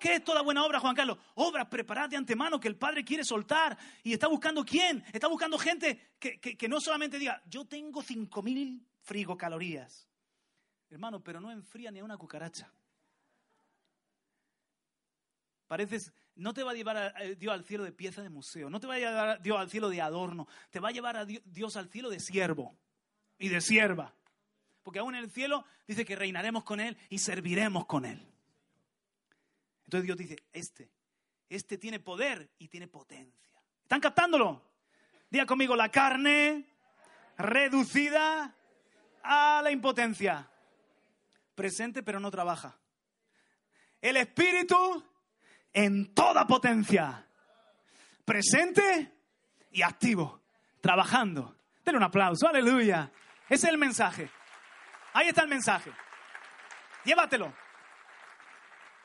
¿Qué 0.00 0.14
es 0.14 0.24
toda 0.24 0.40
buena 0.40 0.64
obra, 0.64 0.80
Juan 0.80 0.94
Carlos? 0.94 1.18
Obra 1.34 1.68
preparada 1.68 2.08
de 2.08 2.16
antemano 2.16 2.58
que 2.58 2.68
el 2.68 2.76
Padre 2.76 3.04
quiere 3.04 3.22
soltar 3.22 3.76
y 4.02 4.14
está 4.14 4.28
buscando 4.28 4.64
quién? 4.64 5.04
Está 5.12 5.28
buscando 5.28 5.58
gente 5.58 6.14
que, 6.18 6.40
que, 6.40 6.68
no 6.68 6.80
solamente 6.80 7.18
diga, 7.18 7.42
yo 7.46 7.66
tengo 7.66 8.02
5.000 8.02 8.82
frigocalorías. 9.02 10.08
Hermano, 10.88 11.22
pero 11.22 11.38
no 11.38 11.52
enfría 11.52 11.90
ni 11.90 11.98
a 11.98 12.04
una 12.04 12.16
cucaracha. 12.16 12.72
Pareces, 15.68 16.12
no 16.34 16.54
te 16.54 16.62
va 16.62 16.70
a 16.70 16.74
llevar 16.74 16.96
a 16.96 17.12
Dios 17.36 17.52
al 17.52 17.64
cielo 17.64 17.84
de 17.84 17.92
pieza 17.92 18.22
de 18.22 18.30
museo, 18.30 18.70
no 18.70 18.80
te 18.80 18.86
va 18.86 18.94
a 18.94 18.98
llevar 18.98 19.42
Dios 19.42 19.58
al 19.58 19.70
cielo 19.70 19.90
de 19.90 20.00
adorno, 20.00 20.48
te 20.70 20.80
va 20.80 20.88
a 20.88 20.92
llevar 20.92 21.16
a 21.18 21.26
Dios 21.26 21.76
al 21.76 21.90
cielo 21.90 22.08
de 22.08 22.18
siervo 22.20 22.76
y 23.38 23.48
de 23.48 23.60
sierva 23.60 24.14
porque 24.90 24.98
aún 24.98 25.14
en 25.14 25.22
el 25.22 25.30
cielo 25.30 25.64
dice 25.86 26.04
que 26.04 26.16
reinaremos 26.16 26.64
con 26.64 26.80
Él 26.80 26.98
y 27.10 27.18
serviremos 27.18 27.86
con 27.86 28.04
Él. 28.04 28.26
Entonces 29.84 30.04
Dios 30.04 30.18
dice, 30.18 30.36
este, 30.52 30.90
este 31.48 31.78
tiene 31.78 32.00
poder 32.00 32.50
y 32.58 32.66
tiene 32.66 32.88
potencia. 32.88 33.54
¿Están 33.82 34.00
captándolo? 34.00 34.60
Diga 35.30 35.46
conmigo, 35.46 35.76
la 35.76 35.90
carne 35.90 36.66
reducida 37.38 38.56
a 39.22 39.60
la 39.62 39.70
impotencia. 39.70 40.50
Presente 41.54 42.02
pero 42.02 42.18
no 42.18 42.32
trabaja. 42.32 42.76
El 44.00 44.16
espíritu 44.16 45.04
en 45.72 46.12
toda 46.14 46.48
potencia. 46.48 47.28
Presente 48.24 49.12
y 49.70 49.82
activo. 49.82 50.42
Trabajando. 50.80 51.58
Denle 51.84 51.98
un 51.98 52.02
aplauso. 52.02 52.48
Aleluya. 52.48 53.12
Ese 53.48 53.68
es 53.68 53.72
el 53.72 53.78
mensaje. 53.78 54.30
Ahí 55.12 55.28
está 55.28 55.42
el 55.42 55.48
mensaje. 55.48 55.92
Llévatelo. 57.04 57.52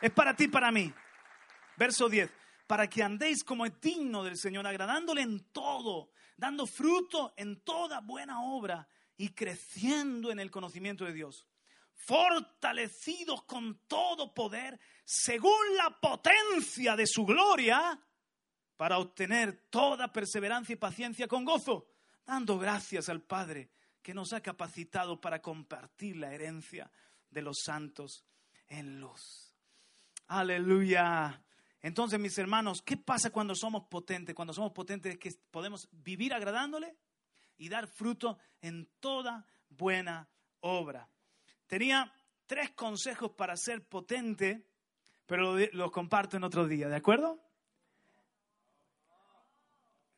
Es 0.01 0.11
para 0.11 0.35
ti, 0.35 0.47
para 0.47 0.71
mí. 0.71 0.93
Verso 1.77 2.09
10. 2.09 2.29
Para 2.67 2.87
que 2.87 3.03
andéis 3.03 3.43
como 3.43 3.65
es 3.65 3.79
digno 3.79 4.23
del 4.23 4.37
Señor, 4.37 4.65
agradándole 4.67 5.21
en 5.21 5.51
todo, 5.51 6.11
dando 6.35 6.65
fruto 6.65 7.33
en 7.37 7.61
toda 7.61 8.01
buena 8.01 8.41
obra 8.41 8.87
y 9.17 9.29
creciendo 9.29 10.31
en 10.31 10.39
el 10.39 10.51
conocimiento 10.51 11.05
de 11.05 11.13
Dios. 11.13 11.47
Fortalecidos 11.95 13.43
con 13.43 13.87
todo 13.87 14.33
poder, 14.33 14.79
según 15.05 15.77
la 15.77 15.99
potencia 15.99 16.95
de 16.95 17.07
su 17.07 17.25
gloria, 17.25 17.99
para 18.75 18.97
obtener 18.97 19.67
toda 19.69 20.11
perseverancia 20.11 20.73
y 20.73 20.77
paciencia 20.77 21.27
con 21.27 21.45
gozo, 21.45 21.87
dando 22.25 22.59
gracias 22.59 23.07
al 23.09 23.21
Padre 23.21 23.69
que 24.05 24.13
nos 24.13 24.33
ha 24.33 24.41
capacitado 24.41 25.19
para 25.19 25.41
compartir 25.41 26.17
la 26.17 26.31
herencia 26.31 26.91
de 27.31 27.41
los 27.41 27.57
santos 27.65 28.23
en 28.67 28.99
luz. 28.99 29.57
Aleluya. 30.27 31.43
Entonces, 31.81 32.19
mis 32.19 32.37
hermanos, 32.37 32.83
¿qué 32.83 32.97
pasa 32.97 33.31
cuando 33.31 33.55
somos 33.55 33.87
potentes? 33.87 34.35
Cuando 34.35 34.53
somos 34.53 34.73
potentes 34.73 35.13
es 35.13 35.17
que 35.17 35.31
podemos 35.49 35.89
vivir 35.91 36.35
agradándole 36.35 36.95
y 37.57 37.67
dar 37.67 37.87
fruto 37.87 38.37
en 38.61 38.87
toda 38.99 39.43
buena 39.69 40.29
obra. 40.59 41.09
Tenía 41.65 42.13
tres 42.45 42.73
consejos 42.73 43.31
para 43.31 43.57
ser 43.57 43.87
potente, 43.87 44.67
pero 45.25 45.57
los 45.73 45.89
comparto 45.89 46.37
en 46.37 46.43
otro 46.43 46.67
día, 46.67 46.87
¿de 46.89 46.95
acuerdo? 46.95 47.43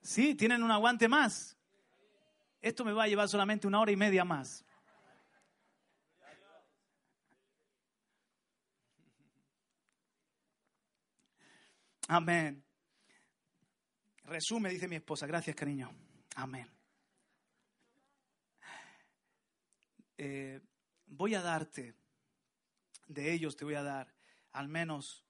Sí, 0.01 0.35
tienen 0.35 0.61
un 0.61 0.71
aguante 0.71 1.07
más. 1.07 1.56
Esto 2.61 2.83
me 2.83 2.93
va 2.93 3.03
a 3.03 3.07
llevar 3.07 3.29
solamente 3.29 3.67
una 3.67 3.79
hora 3.79 3.91
y 3.91 3.95
media 3.95 4.23
más. 4.23 4.65
Amén. 12.07 12.63
Resume, 14.23 14.69
dice 14.69 14.87
mi 14.87 14.95
esposa. 14.95 15.27
Gracias, 15.27 15.55
cariño. 15.55 15.93
Amén. 16.35 16.69
Eh, 20.17 20.59
voy 21.05 21.35
a 21.35 21.41
darte, 21.41 21.95
de 23.07 23.33
ellos 23.33 23.55
te 23.55 23.65
voy 23.65 23.75
a 23.75 23.83
dar 23.83 24.13
al 24.53 24.67
menos 24.67 25.25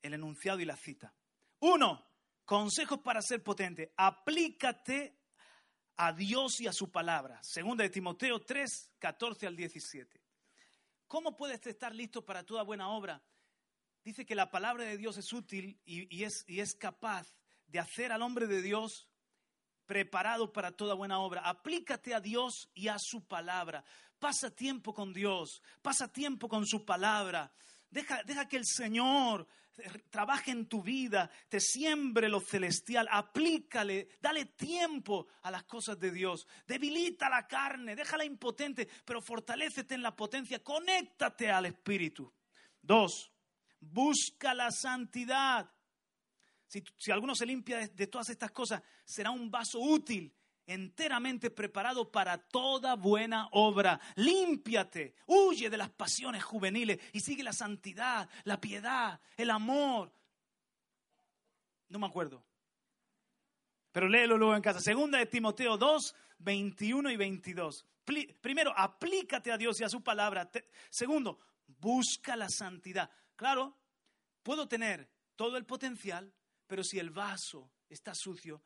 el 0.00 0.14
enunciado 0.14 0.60
y 0.60 0.64
la 0.64 0.76
cita. 0.76 1.14
Uno, 1.60 2.06
consejos 2.44 3.00
para 3.00 3.20
ser 3.20 3.42
potente. 3.42 3.92
Aplícate 3.96 5.15
a 5.96 6.12
Dios 6.12 6.60
y 6.60 6.66
a 6.66 6.72
su 6.72 6.90
palabra. 6.90 7.42
Segunda 7.42 7.84
de 7.84 7.90
Timoteo 7.90 8.40
3, 8.40 8.92
14 8.98 9.46
al 9.46 9.56
17. 9.56 10.20
¿Cómo 11.06 11.36
puedes 11.36 11.64
estar 11.66 11.94
listo 11.94 12.24
para 12.24 12.44
toda 12.44 12.62
buena 12.62 12.88
obra? 12.88 13.22
Dice 14.04 14.24
que 14.24 14.34
la 14.34 14.50
palabra 14.50 14.84
de 14.84 14.96
Dios 14.96 15.16
es 15.16 15.32
útil 15.32 15.80
y, 15.84 16.22
es, 16.22 16.74
capaz 16.74 17.34
de 17.66 17.80
hacer 17.80 18.12
al 18.12 18.22
hombre 18.22 18.46
de 18.46 18.62
Dios 18.62 19.08
preparado 19.86 20.52
para 20.52 20.72
toda 20.72 20.94
buena 20.94 21.18
obra. 21.18 21.42
Aplícate 21.42 22.14
a 22.14 22.20
Dios 22.20 22.70
y 22.74 22.88
a 22.88 22.98
su 22.98 23.26
palabra. 23.26 23.84
Pasa 24.18 24.54
tiempo 24.54 24.94
con 24.94 25.12
Dios, 25.12 25.62
pasa 25.82 26.12
tiempo 26.12 26.48
con 26.48 26.66
su 26.66 26.84
palabra. 26.84 27.52
Deja, 27.90 28.48
que 28.48 28.56
el 28.56 28.66
Señor 28.66 29.46
trabaje 30.10 30.50
en 30.50 30.66
tu 30.66 30.82
vida, 30.82 31.30
te 31.48 31.60
siembre 31.60 32.28
lo 32.28 32.40
celestial, 32.40 33.08
aplícale, 33.10 34.08
dale 34.20 34.46
tiempo 34.46 35.26
a 35.42 35.50
las 35.50 35.64
cosas 35.64 35.98
de 35.98 36.10
Dios. 36.10 36.46
Debilita 36.66 37.28
la 37.28 37.46
carne, 37.46 37.94
déjala 37.94 38.24
impotente, 38.24 38.88
pero 39.04 39.20
fortalécete 39.20 39.94
en 39.94 40.02
la 40.02 40.14
potencia, 40.14 40.62
conéctate 40.62 41.50
al 41.50 41.66
Espíritu. 41.66 42.32
Dos, 42.80 43.32
busca 43.80 44.54
la 44.54 44.70
santidad. 44.70 45.70
Si, 46.66 47.10
alguno 47.10 47.34
se 47.34 47.46
limpia 47.46 47.86
de, 47.88 48.06
todas 48.06 48.28
estas 48.30 48.50
cosas, 48.50 48.82
será 49.04 49.30
un 49.30 49.50
vaso 49.50 49.78
útil, 49.78 50.34
enteramente 50.66 51.50
preparado 51.50 52.10
para 52.10 52.38
toda 52.38 52.96
buena 52.96 53.48
obra. 53.52 54.00
Límpiate, 54.16 55.14
huye 55.26 55.70
de 55.70 55.76
las 55.76 55.90
pasiones 55.90 56.44
juveniles 56.44 56.98
y 57.12 57.20
sigue 57.20 57.42
la 57.42 57.52
santidad, 57.52 58.28
la 58.44 58.60
piedad, 58.60 59.20
el 59.36 59.50
amor. 59.50 60.12
No 61.88 61.98
me 61.98 62.06
acuerdo. 62.06 62.44
Pero 63.92 64.08
léelo 64.08 64.36
luego 64.36 64.54
en 64.54 64.62
casa. 64.62 64.80
Segunda 64.80 65.18
de 65.18 65.26
Timoteo 65.26 65.78
2, 65.78 66.14
21 66.38 67.10
y 67.10 67.16
22. 67.16 67.86
Primero, 68.40 68.72
aplícate 68.76 69.50
a 69.50 69.56
Dios 69.56 69.80
y 69.80 69.84
a 69.84 69.88
su 69.88 70.02
palabra. 70.02 70.50
Segundo, 70.90 71.38
busca 71.66 72.36
la 72.36 72.48
santidad. 72.48 73.10
Claro, 73.34 73.76
puedo 74.42 74.68
tener 74.68 75.08
todo 75.34 75.56
el 75.56 75.64
potencial, 75.64 76.32
pero 76.66 76.84
si 76.84 76.98
el 76.98 77.10
vaso 77.10 77.70
está 77.88 78.12
sucio, 78.14 78.62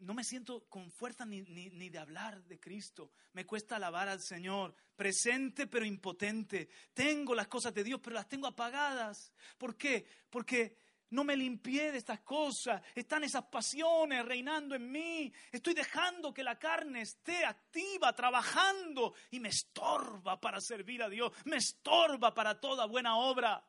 no 0.00 0.14
me 0.14 0.24
siento 0.24 0.66
con 0.68 0.90
fuerza 0.90 1.24
ni, 1.26 1.42
de 1.42 1.98
hablar 1.98 2.42
de 2.44 2.58
Cristo. 2.58 3.12
Me 3.32 3.46
cuesta 3.46 3.76
alabar 3.76 4.08
al 4.08 4.20
Señor, 4.20 4.74
presente 4.96 5.66
pero 5.66 5.84
impotente. 5.84 6.68
Tengo 6.94 7.34
las 7.34 7.48
cosas 7.48 7.74
de 7.74 7.84
Dios, 7.84 8.00
pero 8.02 8.14
las 8.14 8.28
tengo 8.28 8.46
apagadas. 8.46 9.32
¿Por 9.58 9.76
qué? 9.76 10.06
Porque 10.30 10.76
no 11.10 11.22
me 11.22 11.36
limpié 11.36 11.92
de 11.92 11.98
estas 11.98 12.20
cosas. 12.20 12.82
Están 12.94 13.24
esas 13.24 13.44
pasiones 13.44 14.24
reinando 14.24 14.74
en 14.74 14.90
mí. 14.90 15.32
Estoy 15.52 15.74
dejando 15.74 16.32
que 16.32 16.42
la 16.42 16.58
carne 16.58 17.02
esté 17.02 17.44
activa, 17.44 18.14
trabajando, 18.14 19.14
y 19.30 19.40
me 19.40 19.50
estorba 19.50 20.40
para 20.40 20.60
servir 20.60 21.02
a 21.02 21.10
Dios. 21.10 21.32
Me 21.44 21.56
estorba 21.56 22.32
para 22.32 22.58
toda 22.58 22.86
buena 22.86 23.16
obra. 23.16 23.62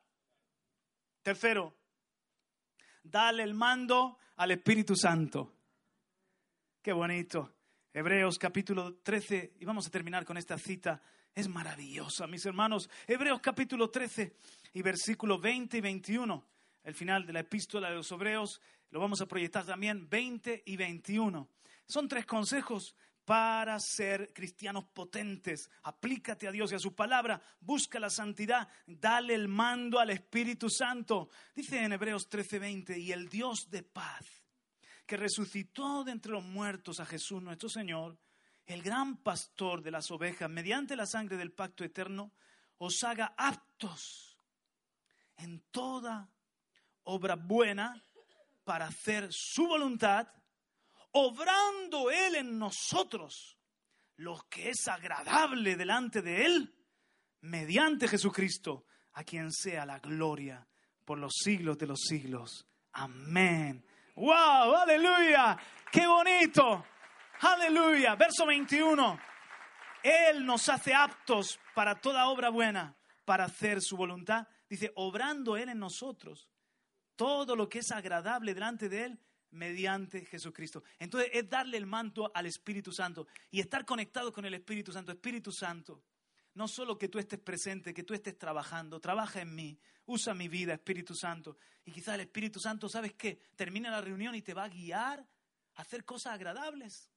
Tercero, 1.21 1.75
dale 3.03 3.43
el 3.43 3.53
mando 3.53 4.17
al 4.37 4.51
Espíritu 4.51 4.95
Santo. 4.95 5.60
Qué 6.81 6.93
bonito. 6.93 7.53
Hebreos 7.93 8.39
capítulo 8.39 8.95
13, 9.03 9.53
y 9.59 9.65
vamos 9.65 9.85
a 9.85 9.91
terminar 9.91 10.25
con 10.25 10.35
esta 10.35 10.57
cita. 10.57 10.99
Es 11.35 11.47
maravillosa, 11.47 12.25
mis 12.25 12.43
hermanos. 12.47 12.89
Hebreos 13.05 13.39
capítulo 13.39 13.91
13 13.91 14.35
y 14.73 14.81
versículo 14.81 15.37
20 15.37 15.77
y 15.77 15.81
21. 15.81 16.43
El 16.83 16.95
final 16.95 17.27
de 17.27 17.33
la 17.33 17.41
epístola 17.41 17.89
de 17.89 17.97
los 17.97 18.11
Hebreos 18.11 18.59
lo 18.89 18.99
vamos 18.99 19.21
a 19.21 19.27
proyectar 19.27 19.63
también 19.63 20.09
20 20.09 20.63
y 20.65 20.75
21. 20.75 21.47
Son 21.85 22.07
tres 22.07 22.25
consejos 22.25 22.95
para 23.25 23.79
ser 23.79 24.33
cristianos 24.33 24.85
potentes. 24.85 25.69
Aplícate 25.83 26.47
a 26.47 26.51
Dios 26.51 26.71
y 26.71 26.75
a 26.75 26.79
su 26.79 26.95
palabra, 26.95 27.39
busca 27.59 27.99
la 27.99 28.09
santidad, 28.09 28.67
dale 28.87 29.35
el 29.35 29.47
mando 29.47 29.99
al 29.99 30.09
Espíritu 30.09 30.67
Santo. 30.67 31.29
Dice 31.53 31.83
en 31.83 31.93
Hebreos 31.93 32.27
13:20, 32.27 32.97
y 32.97 33.11
el 33.11 33.29
Dios 33.29 33.69
de 33.69 33.83
paz, 33.83 34.40
que 35.11 35.17
resucitó 35.17 36.05
de 36.05 36.13
entre 36.13 36.31
los 36.31 36.41
muertos 36.41 37.01
a 37.01 37.05
Jesús 37.05 37.43
nuestro 37.43 37.67
Señor, 37.67 38.17
el 38.65 38.81
gran 38.81 39.17
pastor 39.17 39.81
de 39.81 39.91
las 39.91 40.09
ovejas, 40.09 40.49
mediante 40.49 40.95
la 40.95 41.05
sangre 41.05 41.35
del 41.35 41.51
pacto 41.51 41.83
eterno, 41.83 42.31
os 42.77 43.03
haga 43.03 43.35
aptos 43.37 44.37
en 45.35 45.65
toda 45.69 46.31
obra 47.03 47.35
buena 47.35 48.01
para 48.63 48.87
hacer 48.87 49.27
su 49.31 49.67
voluntad 49.67 50.29
obrando 51.11 52.09
Él 52.09 52.35
en 52.35 52.57
nosotros 52.57 53.57
lo 54.15 54.47
que 54.49 54.69
es 54.69 54.87
agradable 54.87 55.75
delante 55.75 56.21
de 56.21 56.45
Él, 56.45 56.73
mediante 57.41 58.07
Jesucristo, 58.07 58.85
a 59.11 59.25
quien 59.25 59.51
sea 59.51 59.85
la 59.85 59.99
gloria 59.99 60.65
por 61.03 61.19
los 61.19 61.33
siglos 61.33 61.77
de 61.77 61.87
los 61.87 61.99
siglos. 61.99 62.65
Amén. 62.93 63.85
¡Wow! 64.15 64.75
¡Aleluya! 64.75 65.57
¡Qué 65.91 66.05
bonito! 66.05 66.85
¡Aleluya! 67.41 68.15
Verso 68.15 68.45
21. 68.45 69.19
Él 70.03 70.45
nos 70.45 70.67
hace 70.69 70.93
aptos 70.93 71.59
para 71.75 71.99
toda 71.99 72.27
obra 72.27 72.49
buena, 72.49 72.95
para 73.25 73.45
hacer 73.45 73.81
su 73.81 73.95
voluntad. 73.95 74.47
Dice, 74.69 74.91
obrando 74.95 75.57
Él 75.57 75.69
en 75.69 75.79
nosotros 75.79 76.49
todo 77.15 77.55
lo 77.55 77.69
que 77.69 77.79
es 77.79 77.91
agradable 77.91 78.53
delante 78.53 78.89
de 78.89 79.05
Él 79.05 79.19
mediante 79.51 80.25
Jesucristo. 80.25 80.83
Entonces 80.97 81.29
es 81.33 81.49
darle 81.49 81.77
el 81.77 81.85
manto 81.85 82.31
al 82.33 82.45
Espíritu 82.45 82.91
Santo 82.91 83.27
y 83.51 83.59
estar 83.59 83.85
conectado 83.85 84.33
con 84.33 84.45
el 84.45 84.53
Espíritu 84.53 84.91
Santo. 84.91 85.11
Espíritu 85.11 85.51
Santo, 85.51 86.01
no 86.53 86.67
solo 86.67 86.97
que 86.97 87.07
tú 87.07 87.19
estés 87.19 87.39
presente, 87.39 87.93
que 87.93 88.03
tú 88.03 88.13
estés 88.13 88.37
trabajando, 88.37 88.99
trabaja 88.99 89.41
en 89.41 89.55
mí, 89.55 89.79
usa 90.05 90.33
mi 90.33 90.47
vida, 90.47 90.73
Espíritu 90.73 91.15
Santo. 91.15 91.57
Y 91.85 91.91
quizás 91.91 92.15
el 92.15 92.21
Espíritu 92.21 92.59
Santo, 92.59 92.89
¿sabes 92.89 93.13
qué? 93.13 93.39
Termina 93.55 93.89
la 93.89 94.01
reunión 94.01 94.35
y 94.35 94.41
te 94.41 94.53
va 94.53 94.65
a 94.65 94.69
guiar 94.69 95.25
a 95.75 95.81
hacer 95.81 96.03
cosas 96.03 96.33
agradables. 96.33 97.09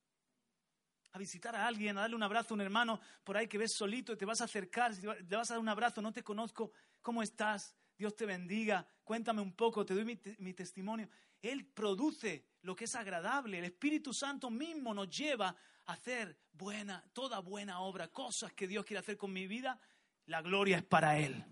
A 1.13 1.19
visitar 1.19 1.55
a 1.55 1.67
alguien, 1.67 1.97
a 1.97 2.03
darle 2.03 2.17
un 2.17 2.23
abrazo 2.23 2.55
a 2.55 2.57
un 2.57 2.61
hermano 2.61 3.01
por 3.23 3.37
ahí 3.37 3.47
que 3.47 3.59
ves 3.59 3.75
solito 3.77 4.13
y 4.13 4.17
te 4.17 4.25
vas 4.25 4.41
a 4.41 4.45
acercar, 4.45 4.95
te 4.97 5.37
vas 5.37 5.51
a 5.51 5.55
dar 5.55 5.61
un 5.61 5.69
abrazo, 5.69 6.03
no 6.03 6.13
te 6.13 6.25
conozco, 6.25 6.73
¿cómo 7.03 7.23
estás? 7.23 7.77
Dios 7.97 8.17
te 8.17 8.27
bendiga, 8.27 8.87
cuéntame 9.05 9.41
un 9.41 9.55
poco, 9.55 9.85
te 9.85 9.95
doy 9.95 10.05
mi, 10.05 10.21
mi 10.39 10.55
testimonio. 10.55 11.09
Él 11.41 11.67
produce 11.67 12.47
lo 12.63 12.75
que 12.75 12.85
es 12.85 12.95
agradable. 12.95 13.59
El 13.59 13.67
Espíritu 13.67 14.13
Santo 14.13 14.51
mismo 14.51 14.95
nos 14.95 15.09
lleva 15.09 15.55
hacer 15.87 16.39
buena, 16.53 17.05
toda 17.13 17.41
buena 17.41 17.81
obra, 17.81 18.09
cosas 18.09 18.53
que 18.53 18.67
Dios 18.67 18.85
quiere 18.85 19.01
hacer 19.01 19.17
con 19.17 19.33
mi 19.33 19.47
vida. 19.47 19.81
La 20.27 20.43
gloria 20.43 20.79
es 20.79 20.85
para 20.85 21.19
Él. 21.19 21.45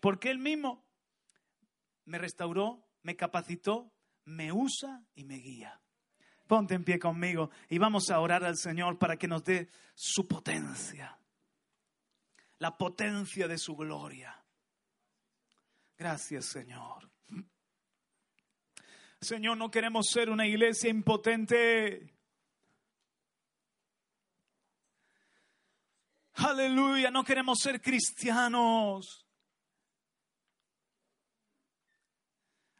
Porque 0.00 0.30
Él 0.30 0.38
mismo 0.38 0.84
me 2.04 2.18
restauró, 2.18 2.86
me 3.02 3.16
capacitó, 3.16 3.92
me 4.24 4.52
usa 4.52 5.04
y 5.14 5.24
me 5.24 5.36
guía. 5.36 5.80
Ponte 6.46 6.74
en 6.74 6.84
pie 6.84 6.98
conmigo 6.98 7.50
y 7.68 7.78
vamos 7.78 8.10
a 8.10 8.20
orar 8.20 8.44
al 8.44 8.56
Señor 8.56 8.98
para 8.98 9.16
que 9.16 9.28
nos 9.28 9.44
dé 9.44 9.68
su 9.94 10.26
potencia, 10.26 11.18
la 12.58 12.76
potencia 12.76 13.48
de 13.48 13.58
su 13.58 13.76
gloria. 13.76 14.44
Gracias, 15.96 16.46
Señor. 16.46 17.10
Señor, 19.20 19.56
no 19.56 19.70
queremos 19.70 20.08
ser 20.10 20.30
una 20.30 20.46
iglesia 20.46 20.90
impotente. 20.90 22.11
Aleluya, 26.34 27.10
no 27.10 27.24
queremos 27.24 27.58
ser 27.58 27.80
cristianos 27.80 29.26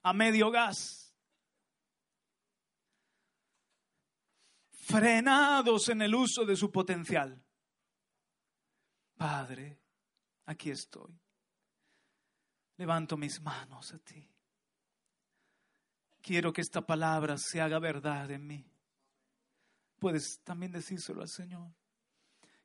a 0.02 0.12
medio 0.12 0.50
gas, 0.50 1.14
frenados 4.70 5.88
en 5.88 6.02
el 6.02 6.14
uso 6.14 6.44
de 6.44 6.56
su 6.56 6.70
potencial. 6.70 7.44
Padre, 9.16 9.80
aquí 10.46 10.70
estoy. 10.70 11.16
Levanto 12.78 13.16
mis 13.16 13.40
manos 13.40 13.92
a 13.92 13.98
ti. 13.98 14.28
Quiero 16.20 16.52
que 16.52 16.62
esta 16.62 16.84
palabra 16.84 17.36
se 17.36 17.60
haga 17.60 17.78
verdad 17.78 18.30
en 18.30 18.46
mí. 18.46 18.72
Puedes 19.98 20.40
también 20.42 20.72
decírselo 20.72 21.22
al 21.22 21.28
Señor. 21.28 21.72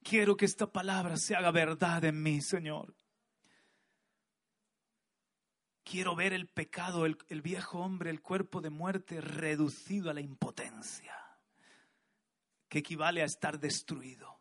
Quiero 0.08 0.38
que 0.38 0.46
esta 0.46 0.72
palabra 0.72 1.18
se 1.18 1.36
haga 1.36 1.52
verdad 1.52 2.06
en 2.06 2.24
mí, 2.24 2.40
Señor. 2.40 2.96
Quiero 5.84 6.16
ver 6.16 6.32
el 6.32 6.48
pecado, 6.48 7.06
el, 7.06 7.18
el, 7.28 7.42
viejo 7.42 7.80
hombre, 7.80 8.10
el 8.10 8.22
cuerpo 8.22 8.62
de 8.62 8.70
muerte 8.70 9.20
reducido 9.20 10.10
a 10.10 10.14
la 10.14 10.22
impotencia, 10.22 11.14
que 12.70 12.80
equivale 12.80 13.22
a 13.22 13.26
estar 13.26 13.60
destruido. 13.60 14.40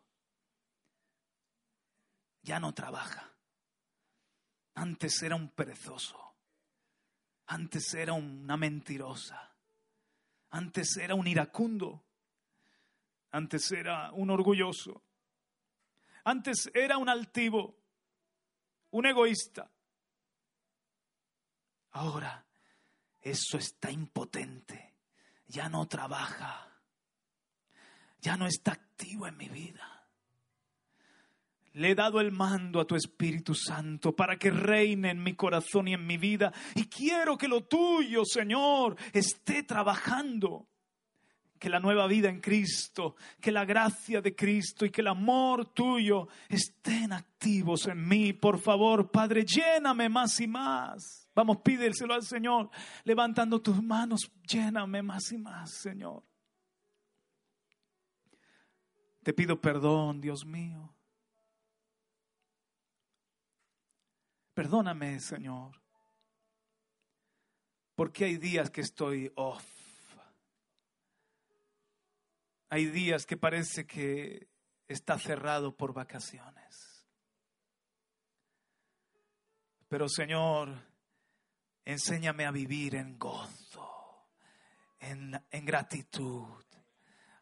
Ya 2.43 2.61
no 2.61 2.73
trabaja. 2.73 3.35
Antes 4.73 5.21
era 5.21 5.35
un 5.35 5.49
perezoso. 5.49 6.37
Antes 7.47 7.93
era 7.93 8.13
una 8.13 8.55
mentirosa. 8.55 9.53
Antes 10.51 10.95
era 10.95 11.13
un 11.13 11.27
iracundo. 11.27 12.05
Antes 13.31 13.69
era 13.73 14.13
un 14.13 14.29
orgulloso. 14.29 15.03
Antes 16.27 16.69
era 16.73 16.97
un 16.97 17.07
altivo, 17.07 17.77
un 18.91 19.05
egoísta. 19.05 19.71
Ahora 21.91 22.45
eso 23.21 23.57
está 23.57 23.89
impotente. 23.89 24.95
Ya 25.47 25.69
no 25.69 25.87
trabaja. 25.87 26.67
Ya 28.19 28.35
no 28.35 28.45
está 28.45 28.73
activo 28.73 29.25
en 29.25 29.37
mi 29.37 29.47
vida. 29.47 30.05
Le 31.71 31.91
he 31.91 31.95
dado 31.95 32.19
el 32.19 32.33
mando 32.33 32.81
a 32.81 32.85
tu 32.85 32.97
Espíritu 32.97 33.55
Santo 33.55 34.13
para 34.13 34.37
que 34.37 34.51
reine 34.51 35.11
en 35.11 35.23
mi 35.23 35.33
corazón 35.33 35.87
y 35.87 35.93
en 35.93 36.05
mi 36.05 36.17
vida. 36.17 36.51
Y 36.75 36.89
quiero 36.89 37.37
que 37.37 37.47
lo 37.47 37.63
tuyo, 37.63 38.25
Señor, 38.25 38.97
esté 39.13 39.63
trabajando. 39.63 40.67
Que 41.59 41.69
la 41.69 41.79
nueva 41.79 42.07
vida 42.07 42.29
en 42.29 42.39
Cristo, 42.39 43.15
que 43.41 43.51
la 43.51 43.65
gracia 43.65 44.21
de 44.21 44.35
Cristo 44.35 44.85
y 44.85 44.89
que 44.89 45.01
el 45.01 45.07
amor 45.07 45.73
tuyo 45.73 46.27
estén 46.49 47.13
activos 47.13 47.87
en 47.87 48.07
mí. 48.07 48.33
Por 48.33 48.59
favor, 48.59 49.09
Padre, 49.11 49.43
lléname 49.45 50.09
más 50.09 50.39
y 50.39 50.47
más. 50.47 51.29
Vamos, 51.33 51.57
pídelselo 51.57 52.13
al 52.13 52.23
Señor, 52.23 52.69
levantando 53.03 53.61
tus 53.61 53.81
manos, 53.81 54.31
lléname 54.47 55.01
más 55.01 55.31
y 55.31 55.37
más, 55.37 55.71
Señor. 55.71 56.23
Te 59.23 59.33
pido 59.33 59.59
perdón, 59.59 60.21
Dios 60.21 60.45
mío 60.45 60.97
Perdóname, 64.57 65.19
Señor, 65.19 65.79
porque 67.93 68.25
hay 68.25 68.37
días 68.37 68.71
que 68.71 68.81
estoy 68.81 69.31
off. 69.35 69.76
Hay 72.69 72.85
días 72.85 73.25
que 73.25 73.37
parece 73.37 73.85
que 73.85 74.49
está 74.87 75.17
cerrado 75.17 75.75
por 75.75 75.93
vacaciones. 75.93 77.05
Pero 79.87 80.09
Señor, 80.09 80.69
enséñame 81.85 82.45
a 82.45 82.51
vivir 82.51 82.95
en 82.95 83.17
gozo, 83.17 84.27
en, 84.99 85.39
en 85.49 85.65
gratitud, 85.65 86.63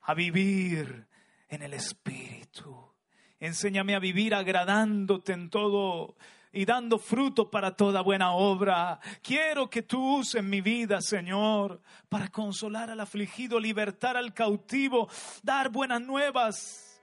a 0.02 0.14
vivir 0.14 1.08
en 1.50 1.64
el 1.64 1.74
Espíritu. 1.74 2.94
Enséñame 3.40 3.96
a 3.96 4.00
vivir 4.00 4.36
agradándote 4.36 5.34
en 5.34 5.50
todo 5.50 6.16
y 6.56 6.64
dando 6.64 6.98
fruto 6.98 7.52
para 7.52 7.76
toda 7.76 8.02
buena 8.02 8.32
obra. 8.32 8.98
Quiero 9.22 9.70
que 9.70 9.84
tú 9.84 10.20
uses 10.20 10.42
mi 10.42 10.62
vida, 10.62 11.02
Señor, 11.02 11.82
para 12.08 12.30
consolar 12.30 12.90
al 12.90 13.02
afligido, 13.02 13.60
libertar 13.60 14.16
al 14.16 14.34
cautivo, 14.34 15.10
dar 15.44 15.70
buenas 15.70 16.02
nuevas 16.02 17.02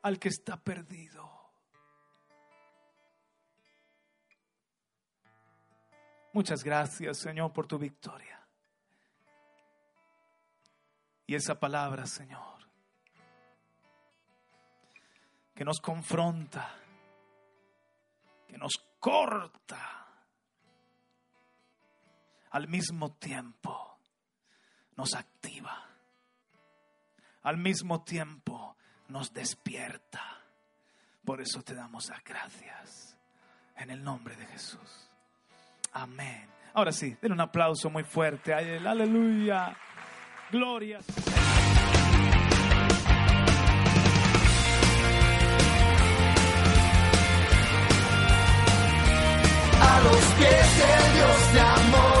al 0.00 0.18
que 0.18 0.30
está 0.30 0.56
perdido. 0.56 1.30
Muchas 6.32 6.64
gracias, 6.64 7.18
Señor, 7.18 7.52
por 7.52 7.66
tu 7.66 7.78
victoria. 7.78 8.46
Y 11.26 11.34
esa 11.34 11.60
palabra, 11.60 12.06
Señor, 12.06 12.66
que 15.54 15.66
nos 15.66 15.80
confronta, 15.80 16.74
que 18.46 18.56
nos 18.56 18.85
corta, 19.06 20.04
al 22.50 22.66
mismo 22.66 23.12
tiempo 23.12 24.00
nos 24.96 25.14
activa, 25.14 25.80
al 27.44 27.56
mismo 27.56 28.02
tiempo 28.02 28.76
nos 29.06 29.32
despierta. 29.32 30.42
Por 31.24 31.40
eso 31.40 31.62
te 31.62 31.76
damos 31.76 32.08
las 32.08 32.24
gracias 32.24 33.16
en 33.76 33.90
el 33.90 34.02
nombre 34.02 34.34
de 34.34 34.46
Jesús. 34.46 35.08
Amén. 35.92 36.48
Ahora 36.74 36.90
sí, 36.90 37.16
den 37.22 37.30
un 37.30 37.40
aplauso 37.40 37.88
muy 37.88 38.02
fuerte 38.02 38.54
a 38.54 38.60
él. 38.60 38.88
Aleluya. 38.88 39.76
Gloria. 40.50 40.98
los 50.06 50.24
pies 50.38 50.68
de 50.78 51.16
Dios 51.16 51.52
de 51.52 51.60
amor. 51.60 52.15